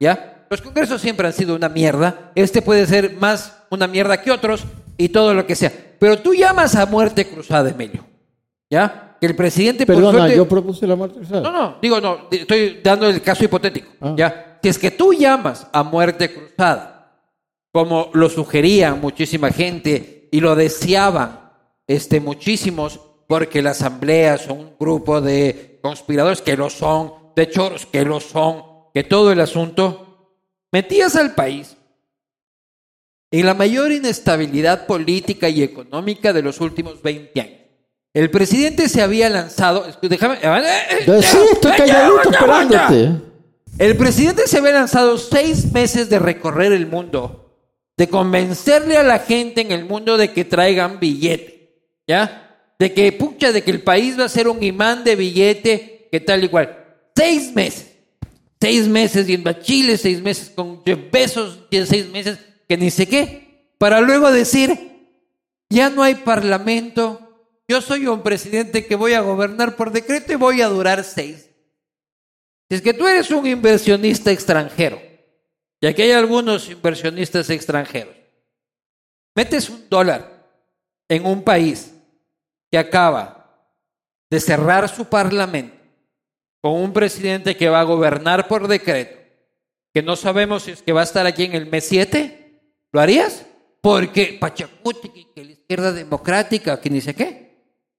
[0.00, 0.46] ¿Ya?
[0.50, 2.32] Los congresos siempre han sido una mierda.
[2.34, 4.64] Este puede ser más una mierda que otros
[4.96, 5.72] y todo lo que sea.
[5.98, 8.04] Pero tú llamas a muerte cruzada, Emilio.
[8.70, 9.16] ¿Ya?
[9.20, 11.40] Que el presidente por Perdona, suerte- yo propuse la muerte cruzada.
[11.40, 13.88] no, no, digo no, estoy dando el caso hipotético.
[14.00, 14.14] Ah.
[14.16, 17.20] Ya, si es que tú llamas a muerte cruzada,
[17.72, 21.50] como lo sugerían muchísima gente y lo deseaban
[21.86, 27.86] este, muchísimos, porque la asamblea son un grupo de conspiradores que lo son, de choros
[27.86, 28.62] que lo son,
[28.92, 30.32] que todo el asunto,
[30.72, 31.75] metías al país
[33.40, 37.60] en la mayor inestabilidad política y económica de los últimos 20 años.
[38.14, 39.86] El presidente se había lanzado.
[40.00, 40.38] Déjame.
[40.40, 43.10] Sí, estoy calladito esperándote.
[43.78, 47.60] El presidente se había lanzado seis meses de recorrer el mundo,
[47.98, 51.74] de convencerle a la gente en el mundo de que traigan billete,
[52.06, 52.72] ¿ya?
[52.78, 56.20] De que, pucha, de que el país va a ser un imán de billete, que
[56.20, 56.74] tal y cual.
[57.14, 57.92] Seis meses.
[58.58, 62.38] Seis meses yendo a Chile, seis meses con Jeff Bezos, seis meses
[62.68, 64.96] que ni sé qué, para luego decir,
[65.70, 67.20] ya no hay parlamento,
[67.68, 71.50] yo soy un presidente que voy a gobernar por decreto y voy a durar seis.
[72.68, 75.00] Si es que tú eres un inversionista extranjero,
[75.80, 78.14] y aquí hay algunos inversionistas extranjeros,
[79.34, 80.46] metes un dólar
[81.08, 81.92] en un país
[82.70, 83.36] que acaba
[84.30, 85.76] de cerrar su parlamento
[86.60, 89.16] con un presidente que va a gobernar por decreto,
[89.94, 92.45] que no sabemos si es que va a estar aquí en el mes 7,
[92.92, 93.44] ¿lo harías?
[93.80, 97.56] Porque Pachacuti, que- la izquierda democrática, que ni sé qué,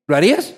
[0.08, 0.54] ¿lo harías?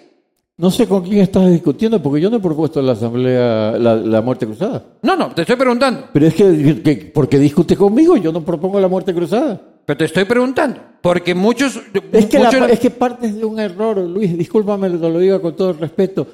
[0.57, 3.95] No sé con quién estás discutiendo, porque yo no he propuesto en la Asamblea la,
[3.95, 4.83] la muerte cruzada.
[5.03, 6.09] No, no, te estoy preguntando.
[6.11, 9.61] Pero es que, que porque discute conmigo, yo no propongo la muerte cruzada.
[9.85, 10.81] Pero te estoy preguntando.
[11.01, 11.79] Porque muchos.
[12.11, 15.39] Es que, la- muchos- es que partes de un error, Luis, discúlpame que lo diga
[15.39, 16.27] con todo el respeto.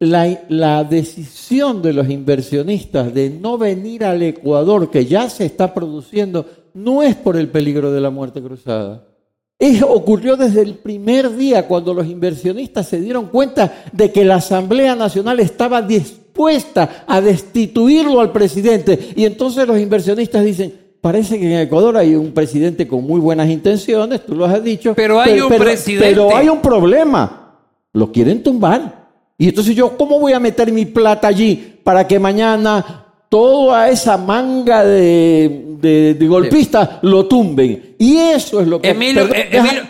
[0.00, 5.72] La, la decisión de los inversionistas de no venir al Ecuador, que ya se está
[5.72, 6.44] produciendo,
[6.78, 9.04] no es por el peligro de la muerte cruzada.
[9.58, 14.36] Es, ocurrió desde el primer día cuando los inversionistas se dieron cuenta de que la
[14.36, 18.96] Asamblea Nacional estaba dispuesta a destituirlo al presidente.
[19.16, 23.48] Y entonces los inversionistas dicen, parece que en Ecuador hay un presidente con muy buenas
[23.48, 24.94] intenciones, tú lo has dicho.
[24.94, 26.08] Pero hay un presidente.
[26.08, 27.58] Pero hay un problema,
[27.92, 29.08] lo quieren tumbar.
[29.36, 34.16] Y entonces yo, ¿cómo voy a meter mi plata allí para que mañana toda esa
[34.16, 37.94] manga de, de- de golpistas lo tumben?
[37.98, 38.90] Y eso es lo que...
[38.90, 39.82] Emilio, Perdón, eh, deja- Emilio.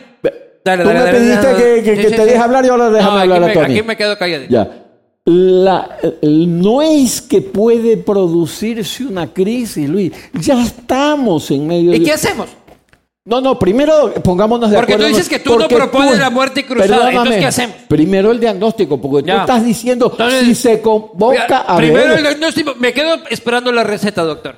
[0.65, 2.29] Dale, Tú dale, me dale, pediste que, que- Sí, que sí, te sí.
[2.29, 3.79] deje hablar y ahora déjame No, hablar aquí a me, Tony.
[3.79, 4.53] aquí me quedo calladito.
[4.53, 4.85] Ya.
[5.25, 10.13] la, no es que puede producirse una crisis, Luis.
[10.41, 12.05] Ya estamos en medio ¿Y de...
[12.05, 12.49] qué hacemos?
[13.29, 15.11] No, no, primero pongámonos de Porque acuerdo.
[15.11, 17.77] tú dices que tú no porque propones tú- la muerte cruzada, Perdóname, entonces, ¿qué hacemos?
[17.87, 19.35] Primero el diagnóstico, porque Ya.
[19.35, 22.75] tú estás diciendo Entonces, si se convoca a primero ver- el diagnóstico.
[22.79, 24.57] Me quedo esperando la receta, doctor.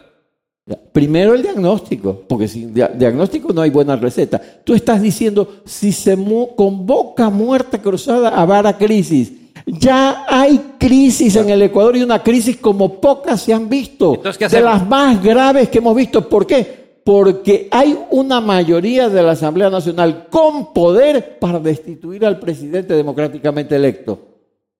[0.67, 4.41] Ya, Primero el diagnóstico, porque sin dia- diagnóstico no hay buena receta.
[4.63, 9.33] Tú estás diciendo, si se mu- convoca muerte cruzada, habrá crisis.
[9.67, 14.15] Ya hay crisis en el Ecuador y una crisis como pocas se han visto.
[14.15, 16.29] Entonces, ¿qué de las más graves que hemos visto.
[16.29, 16.80] ¿Por qué?
[17.05, 23.75] Porque hay una mayoría de la Asamblea Nacional con poder para destituir al presidente democráticamente
[23.77, 24.27] electo.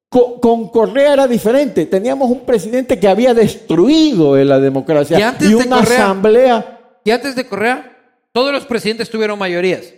[0.09, 1.87] Co- Con Correa era diferente.
[1.87, 6.81] Teníamos un presidente que había destruido la democracia Y antes y de una Correa- asamblea.
[7.05, 7.97] Y antes de Correa,
[8.33, 9.95] todos los presidentes tuvieron mayorías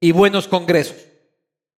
[0.00, 0.96] y buenos congresos.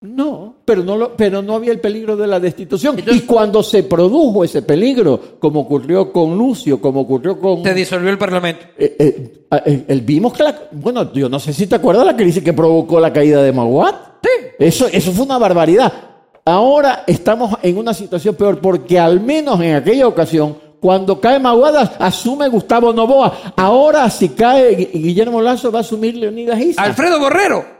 [0.02, 2.98] No, pero no, lo- pero no había el peligro de la destitución.
[2.98, 7.62] Entonces- y cuando se produjo ese peligro, como ocurrió con Lucio, como ocurrió con...
[7.62, 8.64] Se disolvió el Parlamento.
[8.78, 10.58] Eh, eh, eh, el- vimos que la...
[10.72, 13.94] Bueno, yo no sé si te acuerdas la crisis que provocó la caída de Maguat.
[14.22, 14.30] Sí.
[14.58, 15.92] Eso, eso fue una barbaridad.
[16.46, 21.96] Ahora estamos en una situación peor porque al menos en aquella ocasión, cuando cae Maguada,
[21.98, 23.52] asume Gustavo Novoa.
[23.54, 26.82] Ahora si cae Gui- Guillermo Lazo, va a asumir Leonidas Issa.
[26.82, 27.79] Alfredo Borrero.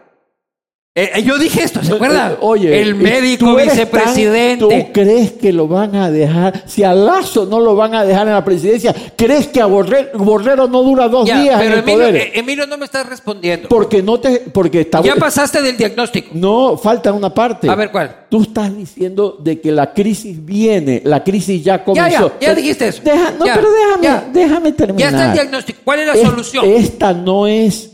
[0.92, 2.32] Eh, eh, yo dije esto, ¿se acuerdan?
[2.32, 4.66] Eh, Oye, el médico vicepresidente.
[4.66, 6.64] tan- ¿Tú crees que lo van a dejar?
[6.66, 10.18] Si a Lazo no lo van a dejar en la presidencia, ¿crees que a Borrero,
[10.18, 12.30] Borrero no dura dos Ya, días en pero el Emilio, poder?
[12.34, 13.68] Emilio, no me estás respondiendo.
[13.68, 16.30] porque no te, porque está Ya pasaste del diagnóstico.
[16.32, 17.70] No, falta una parte.
[17.70, 18.26] A ver, ¿cuál?
[18.28, 22.10] Tú estás diciendo de que la crisis viene, la crisis ya comenzó.
[22.10, 23.00] ya, ya Pero- dijiste eso.
[23.04, 24.28] Deja- no, Ya, pero déjame, ya.
[24.32, 25.12] déjame Ya terminar.
[25.12, 25.78] está el diagnóstico.
[25.84, 26.64] ¿Cuál es la Es- solución?
[26.66, 27.89] Esta no es,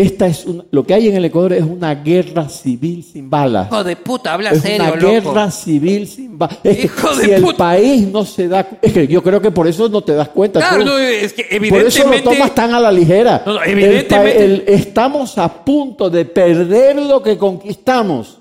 [0.00, 3.66] esta es lo que hay en el Ecuador es una guerra civil sin balas.
[3.66, 5.12] Hijo de puta, habla Es serio, una loco.
[5.12, 6.58] guerra civil sin balas.
[6.62, 7.56] Es que Hijo de si el puta.
[7.58, 10.60] país no se da, es que yo creo que por eso no te das cuenta.
[10.60, 10.90] Claro, tú.
[10.90, 13.42] no, es que Por eso lo tomas tan a la ligera.
[13.44, 18.38] No, no, El evidentemente- el- estamos a punto de perder lo que conquistamos.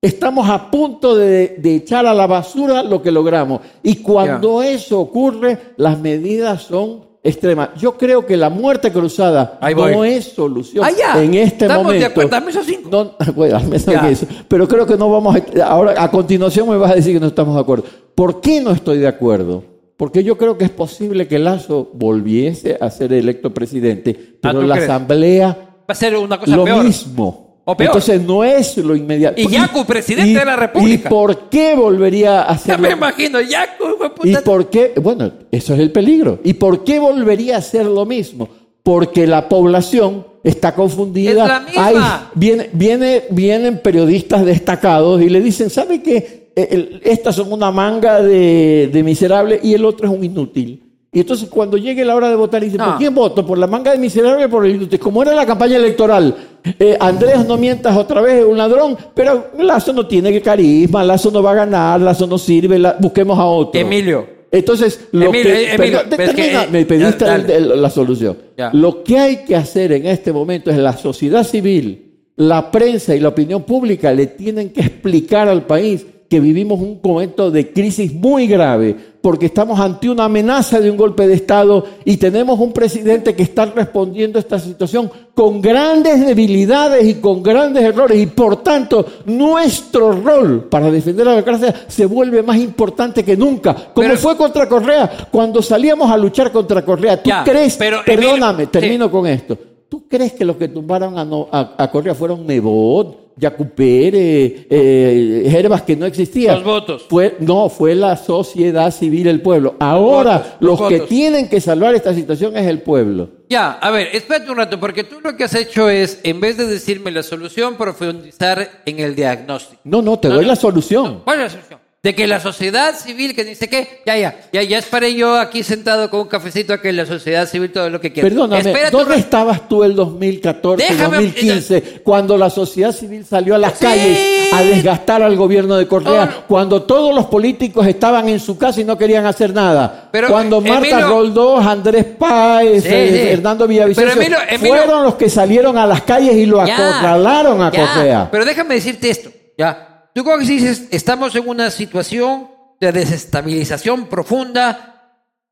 [0.00, 3.60] Estamos a punto de, de echar a la basura lo que logramos.
[3.84, 7.70] Y cuando eso ocurre, las medidas son extremas.
[7.76, 9.92] Yo creo que la muerte cruzada Ahí voy.
[9.92, 11.22] no es solución Ah, ya.
[11.22, 12.06] en este Estamos de momento.
[12.06, 12.30] acuerdo.
[12.30, 12.88] Dame esos cinco.
[12.90, 14.00] No, bueno, eso Ya.
[14.00, 14.26] que eso.
[14.48, 15.64] Pero creo que no vamos a...
[15.66, 17.84] Ahora, a continuación me vas a decir que no estamos de acuerdo.
[18.14, 19.62] ¿Por qué no estoy de acuerdo?
[19.96, 24.66] Porque yo creo que es posible que Lazo volviese a ser electo presidente, pero ¿tú
[24.66, 24.90] la crees?
[24.90, 25.48] asamblea
[25.82, 26.84] Va a ser una cosa lo peor.
[26.84, 27.51] mismo.
[27.64, 27.88] O peor.
[27.90, 29.40] Entonces no es lo inmediato.
[29.40, 31.08] Y Yacu, presidente de la República.
[31.08, 32.88] ¿Y por qué volvería a Ya hacerlo?
[32.88, 34.28] me imagino, ya, hijo de puta.
[34.28, 34.92] ¿Y por qué?
[35.00, 36.40] Bueno, eso es el peligro.
[36.42, 38.48] ¿Y por qué volvería a hacer lo mismo?
[38.82, 41.30] Porque la población está confundida.
[41.30, 41.86] Es la misma.
[41.86, 41.96] Hay-
[42.34, 46.50] viene, viene- vienen periodistas destacados y le dicen, ¿sabe qué?
[46.56, 50.82] Eh, el- estas son una manga de, de miserables y el otro es un inútil.
[51.14, 52.86] Y entonces cuando llegue la hora de votar, dicen, No.
[52.86, 53.46] ¿por quién voto?
[53.46, 54.98] ¿Por la manga de miserable o por el inútil?
[54.98, 56.34] Como era la campaña electoral,
[56.78, 61.30] eh, Andrés no mientas otra vez, es un ladrón, pero Lazo no tiene carisma, Lazo
[61.30, 63.80] no va a ganar, Lazo no sirve, la- busquemos a otro.
[63.80, 64.26] Emilio.
[64.50, 67.56] Entonces, lo Emilio, que, Emilio, perdón, que, eh, me pediste ya, el- dale.
[67.56, 68.36] el- la solución.
[68.56, 68.70] Ya.
[68.74, 73.20] Lo que hay que hacer en este momento es la sociedad civil, la prensa y
[73.20, 78.10] la opinión pública le tienen que explicar al país que vivimos un momento de crisis
[78.14, 82.72] muy grave, porque estamos ante una amenaza de un golpe de Estado y tenemos un
[82.72, 88.24] presidente que está respondiendo a esta situación con grandes debilidades y con grandes errores, y
[88.28, 94.08] por tanto nuestro rol para defender la democracia se vuelve más importante que nunca, como
[94.08, 97.22] Pero- fue contra Correa, cuando salíamos a luchar contra Correa.
[97.22, 101.18] ¿Tú Ya, crees, pero, perdóname, Emilio, termino con esto, ¿tú crees que los que tumbaron
[101.18, 106.56] a, no- a- a Correa fueron Nebot, Yacu Pérez, eh, Herbas que no existían?
[106.56, 107.06] Los votos.
[107.08, 109.76] Fue, no, fue la sociedad civil, el pueblo.
[109.80, 111.08] Ahora, votos, los los que votos.
[111.08, 113.28] tienen que salvar esta situación es el pueblo.
[113.48, 116.56] Ya, a ver, espérate un rato, porque tú lo que has hecho es, en vez
[116.56, 119.80] de decirme la solución, profundizar en el diagnóstico.
[119.84, 121.20] No, no, te No, doy no, la solución.
[121.24, 121.80] ¿Cuál es la solución?
[122.04, 125.62] De que la sociedad civil que dice que, ya, ya, ya, ya esperé yo aquí
[125.62, 128.28] sentado con un cafecito a que la sociedad civil todo lo que quiera.
[128.28, 133.74] Perdóname, ¿dónde estabas tú el 2014, Déjame- 2015, cuando la sociedad civil salió a las
[133.78, 133.84] Sí.
[133.84, 134.18] calles
[134.52, 136.46] a desgastar al gobierno de Correa, No, no.
[136.48, 140.08] cuando todos los políticos estaban en su casa y no querían hacer nada?
[140.10, 143.28] Pero, cuando Marta Emilio- Roldós, Andrés Páez, Sí, eh, sí.
[143.34, 146.74] Hernando Villavicencio, Pero, Emilio- Emilio- fueron los que salieron a las calles y lo Ya,
[146.74, 148.28] acorralaron a ya, Correa.
[148.32, 149.91] Pero déjame decirte esto, ya.
[150.14, 152.48] Tú como que dices, estamos en una situación
[152.80, 154.88] de desestabilización profunda.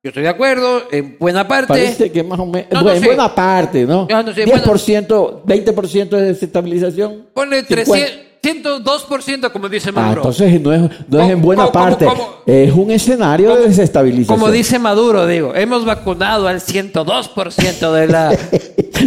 [0.03, 1.69] Yo estoy de acuerdo, en buena parte.
[1.69, 3.07] Parece que más o menos, No, no en sé.
[3.07, 4.09] buena parte, ¿no?
[4.09, 7.27] Ya, no sé, 10%, 20% de desestabilización.
[7.35, 7.93] Ponle 50.
[7.93, 10.21] 300, 102% como dice Ah, Maduro.
[10.23, 12.07] entonces no es, no es en ¿Cómo- buena parte.
[12.47, 14.39] es un escenario de desestabilización.
[14.39, 18.35] Como dice Maduro, digo, hemos vacunado al 102% de la...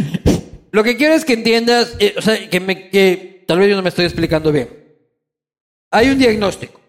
[0.71, 3.75] Lo que quiero es que entiendas, eh, o sea, que, me, que tal vez yo
[3.75, 4.82] no me estoy explicando bien.
[5.93, 6.81] Hay un diagnóstico.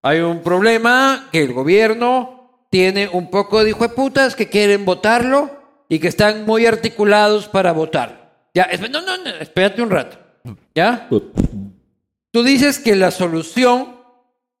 [0.00, 5.50] Hay un problema que el gobierno tiene un poco de hijueputas que quieren votarlo
[5.90, 8.16] y que están muy articulados para votarlo.
[8.54, 10.18] Ya, no, no, no, espérate un rato.
[10.74, 11.06] ¿Ya?
[12.30, 13.96] Tú dices que la solución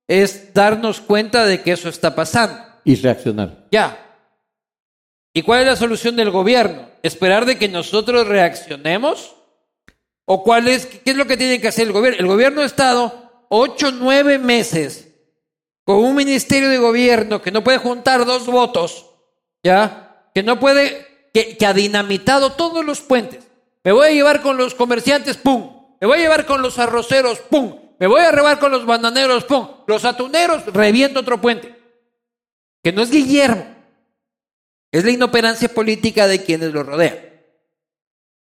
[0.06, 2.62] es darnos cuenta de que eso está pasando.
[2.84, 3.66] Y reaccionar.
[3.70, 3.98] Ya.
[5.32, 6.90] ¿Y cuál es la solución del gobierno?
[7.02, 9.36] ¿Esperar de que nosotros reaccionemos?
[10.26, 12.20] ¿O cuál es, qué es lo que tiene que hacer el gobierno?
[12.20, 15.08] El gobierno ha estado ocho, nueve meses
[15.84, 19.06] con un ministerio de gobierno que no puede juntar dos votos,
[19.62, 20.28] ¿ya?
[20.32, 23.44] Que no puede, que, ha dinamitado todos los puentes.
[23.82, 25.96] Me voy a llevar con los comerciantes, ¡pum!
[26.00, 27.76] Me voy a llevar con los arroceros, ¡pum!
[27.98, 29.66] Me voy a llevar con los bananeros, ¡pum!
[29.88, 31.76] Los atuneros, reviento otro puente.
[32.84, 33.66] Que no es Guillermo,
[34.92, 37.18] es la inoperancia política de quienes lo rodean.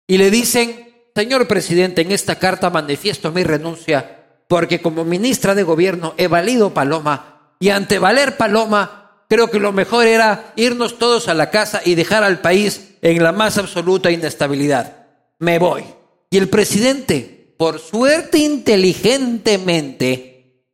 [0.06, 4.17] Y le dicen, señor presidente, en esta carta manifiesto mi renuncia
[4.48, 9.74] porque como ministra de gobierno he valido Paloma y ante valer Paloma creo que lo
[9.74, 14.12] mejor era irnos todos a la casa y dejar al país en la más absoluta
[14.12, 15.08] inestabilidad.
[15.40, 15.84] Me voy.
[16.30, 20.66] Y el presidente, por suerte inteligentemente,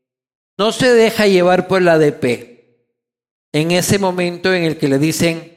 [0.58, 2.24] no se deja llevar por la ADP
[3.52, 5.54] en ese momento en el que le dicen,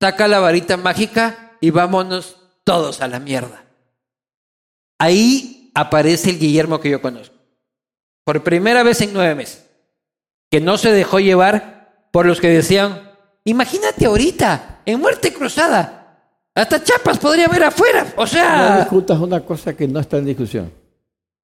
[0.00, 3.64] saca la varita mágica y vámonos todos a la mierda.
[4.98, 7.34] Ahí aparece el Guillermo que yo conozco.
[8.24, 9.64] Por primera vez en nueve meses.
[10.50, 13.10] Que no se dejó llevar por los que decían,
[13.44, 15.94] imagínate ahorita, en muerte cruzada.
[16.54, 18.06] Hasta chapas podría haber afuera.
[18.16, 20.72] O No sea, discutas una cosa que no está en discusión.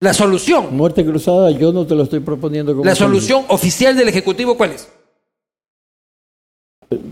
[0.00, 0.76] la solución.
[0.76, 4.72] Muerte cruzada, yo no te lo estoy proponiendo como La solución oficial del Ejecutivo, ¿cuál
[4.72, 4.88] es?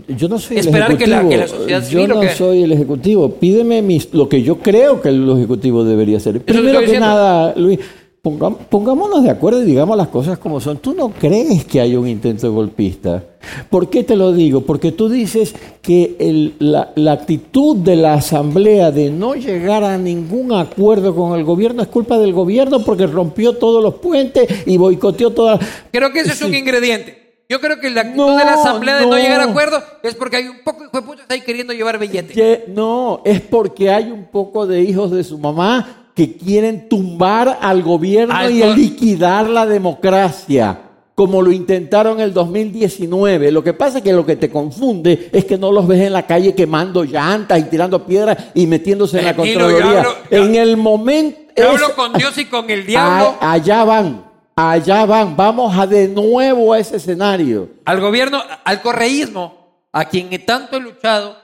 [0.07, 1.29] Yo no soy Esperar el que la- ejecutivo.
[1.29, 3.29] que la sociedad yo civil no soy el ejecutivo.
[3.31, 6.41] Pídeme mis, lo que yo creo que el ejecutivo debería hacer.
[6.41, 7.05] Primero que diciendo.
[7.07, 7.79] nada, Luis,
[8.23, 10.77] pongam- pongámonos de acuerdo y digamos las cosas como son.
[10.77, 13.23] Tú no crees que hay un intento golpista.
[13.69, 14.61] ¿Por qué te lo digo?
[14.61, 19.97] Porque tú dices que el- la, la actitud de la Asamblea de no llegar a
[19.97, 24.77] ningún acuerdo con el gobierno es culpa del gobierno porque rompió todos los puentes y
[24.77, 25.59] boicoteó todas.
[25.91, 27.22] Creo que ese es un ingrediente.
[27.49, 29.17] Yo creo que la actitud No, de la Asamblea de no no.
[29.17, 32.33] llegar a acuerdo es porque hay un poco de putas ahí queriendo llevar billete.
[32.33, 37.59] Que no, es porque hay un poco de hijos de su mamá que quieren tumbar
[37.61, 40.79] al gobierno Al y liquidar la democracia,
[41.15, 43.51] como lo intentaron en el 2019.
[43.51, 46.13] Lo que pasa es que lo que te confunde es que no los ves en
[46.13, 49.99] la calle quemando llantas y tirando piedras y metiéndose en la yo Contraloría.
[50.01, 51.39] hablo- yo- en el momento...
[51.57, 53.35] Yo es- hablo con Dios y con el diablo.
[53.41, 54.23] a- allá van,
[54.55, 55.35] allá van.
[55.35, 57.69] Vamos a de nuevo a ese escenario.
[57.85, 61.35] Al gobierno, al correísmo, a quien he tanto he luchado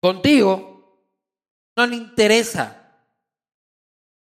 [0.00, 0.98] contigo,
[1.76, 2.74] no le interesa.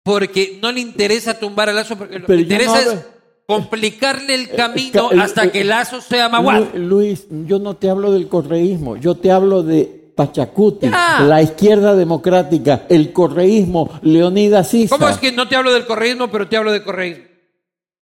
[0.03, 3.05] Porque no le interesa tumbar a Lazo, porque lo que interesa no es
[3.47, 6.67] complicarle el camino ca- el- hasta el- que Lazo sea maguado.
[6.73, 11.21] Lu- Luis, yo no te hablo del correísmo, yo te hablo de Pachacuti, Ya.
[11.21, 14.95] la izquierda democrática, el correísmo, Leonidas Sisa.
[14.95, 17.23] ¿Cómo es que no te hablo del correísmo, pero te hablo de correísmo?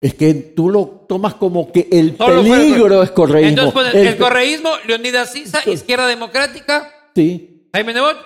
[0.00, 3.48] Es que tú lo tomas como que el Solo fue el peligro es correísmo.
[3.50, 7.66] Entonces, pues, El- el, correísmo, Leonidas Sisa, Izquierda Democrática, Sí.
[7.74, 8.16] Jaime Nebot.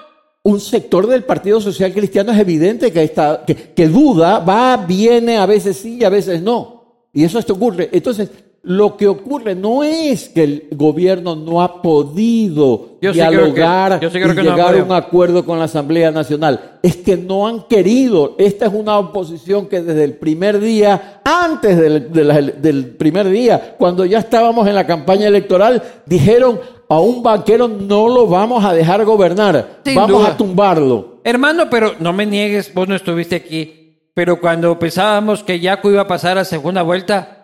[0.44, 5.38] Un sector del Partido Social Cristiano es evidente que, está, que, que duda, va, viene,
[5.38, 7.08] a veces sí y a veces no.
[7.12, 7.88] Y eso esto ocurre.
[7.92, 8.30] Entonces,
[8.66, 13.36] lo que ocurre no es que el gobierno no ha podido Yo sí creo que-
[13.36, 16.10] dialogar yo sí creo y que no ha llegar a un acuerdo con la Asamblea
[16.10, 16.78] Nacional.
[16.82, 18.34] Es que no han querido.
[18.38, 23.28] Esta es una oposición que desde el primer día, antes del, de la- del primer
[23.28, 26.58] día, cuando ya estábamos en la campaña electoral, dijeron
[26.88, 30.28] a un banquero no lo vamos a dejar gobernar, Sin vamos duda.
[30.30, 31.20] a tumbarlo.
[31.24, 36.02] Hermano, pero no me niegues, vos no estuviste aquí, pero cuando pensábamos que Yaco iba
[36.02, 37.43] a pasar a segunda vuelta,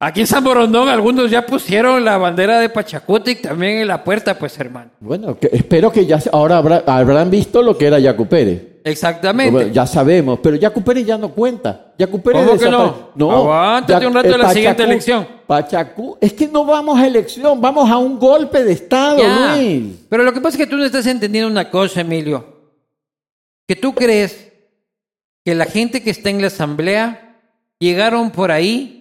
[0.00, 4.38] aquí en San Borondón algunos ya pusieron la bandera de Pachacutic también en la puerta,
[4.38, 4.90] pues hermano.
[5.00, 8.62] Bueno, que- espero que ya ahora habrá- habrán visto lo que era Yacu Pérez.
[8.84, 9.50] Exactamente.
[9.52, 11.92] Bueno, ya sabemos, pero Yacu Pérez ya no cuenta.
[11.98, 13.32] Yacu Pérez ¿Cómo que desapare- no?
[13.32, 15.26] Aguántate un rato eh, de la siguiente elección.
[15.46, 19.56] Pachacú, es que no vamos a elección, vamos a un golpe de Estado, Ya.
[19.56, 19.94] Luis.
[20.08, 22.46] Pero lo que pasa es que tú no estás entendiendo una cosa, Emilio.
[23.66, 24.52] Que tú crees
[25.44, 27.36] que la gente que está en la asamblea
[27.78, 28.97] llegaron por ahí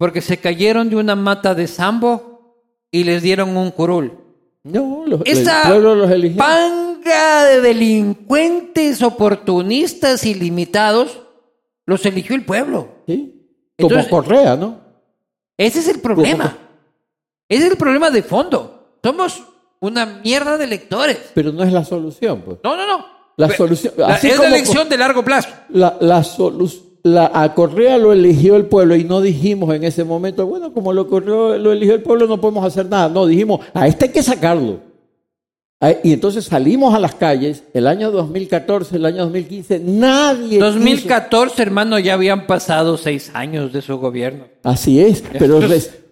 [0.00, 2.56] porque se cayeron de una mata de sambo
[2.90, 4.14] y les dieron un curul.
[4.64, 6.38] No, los, Esa el pueblo los eligió.
[6.38, 11.20] panga de delincuentes oportunistas ilimitados
[11.84, 12.88] los eligió el pueblo.
[13.06, 13.46] ¿sí?
[13.78, 14.80] Como Entonces- Correa, ¿no?
[15.58, 16.56] Ese es el problema.
[17.46, 18.96] Ese es el problema de fondo.
[19.04, 19.42] Somos
[19.80, 21.18] una mierda de electores.
[21.34, 22.56] Pero no es la solución, pues.
[22.64, 23.04] No, no, no.
[23.36, 25.50] La solución- la- así es la como- elección de largo plazo.
[25.68, 30.04] La, la solu- la- a Correa lo eligió el pueblo y no dijimos en ese
[30.04, 33.08] momento, bueno, como lo, corrió, lo eligió el pueblo no podemos hacer nada.
[33.08, 34.80] No, dijimos, a este hay que sacarlo.
[36.02, 40.58] Y entonces salimos a las calles, el año 2014, el año 2015, nadie...
[40.58, 44.44] quiso- 2014, hermano, ya habían pasado seis años de su gobierno.
[44.62, 45.58] Así es, pero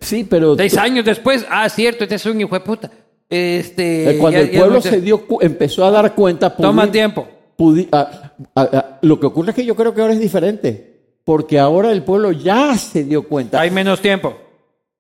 [0.01, 2.91] sí, pero Seis años después, ah, cierto, este es un hijo de puta.
[3.29, 7.29] Este, eh, cuando ya- el pueblo se dio, empezó a dar cuenta, Toma tiempo.
[7.59, 7.89] Pudi-
[9.03, 12.33] lo que ocurre es que yo creo que ahora es diferente, porque ahora el pueblo
[12.33, 13.61] ya se dio cuenta.
[13.61, 14.35] Hay menos tiempo.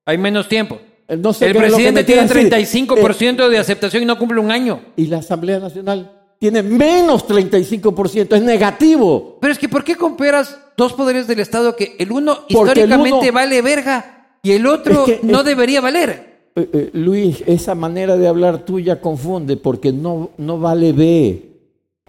[0.05, 0.78] Hay menos tiempo.
[1.06, 2.86] Eh, no sé el presidente tiene quiere decir.
[2.86, 4.80] 35% de aceptación y no cumple un año.
[4.97, 9.39] y la Asamblea Nacional tiene menos 35%, es negativo.
[9.40, 12.78] Pero es que ¿por qué comparas dos poderes del Estado que el uno Porque el
[12.90, 16.28] históricamente uno- vale verga y el otro Es que- no es- debería valer?
[16.55, 21.57] Eh, eh, Luis, esa manera de hablar tuya confunde porque no, no vale B.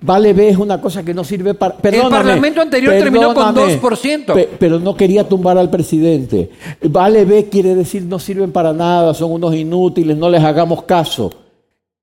[0.01, 1.76] Vale B es una cosa que no sirve para...
[1.76, 4.34] Perdóname, Parlamento anterior terminó con perdóname, 2%.
[4.34, 6.49] pe- pero no quería tumbar al presidente.
[6.84, 11.30] Vale B quiere decir no sirven para nada, son unos inútiles, no les hagamos caso.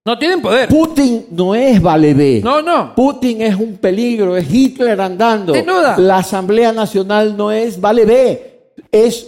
[0.05, 0.69] No tienen poder.
[0.69, 2.41] Putin no es Vale B.
[2.45, 2.95] No, no.
[2.95, 5.53] Putin es un peligro, es Hitler andando.
[5.55, 5.97] Duda.
[5.99, 8.61] La Asamblea Nacional no es Vale B,
[8.93, 9.27] es,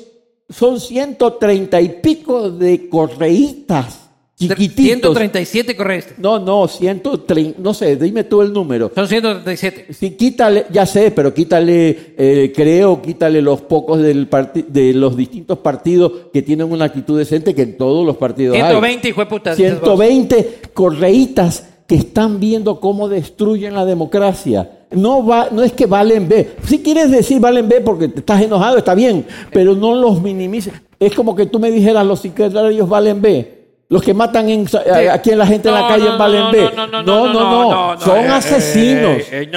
[0.48, 4.07] son 130 y pico de correístas
[4.38, 4.84] chiquititos.
[4.84, 6.18] 137 correctos.
[6.18, 8.90] No, no, 130, no sé, dime tú el número.
[8.94, 9.92] Son 137.
[9.92, 14.28] Si quítale, ya sé, pero quítale, eh, creo, quítale los pocos del
[14.68, 18.62] de los distintos partidos que tienen una actitud decente que en todos los partidos hay.
[18.62, 19.54] 120, hijo de puta.
[19.54, 24.70] 120 correitas que están viendo cómo destruyen la democracia.
[24.90, 26.50] No, va, no es que valen B.
[26.64, 30.72] Si quieres decir valen B porque te estás enojado, está bien, pero no los minimices.
[31.00, 33.57] Es como que tú me dijeras, los secretarios valen B.
[33.90, 36.52] Los que matan en- eh, aquí en la gente en la calle no, valen no,
[36.52, 39.22] no, no, no, no, no, no, son eh, asesinos.
[39.30, 39.50] eh,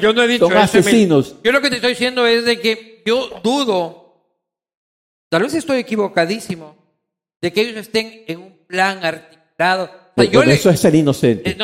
[0.00, 1.36] yo, no he dicho son asesinos.
[1.42, 4.26] Yo lo que te estoy diciendo es de que yo dudo,
[5.30, 6.76] tal vez estoy equivocadísimo,
[7.40, 9.90] de que ellos estén en un plan articulado.
[10.30, 11.56] Yo eso es ser inocente.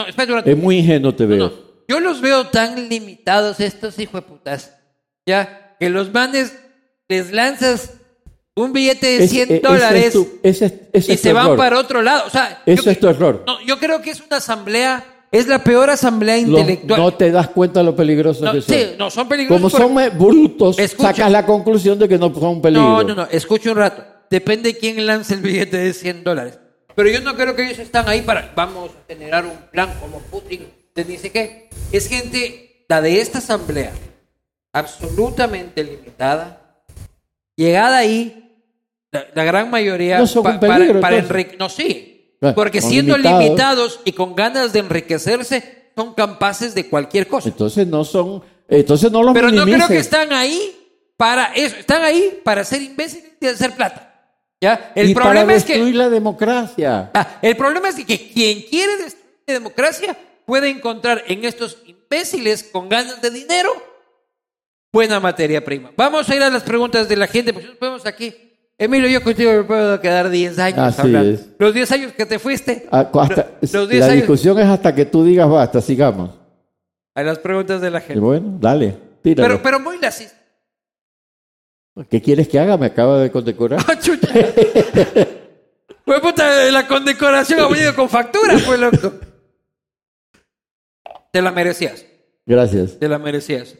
[0.47, 1.39] es muy ingenuo te No, veo.
[1.49, 1.53] no.
[1.89, 4.75] Yo los veo tan limitados estos hijos de putas.
[5.27, 6.59] Ya, que los manes
[7.09, 7.93] les lanzas
[8.57, 11.21] un billete de Es- 100 e- ese dólares es tu- ese es- ese y es
[11.21, 11.57] se van error.
[11.59, 12.25] para otro lado.
[12.27, 13.45] O sea, Eso yo, es tu error.
[13.47, 17.01] no, yo creo que es una asamblea, es la peor asamblea Los- intelectual.
[17.01, 18.75] no te das cuenta lo peligrosos No, que son.
[18.75, 21.09] sí, no, son peligrosos Como son eh, brutos, Escucha.
[21.11, 22.83] sacas la conclusión de que no son un peligro.
[22.83, 24.03] No, no, no, escucha un rato.
[24.31, 26.59] Depende de quién lance el billete de 100 dólares.
[26.95, 30.19] Pero yo no creo que ellos están ahí para, vamos a generar un plan como
[30.21, 31.69] Putin, de ni sé qué.
[31.93, 33.93] Es gente, la de esta asamblea,
[34.73, 36.83] absolutamente limitada,
[37.57, 38.46] llegada ahí,
[39.17, 43.17] la, la gran mayoría, No son pa- un peligro, para, para no, sí, porque siendo
[43.17, 43.43] limitados.
[43.45, 47.49] limitados y con ganas de enriquecerse, son capaces de cualquier cosa.
[47.49, 50.77] Entonces no son, entonces no los Pero no creo que están ahí
[51.17, 51.77] para eso.
[51.77, 54.03] Están ahí para ser imbéciles y hacer plata.
[54.61, 54.93] ¿Ya?
[54.95, 55.73] El y problema para es que.
[55.75, 57.11] destruir la democracia.
[57.15, 62.65] Ah, el problema es que quien quiere destruir la democracia puede encontrar en estos imbéciles
[62.65, 63.71] con ganas de dinero
[64.93, 65.91] buena materia prima.
[65.97, 68.46] Vamos a ir a las preguntas de la gente, porque nos podemos aquí.
[68.79, 71.31] Emilio, yo contigo me puedo quedar 10 años Así hablando.
[71.31, 71.49] es.
[71.59, 72.87] Los 10 años que te fuiste.
[72.93, 74.17] Ah, hasta- los 10 la años.
[74.17, 76.31] discusión es hasta que tú digas basta, sigamos.
[77.15, 78.21] A las preguntas de la Y gente.
[78.21, 79.49] bueno, dale, tíralo.
[79.49, 80.35] Pero, pero muy las
[82.11, 82.77] ¿Qué quieres que haga?
[82.77, 83.81] Me acaba de condecorar.
[83.89, 84.29] ¡Ah, chucha!
[86.05, 89.15] Pues puta, la condecoración ha venido con factura, pues loco.
[91.33, 92.05] Te la merecías,
[92.45, 92.99] Gracias.
[92.99, 93.75] te la merecías.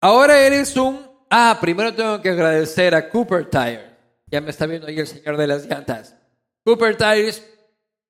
[0.00, 1.09] Ahora eres un...
[1.30, 3.88] Ah, primero tengo que agradecer a Cooper Tire.
[4.26, 6.16] Ya me está viendo ahí el señor de las llantas.
[6.64, 7.46] Cooper Tires,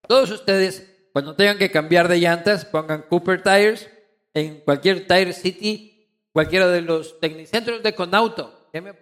[0.08, 3.90] todos ustedes, cuando tengan que cambiar de llantas, pongan Cooper Tires
[4.32, 8.70] en cualquier Tire City, cualquiera de los tecnicentros de Conauto.
[8.72, 8.94] Yo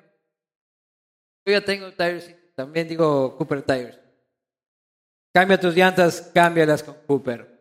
[1.46, 4.00] ya tengo Tire City, también digo Cooper Tires.
[5.32, 7.56] Cambia tus llantas, cámbialas con Cooper.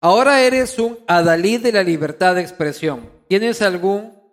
[0.00, 3.10] Ahora eres un adalid de la libertad de expresión.
[3.26, 4.23] ¿Tienes algún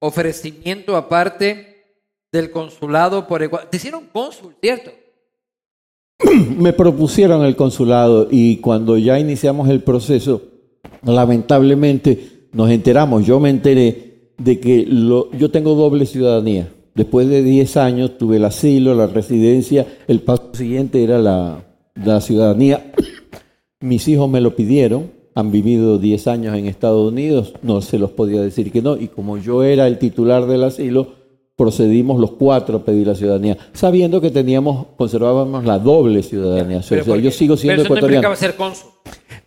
[0.00, 1.96] ofrecimiento aparte
[2.32, 3.68] del consulado por Ecuador?
[3.70, 4.90] Te hicieron cónsul, ¿cierto?
[6.56, 10.42] Me propusieron el consulado y cuando ya iniciamos el proceso,
[11.02, 16.72] lamentablemente nos enteramos, yo me enteré de que yo tengo doble ciudadanía.
[16.94, 21.64] Después de 10 años tuve el asilo, la residencia, el paso siguiente era la,
[21.94, 22.92] la ciudadanía.
[23.80, 28.10] Mis hijos me lo pidieron han vivido 10 años en Estados Unidos, no se los
[28.10, 28.96] podía decir que no.
[28.96, 31.06] Y como yo era el titular del asilo,
[31.54, 36.78] procedimos los cuatro a pedir la ciudadanía, sabiendo que teníamos, conservábamos la doble ciudadanía.
[36.78, 38.28] O sea, Pero yo sigo siendo pero eso no ecuatoriano.
[38.28, 38.90] implicaba ser cónsul.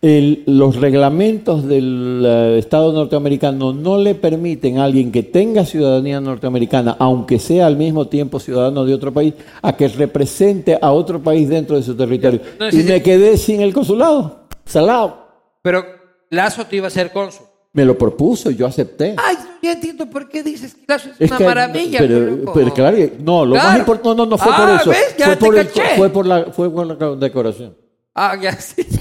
[0.00, 6.20] El- los reglamentos del eh, Estado norteamericano no le permiten a alguien que tenga ciudadanía
[6.20, 11.22] norteamericana, aunque sea al mismo tiempo ciudadano de otro país, a que represente a otro
[11.22, 12.40] país dentro de su territorio.
[12.58, 12.88] No, y sí, sí.
[12.88, 15.21] me quedé sin el consulado, salado.
[15.62, 15.84] Pero
[16.30, 17.46] Lazo te iba a ser cónsul.
[17.74, 19.14] Me lo propuso, yo acepté.
[19.16, 21.98] Ay, ya entiendo por qué dices que Lazo es, Es una que- maravilla.
[22.00, 23.68] pero, claro, no, lo Claro.
[23.70, 24.90] más importante, no, no, no fue Ah, por eso.
[24.90, 25.14] ¿ves?
[25.16, 25.82] Ya fue, te por el- caché.
[25.96, 27.76] fue por la, fue por la decoración.
[28.14, 28.86] Ah, ya sí.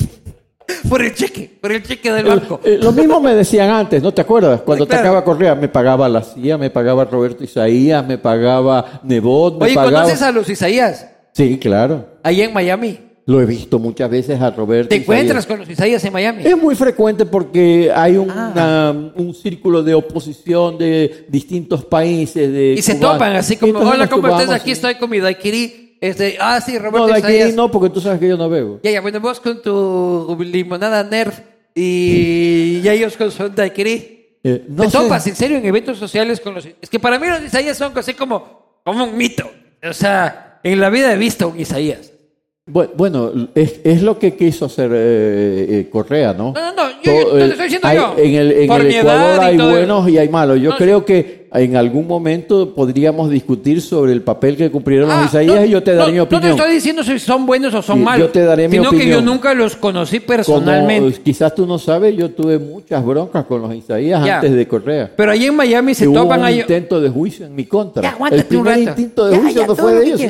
[0.90, 2.60] Por el cheque, por el cheque del banco.
[2.64, 4.62] Eh, lo mismo me decían antes, ¿no te acuerdas?
[4.62, 5.02] Cuando claro.
[5.02, 9.76] atacaba Correa, me pagaba la CIA, me pagaba Roberto Isaías, me pagaba Nebot, me Oye,
[9.76, 10.04] pagaba...
[10.04, 11.08] ¿conoces a los Isaías?
[11.34, 12.06] Sí, claro.
[12.24, 13.00] Ahí en Miami.
[13.28, 15.04] Lo he visto muchas veces a Roberto ¿Te Isaías.
[15.22, 16.44] encuentras con los Isaías en Miami?
[16.46, 18.52] Es muy frecuente porque hay un, Ah.
[18.54, 22.52] una- un círculo de oposición de distintos países.
[22.52, 23.14] De Y se cubanos.
[23.18, 24.50] topan así como, hola, ¿cómo estás?
[24.50, 25.98] Aquí estoy con mi daiquiri.
[26.02, 27.54] Este, ah, sí, Roberto No, aquí Isaías.
[27.54, 28.80] no, porque tú sabes que yo no bebo.
[28.84, 31.34] Ya, ya, bueno, vos con tu limonada nerd
[31.76, 34.20] y, y ellos con su daiquiri.
[34.44, 34.98] Eh, no ¿Te sé.
[34.98, 36.68] topas en serio en eventos sociales con los...
[36.82, 39.48] Es que para mí los Isaías son así como, como un mito.
[39.88, 42.11] O sea, en la vida he visto un Isaías.
[42.72, 46.54] Bu- Bueno, es, es lo que quiso hacer eh, eh, Correa, ¿no?
[46.54, 48.16] No, no, no, yo- te el- estoy diciendo hay- yo.
[48.18, 50.60] En el, en Por el mi Ecuador y hay buenos y hay malos.
[50.62, 55.18] Yo No, creo que en algún momento podríamos discutir sobre el papel que cumplieron Ah,
[55.18, 56.58] los Isaías no, y yo te daré mi No te opinión.
[56.58, 58.28] estoy diciendo si son buenos o son Sí, malos.
[58.28, 59.26] yo te daré mi sino que yo opinión.
[59.26, 61.10] nunca los conocí personalmente.
[61.18, 64.36] eh, quizás tú no sabes, yo tuve muchas broncas con los Isaías Ya.
[64.36, 65.12] antes de Correa.
[65.16, 66.62] Pero allí en Miami se hubo topan un ahí.
[66.62, 68.02] intento de juicio en mi contra.
[68.04, 68.90] Ya, el un primer rato.
[69.02, 70.22] intento de Ya, juicio no fue lo de ellos,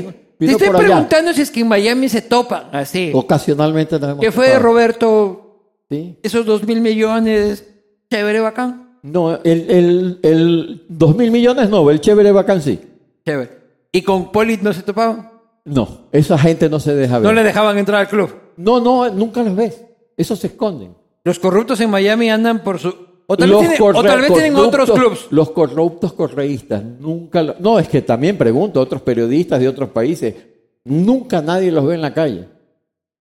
[0.47, 0.77] Te estoy allá.
[0.77, 3.11] preguntando si es que en Miami se topan así.
[3.13, 4.63] Ocasionalmente nos hemos Que fue topado.
[4.63, 5.47] Roberto,
[5.89, 6.17] Sí.
[6.23, 7.67] esos dos mil millones,
[8.09, 8.97] chévere, bacán.
[9.03, 12.79] No, el, el, el dos mil millones no, el chévere bacán sí.
[13.25, 13.49] Chévere.
[13.91, 15.29] ¿Y con Polit no se topaban?
[15.65, 17.23] No, esa gente no se deja ver.
[17.27, 18.33] No le dejaban entrar al club.
[18.57, 19.83] No, no, nunca los ves.
[20.17, 20.95] Esos se esconden.
[21.23, 22.95] Los corruptos en Miami andan por su...
[23.33, 25.27] O tal vez, Los tienen, o corre- tal vez tienen otros clubs.
[25.29, 29.89] Los corruptos correístas, nunca lo- No, es que también pregunto a otros periodistas de otros
[29.91, 30.35] países,
[30.83, 32.49] nunca nadie los ve en la calle.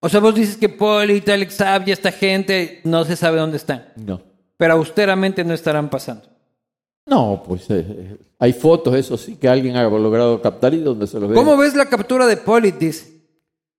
[0.01, 3.59] O sea, vos dices que Polit, Alex Saab y esta gente no se sabe dónde
[3.59, 3.85] están.
[4.05, 4.21] No.
[4.57, 6.23] Pero austeramente no estarán pasando.
[7.07, 11.07] No, pues eh, eh, hay fotos, eso sí, que alguien ha logrado captar y donde
[11.07, 11.35] se los ve.
[11.37, 12.77] ¿Cómo ves la captura de Polit?
[12.79, 13.21] Dice.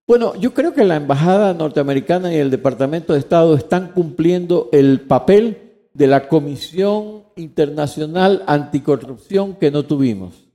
[0.06, 5.00] Bueno, yo creo que la Embajada norteamericana y el Departamento de Estado están cumpliendo el
[5.02, 10.48] papel de la Comisión Internacional Anticorrupción que no tuvimos.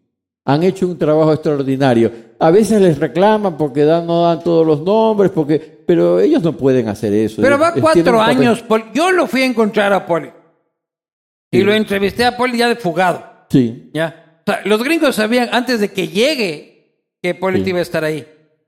[0.45, 2.11] Han hecho un trabajo extraordinario.
[2.39, 6.53] A veces les reclaman porque dan, no dan todos los nombres, porque, pero ellos no
[6.55, 7.41] pueden hacer eso.
[7.41, 8.63] Pero va cuatro años.
[8.93, 10.31] Yo lo fui a encontrar a Polit.
[11.51, 11.63] Y Sí.
[11.63, 13.25] lo entrevisté a Polit ya de fugado.
[13.49, 13.89] Sí.
[13.93, 14.41] ¿ya?
[14.47, 17.69] O sea, los gringos sabían antes de que llegue que Polit Sí.
[17.71, 18.25] iba a estar ahí.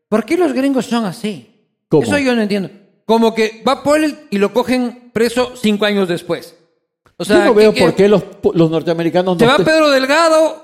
[0.09, 1.47] ¿Por qué los gringos son así?
[1.87, 2.03] ¿Cómo?
[2.03, 2.69] Eso yo no entiendo.
[3.05, 6.55] Como que va Polit y lo cogen preso cinco años después.
[7.21, 8.23] O sea, yo no veo que por qué los,
[8.53, 10.55] los norteamericanos Se no va te- Pedro Delgado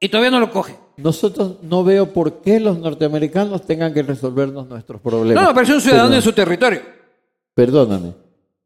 [0.00, 0.76] y todavía no lo coge.
[0.96, 5.42] nosotros no veo por qué los norteamericanos tengan que resolvernos nuestros problemas.
[5.42, 6.80] No, no, pero es un ciudadano en su territorio.
[7.54, 8.12] Perdóname.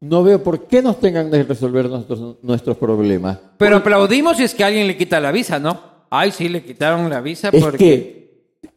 [0.01, 3.37] No veo por qué nos tengan que resolver nuestros, nuestros problemas.
[3.57, 5.79] Pero aplaudimos si es que alguien le quita la visa, ¿no?
[6.09, 7.77] Ay, sí, le quitaron la visa Es porque...
[7.77, 8.20] que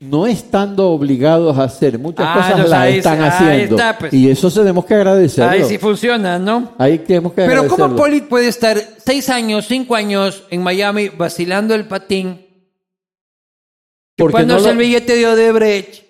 [0.01, 3.77] no estando obligados a hacer muchas Ah, cosas las ahí están ahí haciendo.
[3.77, 4.13] está, pues.
[4.15, 5.51] Y eso tenemos que agradecerlo.
[5.51, 6.73] Ahí sí funciona, ¿no?
[6.79, 7.95] Ahí tenemos que Pero ¿cómo.
[7.97, 12.47] Polit puede estar seis años, cinco años en Miami vacilando el patín,
[14.17, 16.05] Porque cuando no lo- el billete de Odebrecht?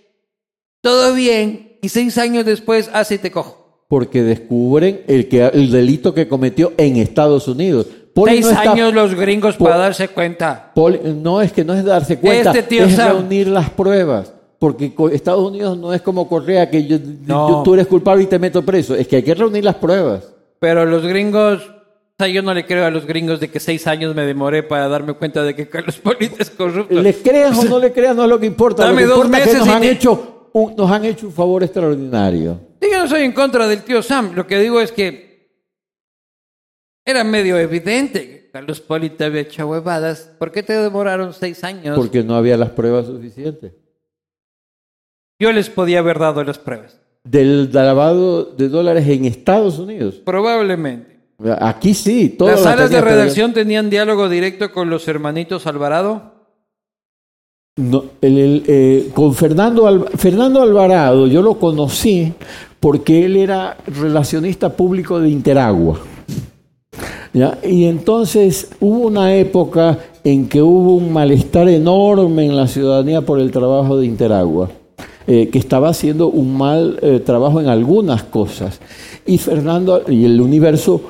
[0.82, 3.84] Todo bien, y seis años después, hace y te cojo.
[3.88, 7.86] Porque descubren el, que, el delito que cometió en Estados Unidos.
[8.14, 10.70] Poli seis no está- años los gringos para darse cuenta.
[10.74, 13.08] Poli- no es que no es darse cuenta, Este tío es Sam.
[13.18, 14.32] reunir las pruebas.
[14.58, 16.96] Porque Estados Unidos no es como Correa, que yo,
[17.26, 17.48] No.
[17.50, 18.94] yo- tú eres culpable y te meto preso.
[18.94, 20.32] Es que hay que reunir las pruebas.
[20.58, 23.86] Pero los gringos, o sea, yo no le creo a los gringos de que seis
[23.86, 26.94] años me demoré para darme cuenta de que Carlos Polit es corrupto.
[26.94, 28.84] Le creas o no le creas, no es lo que importa.
[28.84, 31.04] Dame lo que dos importa es meses que nos han, te- hecho un, nos han
[31.04, 32.58] hecho un favor extraordinario.
[32.80, 34.32] Sí, yo no soy en contra del tío Sam.
[34.34, 35.33] Lo que digo es que
[37.06, 40.30] era medio evidente que Carlos Polit había hecho huevadas.
[40.38, 41.96] ¿Por qué te demoraron seis años?
[41.96, 43.72] Porque no había las pruebas suficientes.
[45.40, 47.00] Yo les podía haber dado las pruebas.
[47.24, 50.16] Del lavado de dólares en Estados Unidos.
[50.24, 51.14] Probablemente.
[51.60, 52.28] Aquí sí.
[52.30, 56.32] todas Las salas de redacción tenían diálogo directo con los hermanitos Alvarado.
[57.76, 62.32] No, el- el, eh, con Fernando, Al- Fernando Alvarado, yo lo conocí
[62.78, 65.98] porque él era relacionista público de Interagua.
[67.64, 73.40] Y entonces hubo una época en que hubo un malestar enorme en la ciudadanía por
[73.40, 74.70] el trabajo de Interagua,
[75.26, 78.80] eh, que estaba haciendo un mal eh, trabajo en algunas cosas.
[79.26, 81.00] Y Fernando y el universo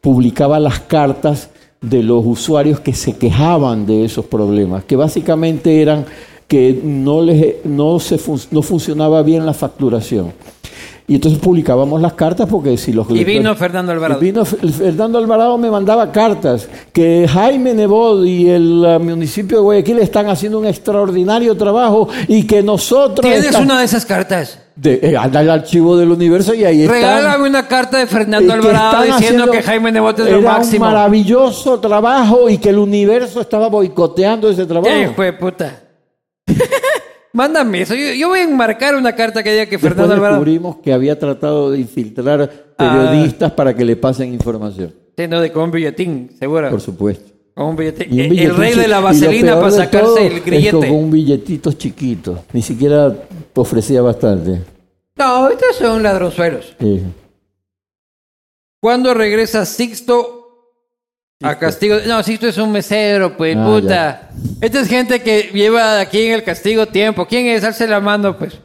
[0.00, 1.50] publicaba las cartas
[1.82, 6.06] de los usuarios que se quejaban de esos problemas, que básicamente eran
[6.48, 8.18] que no, les, no, se
[8.50, 10.32] no funcionaba bien la facturación.
[11.06, 13.08] Y entonces publicábamos las cartas porque si los...
[13.10, 14.20] Y vino Fernando Alvarado.
[14.20, 19.98] Vino Fernando Alvarado me mandaba cartas que Jaime Nebot y el uh, municipio de Guayaquil
[19.98, 23.30] están haciendo un extraordinario trabajo y que nosotros...
[23.30, 24.60] ¿Tienes una de esas cartas?
[24.76, 26.94] De, eh, anda al archivo del universo y ahí está.
[26.94, 30.86] Regálame una carta de Fernando Alvarado diciendo que Jaime Nebot es lo máximo.
[30.86, 34.88] un maravilloso trabajo y que el universo estaba boicoteando ese trabajo.
[34.88, 35.83] ¡Qué hijo de puta!
[37.34, 37.96] Mándame eso.
[37.96, 40.36] Yo, voy a enmarcar una carta que diga que Fernando Alvarado.
[40.36, 43.56] descubrimos que había tratado de infiltrar periodistas ah.
[43.56, 44.94] para que le pasen información.
[45.18, 46.70] Sí, no, de con un billetín, seguro.
[46.70, 47.32] Por supuesto.
[47.52, 48.20] Con un billetín.
[48.20, 50.78] el rey de la vaselina para sacarse el grillete.
[50.78, 52.44] con un billetito chiquito.
[52.52, 53.12] Ni siquiera
[53.54, 54.62] ofrecía bastante.
[55.16, 56.76] No, estos son ladronzuelos.
[56.78, 57.02] Sí.
[58.80, 60.43] ¿Cuándo regresa Sixto
[61.42, 61.98] a castigo.
[62.06, 64.30] No, si tú es un mesero, pues, ah, puta.
[64.60, 67.26] Esta es gente que lleva aquí en el castigo tiempo.
[67.26, 67.64] ¿Quién es?
[67.64, 68.58] Alce la mano, pues.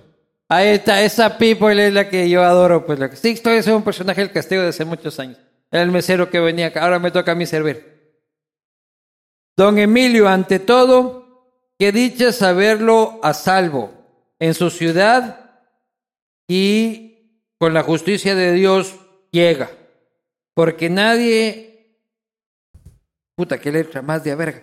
[0.48, 3.00] Ahí está, esa people es la que yo adoro, pues.
[3.00, 5.38] La Sixto es un personaje del castigo de hace muchos años.
[5.72, 6.84] Era el mesero que venía acá.
[6.84, 8.00] Ahora me toca a mí servir.
[9.56, 13.92] Don Emilio, ante todo, que dicha saberlo a salvo
[14.40, 15.62] en su ciudad
[16.48, 17.10] y
[17.58, 18.96] con la justicia de Dios
[19.32, 19.70] llega.
[20.54, 21.69] Porque nadie
[23.40, 24.62] Puta, qué letra más de a verga.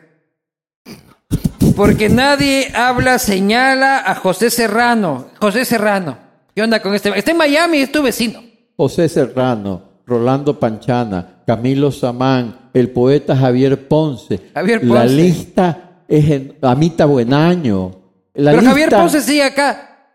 [1.74, 5.28] Porque nadie habla, señala a José Serrano.
[5.40, 6.18] José Serrano.
[6.54, 7.08] ¿Qué onda con este?
[7.18, 8.42] Está en Miami, es tu vecino.
[8.76, 14.50] José Serrano, Rolando Panchana, Camilo Samán, el poeta Javier Ponce.
[14.52, 14.94] Javier Ponce.
[14.94, 17.92] La lista es en Amita Buenaño.
[18.34, 20.10] Pero Javier Ponce sigue acá.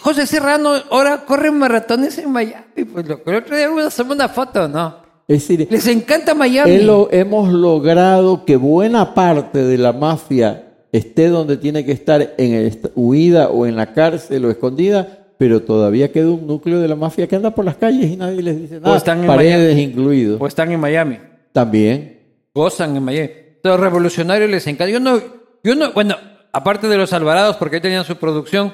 [0.00, 2.64] José Serrano ahora corre maratones en Miami.
[2.90, 5.05] Pues lo, el otro día hacemos una foto, ¿no?
[5.28, 6.86] Es decir, les encanta Miami.
[7.10, 13.48] hemos logrado que buena parte de la mafia esté donde tiene que estar, en huida
[13.48, 17.36] o en la cárcel o escondida, pero todavía queda un núcleo de la mafia que
[17.36, 18.92] anda por las calles y nadie les dice nada.
[18.92, 19.82] O están en paredes Miami.
[19.82, 20.40] incluidos.
[20.40, 21.18] O están en Miami.
[21.52, 22.20] También.
[22.54, 23.30] Gozan en Miami.
[23.62, 24.90] Los revolucionarios les encanta.
[24.90, 25.20] Yo no,
[25.64, 26.16] yo no, bueno,
[26.52, 28.72] aparte de los Alvarados, porque ahí tenían su producción,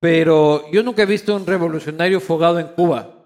[0.00, 3.16] pero yo nunca he visto un revolucionario fogado en Cuba.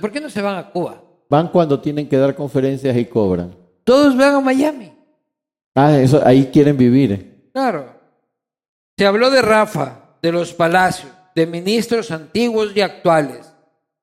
[0.00, 1.05] ¿por qué no se van a Cuba?
[1.28, 3.54] Van cuando tienen que dar conferencias y cobran.
[3.84, 4.92] Todos van a Miami.
[5.74, 7.50] Ah, eso, ahí quieren vivir.
[7.52, 7.94] Claro.
[8.96, 13.52] Se habló de Rafa, de los palacios, de ministros antiguos y actuales.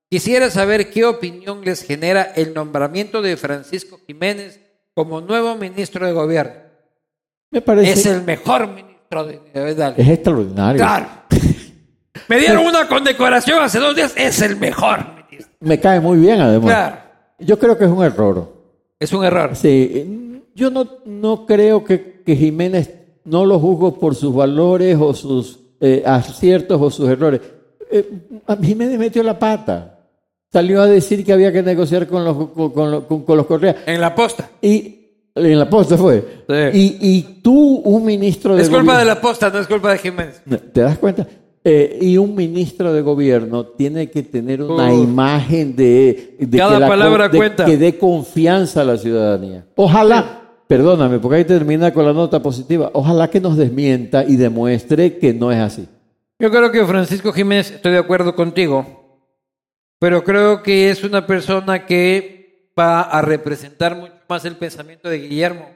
[0.09, 4.59] Quisiera saber qué opinión les genera el nombramiento de Francisco Jiménez
[4.93, 6.53] como nuevo ministro de gobierno.
[7.49, 7.93] Me parece.
[7.93, 9.93] Es el mejor ministro de gobierno.
[9.97, 10.77] Es extraordinario.
[10.77, 11.07] Claro.
[12.27, 14.13] Me dieron una condecoración hace dos días.
[14.15, 15.53] Es el mejor ministro.
[15.59, 16.69] Me cae muy bien, además.
[16.69, 17.02] Claro.
[17.45, 18.53] Yo creo que es un error.
[18.99, 19.55] Es un error.
[19.55, 22.93] Sí, yo no, no creo que, que Jiménez
[23.25, 27.41] no lo juzgo por sus valores o sus eh, aciertos o sus errores.
[27.91, 28.09] Eh,
[28.61, 29.99] Jiménez metió la pata.
[30.51, 33.77] Salió a decir que había que negociar con los, con, los Correas.
[33.87, 34.51] En la posta.
[34.61, 34.99] Y
[35.33, 36.43] en la posta fue.
[36.73, 38.61] Y, y, tú, un ministro de.
[38.61, 40.41] Es culpa de la posta, no es culpa de Jiménez.
[40.71, 41.27] ¿Te das cuenta?
[41.65, 47.63] Eh, y un ministro de gobierno tiene que tener una imagen de, que, palabra cuenta.
[47.63, 49.65] que dé confianza a la ciudadanía.
[49.75, 55.17] Ojalá, perdóname, porque ahí termina con la nota positiva, ojalá que nos desmienta y demuestre
[55.17, 55.87] que no es así.
[56.37, 59.21] Yo creo que Francisco Jiménez, estoy de acuerdo contigo,
[59.99, 65.19] pero creo que es una persona que va a representar mucho más el pensamiento de
[65.19, 65.69] Guillermo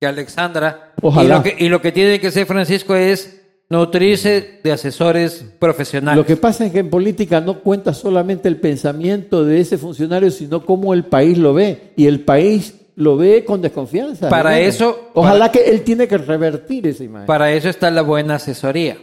[0.00, 0.94] que Alexandra.
[1.02, 1.42] Ojalá.
[1.58, 3.39] y lo que tiene que hacer Francisco es
[3.70, 6.18] nutrirse de asesores profesionales.
[6.18, 10.30] Lo que pasa es que en política no cuenta solamente el pensamiento de ese funcionario,
[10.30, 11.92] sino cómo el país lo ve.
[11.96, 14.28] Y el país lo ve con desconfianza.
[14.28, 15.10] Para eso...
[15.14, 17.26] Ojalá que él tiene que revertir esa imagen.
[17.26, 18.98] Para eso está la buena asesoría.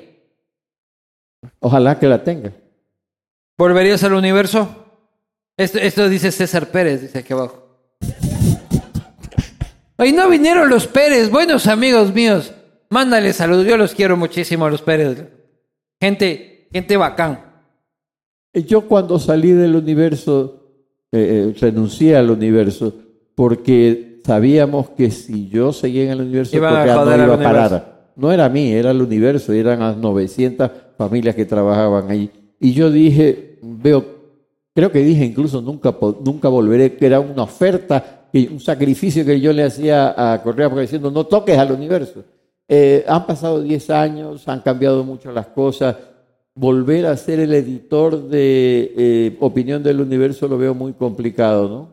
[1.59, 2.51] Ojalá que la tenga.
[3.57, 4.85] ¿Volverías al universo?
[5.55, 7.63] Esto, esto dice César Pérez, dice aquí abajo.
[9.95, 12.53] Hoy no vinieron los Pérez, buenos amigos míos.
[12.89, 15.25] Mándale saludos, yo los quiero muchísimo a los Pérez.
[15.99, 17.39] Gente, gente bacán.
[18.53, 20.63] Yo cuando salí del universo,
[21.11, 22.93] eh, eh, renuncié al universo,
[23.35, 28.11] porque sabíamos que si yo seguía en el universo, no iba a parar.
[28.15, 32.31] No era a mí, era el universo, eran las 900 familias que trabajaban ahí.
[32.59, 34.03] Y yo dije, veo,
[34.73, 39.53] creo que dije incluso nunca, nunca volveré, que era una oferta, un sacrificio que yo
[39.53, 42.23] le hacía a Correa, porque diciendo, no toques al universo.
[42.69, 45.95] Eh, han pasado 10 años, han cambiado mucho las cosas.
[46.55, 51.89] Volver a ser el editor de eh, Opinión del Universo lo veo muy complicado, ¿no?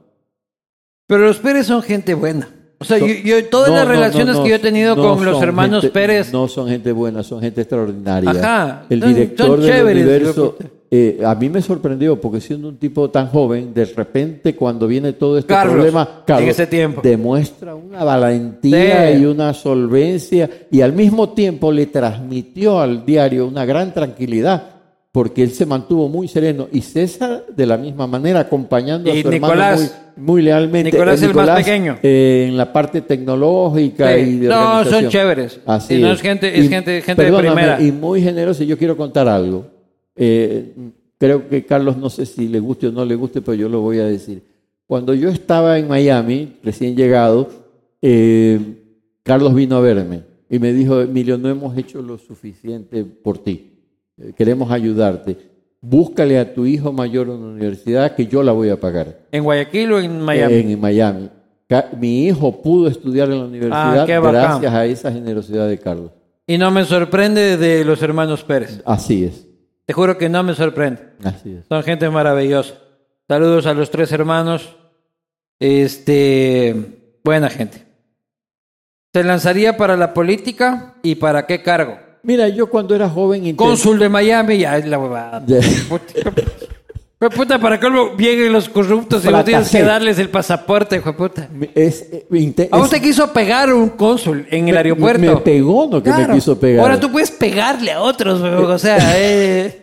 [1.07, 2.49] Pero los Pérez son gente buena.
[2.79, 4.97] O sea, Son- yo, yo- todas No, las no, relaciones no, que yo he tenido
[4.97, 8.31] no con los son hermanos gente- Pérez, No son gente buena, son gente extraordinaria.
[8.31, 12.41] Ajá, El son- director son del chéveres, universo, yo- eh, a mí me sorprendió porque
[12.41, 16.67] siendo un tipo tan joven, de repente cuando viene todo este Carlos, problema, en ese
[16.69, 17.01] tiempo.
[17.03, 19.23] demuestra una valentía Sí.
[19.23, 24.71] y una solvencia y al mismo tiempo le transmitió al diario una gran tranquilidad.
[25.11, 29.23] Porque él se mantuvo muy sereno y César de la misma manera acompañando a Y
[29.23, 29.81] su Nicolás.
[29.81, 30.91] hermano muy, muy lealmente.
[30.91, 31.99] Nicolás Eh, el más pequeño.
[32.03, 34.21] eh, en la parte tecnológica Sí.
[34.21, 35.61] y de No, son chéveres.
[35.67, 36.15] Así Y no es.
[36.15, 37.81] es gente- es gente- gente de primera.
[37.81, 38.65] Y muy generoso.
[38.65, 39.67] Y yo quiero contar algo.
[40.17, 40.73] Eh,
[41.19, 43.81] creo que Carlos, no sé si le guste o no le guste, pero yo lo
[43.81, 44.43] voy a decir.
[44.87, 47.49] Cuando yo estaba en Miami, recién llegado,
[48.03, 48.61] eh,
[49.23, 53.73] Carlos vino a verme y me dijo, Emilio, no hemos hecho lo suficiente por ti.
[54.19, 55.37] Eh, Queremos ayudarte.
[55.81, 59.93] Búscale a tu hijo mayor una universidad que yo la voy a pagar en Guayaquil
[59.93, 60.55] o en Miami.
[60.73, 61.29] en Miami.
[61.67, 66.11] Ca- Mi hijo pudo estudiar en la universidad Ah, gracias a esa generosidad de Carlos.
[66.47, 68.81] Y no me sorprende de los hermanos Pérez.
[68.87, 69.47] Así es,
[69.87, 71.03] Te juro que no me sorprende.
[71.25, 71.67] así es.
[71.69, 72.75] Son gente maravillosa.
[73.29, 74.77] Saludos a los tres hermanos.
[75.61, 77.85] Este, buena gente.
[79.13, 81.99] ¿Se lanzaría para la política y para qué cargo?
[82.23, 85.45] Mira, yo cuando era joven intent- Cónsul de Miami, ya es la huevada.
[87.25, 87.89] Fue puta, para que
[88.19, 91.49] vienen los corruptos y no tienes que darles el pasaporte, de puta.
[91.75, 95.21] es, eh, inte- A es- vos te quiso pegar un cónsul en el me- aeropuerto.
[95.23, 96.29] Me pegó, no que Claro.
[96.29, 96.83] me quiso pegar.
[96.83, 99.81] Ahora tú puedes pegarle a otros, o sea, eh,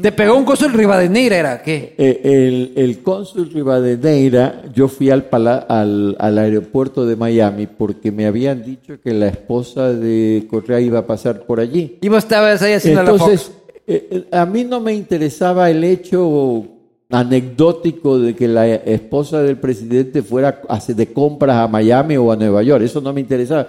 [0.00, 1.94] te pegó un cónsul Rivadeneira, ¿era qué?
[1.98, 8.12] Eh, el, el cónsul Rivadeneira, yo fui al, pala- al, al aeropuerto de Miami porque
[8.12, 11.98] me habían dicho que la esposa de Correa iba a pasar por allí.
[12.00, 13.57] Y vos estabas ahí haciendo la Entonces, fox.
[13.88, 16.64] Eh, eh, a mí no me interesaba el hecho
[17.10, 22.62] anecdótico de que la esposa del presidente fuera de compras a Miami o a Nueva
[22.62, 22.84] York.
[22.84, 23.66] Eso no me interesaba.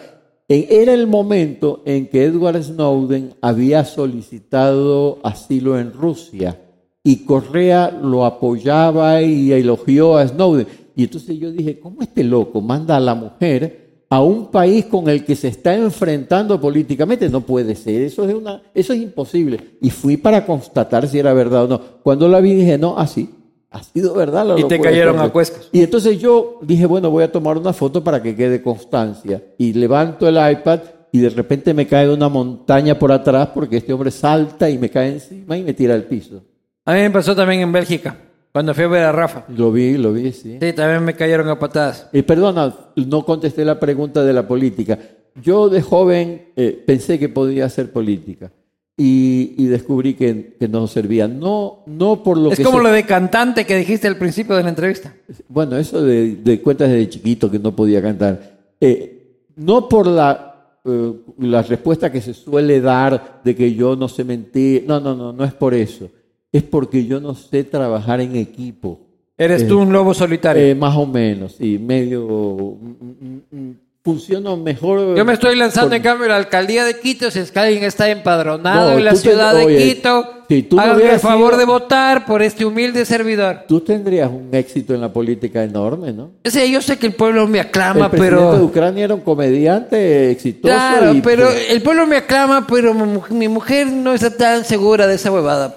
[0.47, 6.59] Era el momento en que Edward Snowden había solicitado asilo en Rusia
[7.03, 10.67] y Correa lo apoyaba y elogió a Snowden.
[10.95, 13.78] Y entonces yo dije, ¿cómo este loco manda a la mujer
[14.10, 17.30] a un país con el que se está enfrentando políticamente?
[17.30, 19.77] No puede ser, eso es, una, eso es imposible.
[19.81, 21.81] Y fui para constatar si era verdad o no.
[22.02, 23.30] Cuando la vi dije, no, así,
[23.72, 25.69] ha sido verdad la Y te cayeron a cuescos.
[25.72, 29.44] Y entonces yo dije, bueno, voy a tomar una foto para que quede constancia.
[29.57, 30.80] Y levanto el iPad
[31.11, 34.90] y de repente me cae una montaña por atrás porque este hombre salta y me
[34.90, 36.41] cae encima y me tira al piso.
[36.86, 38.18] A mí me pasó también en Bélgica,
[38.51, 39.45] cuando fui a ver a Rafa.
[39.55, 40.57] Lo vi, lo vi, sí.
[40.61, 42.07] Sí, también me cayeron a patadas.
[42.13, 44.97] Y perdona, no contesté la pregunta de la política.
[45.41, 48.51] Yo de joven eh, pensé que podía hacer política
[48.97, 51.27] y, y descubrí que, que no servía.
[51.27, 54.55] No, no por lo Es que como se- lo de cantante que dijiste al principio
[54.55, 55.13] de la entrevista.
[55.47, 58.57] Bueno, eso de, de cuentas desde chiquito que no podía cantar.
[58.81, 59.15] Eh,
[59.55, 64.23] no por la, eh, la respuesta que se suele dar de que yo no sé
[64.26, 64.84] mentir.
[64.88, 66.09] No, no, no, no es por eso.
[66.51, 69.01] Es porque yo no sé trabajar en equipo.
[69.38, 70.61] Eres tú un lobo solitario.
[70.63, 72.21] Eh, más o menos, y medio.
[72.27, 75.15] mm, mm, mm, Funciono mejor.
[75.15, 77.30] Yo me estoy lanzando en cambio a la alcaldía de Quito.
[77.30, 80.63] Si es que alguien está empadronado No, en la te- ciudad de oye, Quito, si
[80.63, 83.65] tú no háganme el favor sido- de votar por este humilde servidor.
[83.67, 86.31] Tú tendrías un éxito en la política enorme, ¿no?
[86.45, 88.57] Sea, yo sé que el pueblo me aclama, el presidente pero...
[88.57, 90.73] de Ucrania era un comediante exitoso.
[90.73, 94.63] Claro, y- pero el pueblo me aclama, pero mi, mu- mi mujer no está tan
[94.63, 95.76] segura de esa huevada.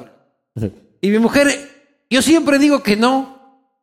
[1.01, 1.49] Y mi mujer,
[2.11, 3.39] yo siempre digo que no,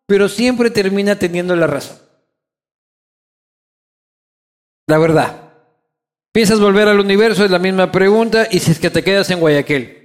[0.06, 1.98] pero siempre termina teniendo la razón.
[4.88, 5.52] La verdad.
[6.32, 7.44] ¿Piensas volver al universo?
[7.44, 8.48] Es la misma pregunta.
[8.50, 9.98] Y si es que te quedas en Guayaquil.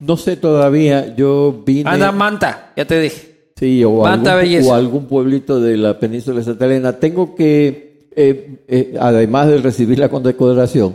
[0.00, 1.90] No sé todavía, yo vine.
[1.90, 3.52] Anda, Manta, ya te dije.
[3.56, 4.70] Sí, o Manta algún, Belleza.
[4.70, 7.00] o algún pueblito de la península de Santa Elena.
[7.00, 10.94] Tengo que, eh, eh, además de recibir la condecoración,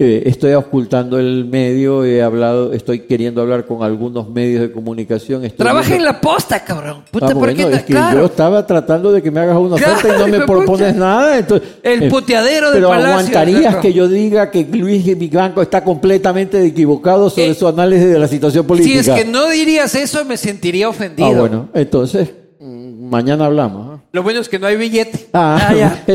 [0.00, 5.44] eh, estoy ocultando el medio, he hablado, estoy queriendo hablar con algunos medios de comunicación.
[5.44, 7.02] estoy Trabaja viendo- en la posta, cabrón.
[7.10, 9.74] Puta, Ah, ¿por bueno, qué es que yo estaba tratando de que me hagas una
[9.76, 11.36] Claro, oferta y no me propones nada.
[11.38, 15.82] Entonces, El eh, puteadero del Pero Palacio, aguantarías que yo diga que Luis Vivanco está
[15.82, 19.00] completamente equivocado sobre Eh, su análisis de la situación Si política.
[19.00, 21.28] es que no dirías eso, me sentiría ofendido.
[21.28, 22.30] Ah, bueno, entonces
[22.60, 23.98] mm, mañana hablamos.
[23.98, 24.04] ¿ah?
[24.12, 25.26] Lo bueno es que no hay billete.
[25.32, 26.04] Ah, Ah, ya.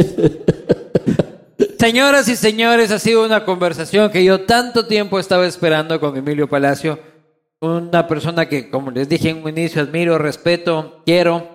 [1.83, 6.47] Señoras y señores, ha sido una conversación que yo tanto tiempo estaba esperando con Emilio
[6.47, 6.97] Palacio.
[7.59, 11.45] una persona que, como les dije en un inicio, admiro, respeto, quiero.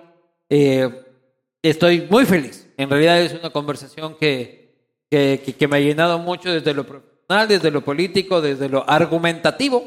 [0.47, 0.87] Eh,
[1.63, 2.71] estoy muy feliz.
[2.77, 4.75] En realidad es una conversación que,
[5.09, 8.87] que, que, que me ha llenado mucho desde lo profesional, desde lo político, desde lo
[8.87, 9.81] argumentativo.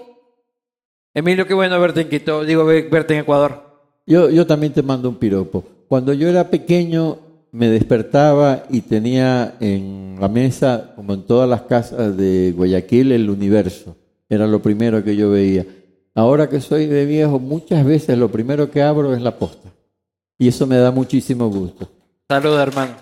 [1.14, 3.62] Emilio, qué bueno verte en Quito, digo, ve- verte en Ecuador.
[4.06, 5.62] Yo, yo también te mando un piropo.
[5.86, 11.62] Cuando yo era pequeño me despertaba y tenía en la mesa, como en todas las
[11.62, 13.96] casas de Guayaquil, el universo.
[14.28, 15.66] Era lo primero que yo veía.
[16.14, 19.68] Ahora que soy de viejo, muchas veces lo primero que abro es la posta.
[20.38, 21.88] Y eso me da muchísimo gusto.
[22.28, 22.94] Salud, hermano.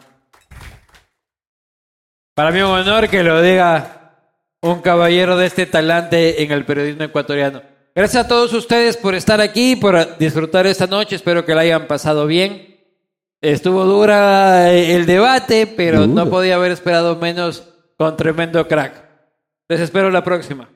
[2.34, 4.14] Para mí un honor que lo diga
[4.62, 7.62] un caballero de este talante en el periodismo ecuatoriano.
[7.94, 11.16] Gracias a todos ustedes por estar aquí, por disfrutar esta noche.
[11.16, 12.69] Espero que la hayan pasado bien.
[13.42, 16.24] Estuvo dura el debate, pero Duro.
[16.24, 17.64] no podía haber esperado menos
[17.96, 19.08] con tremendo crack.
[19.68, 20.68] Les espero la próxima.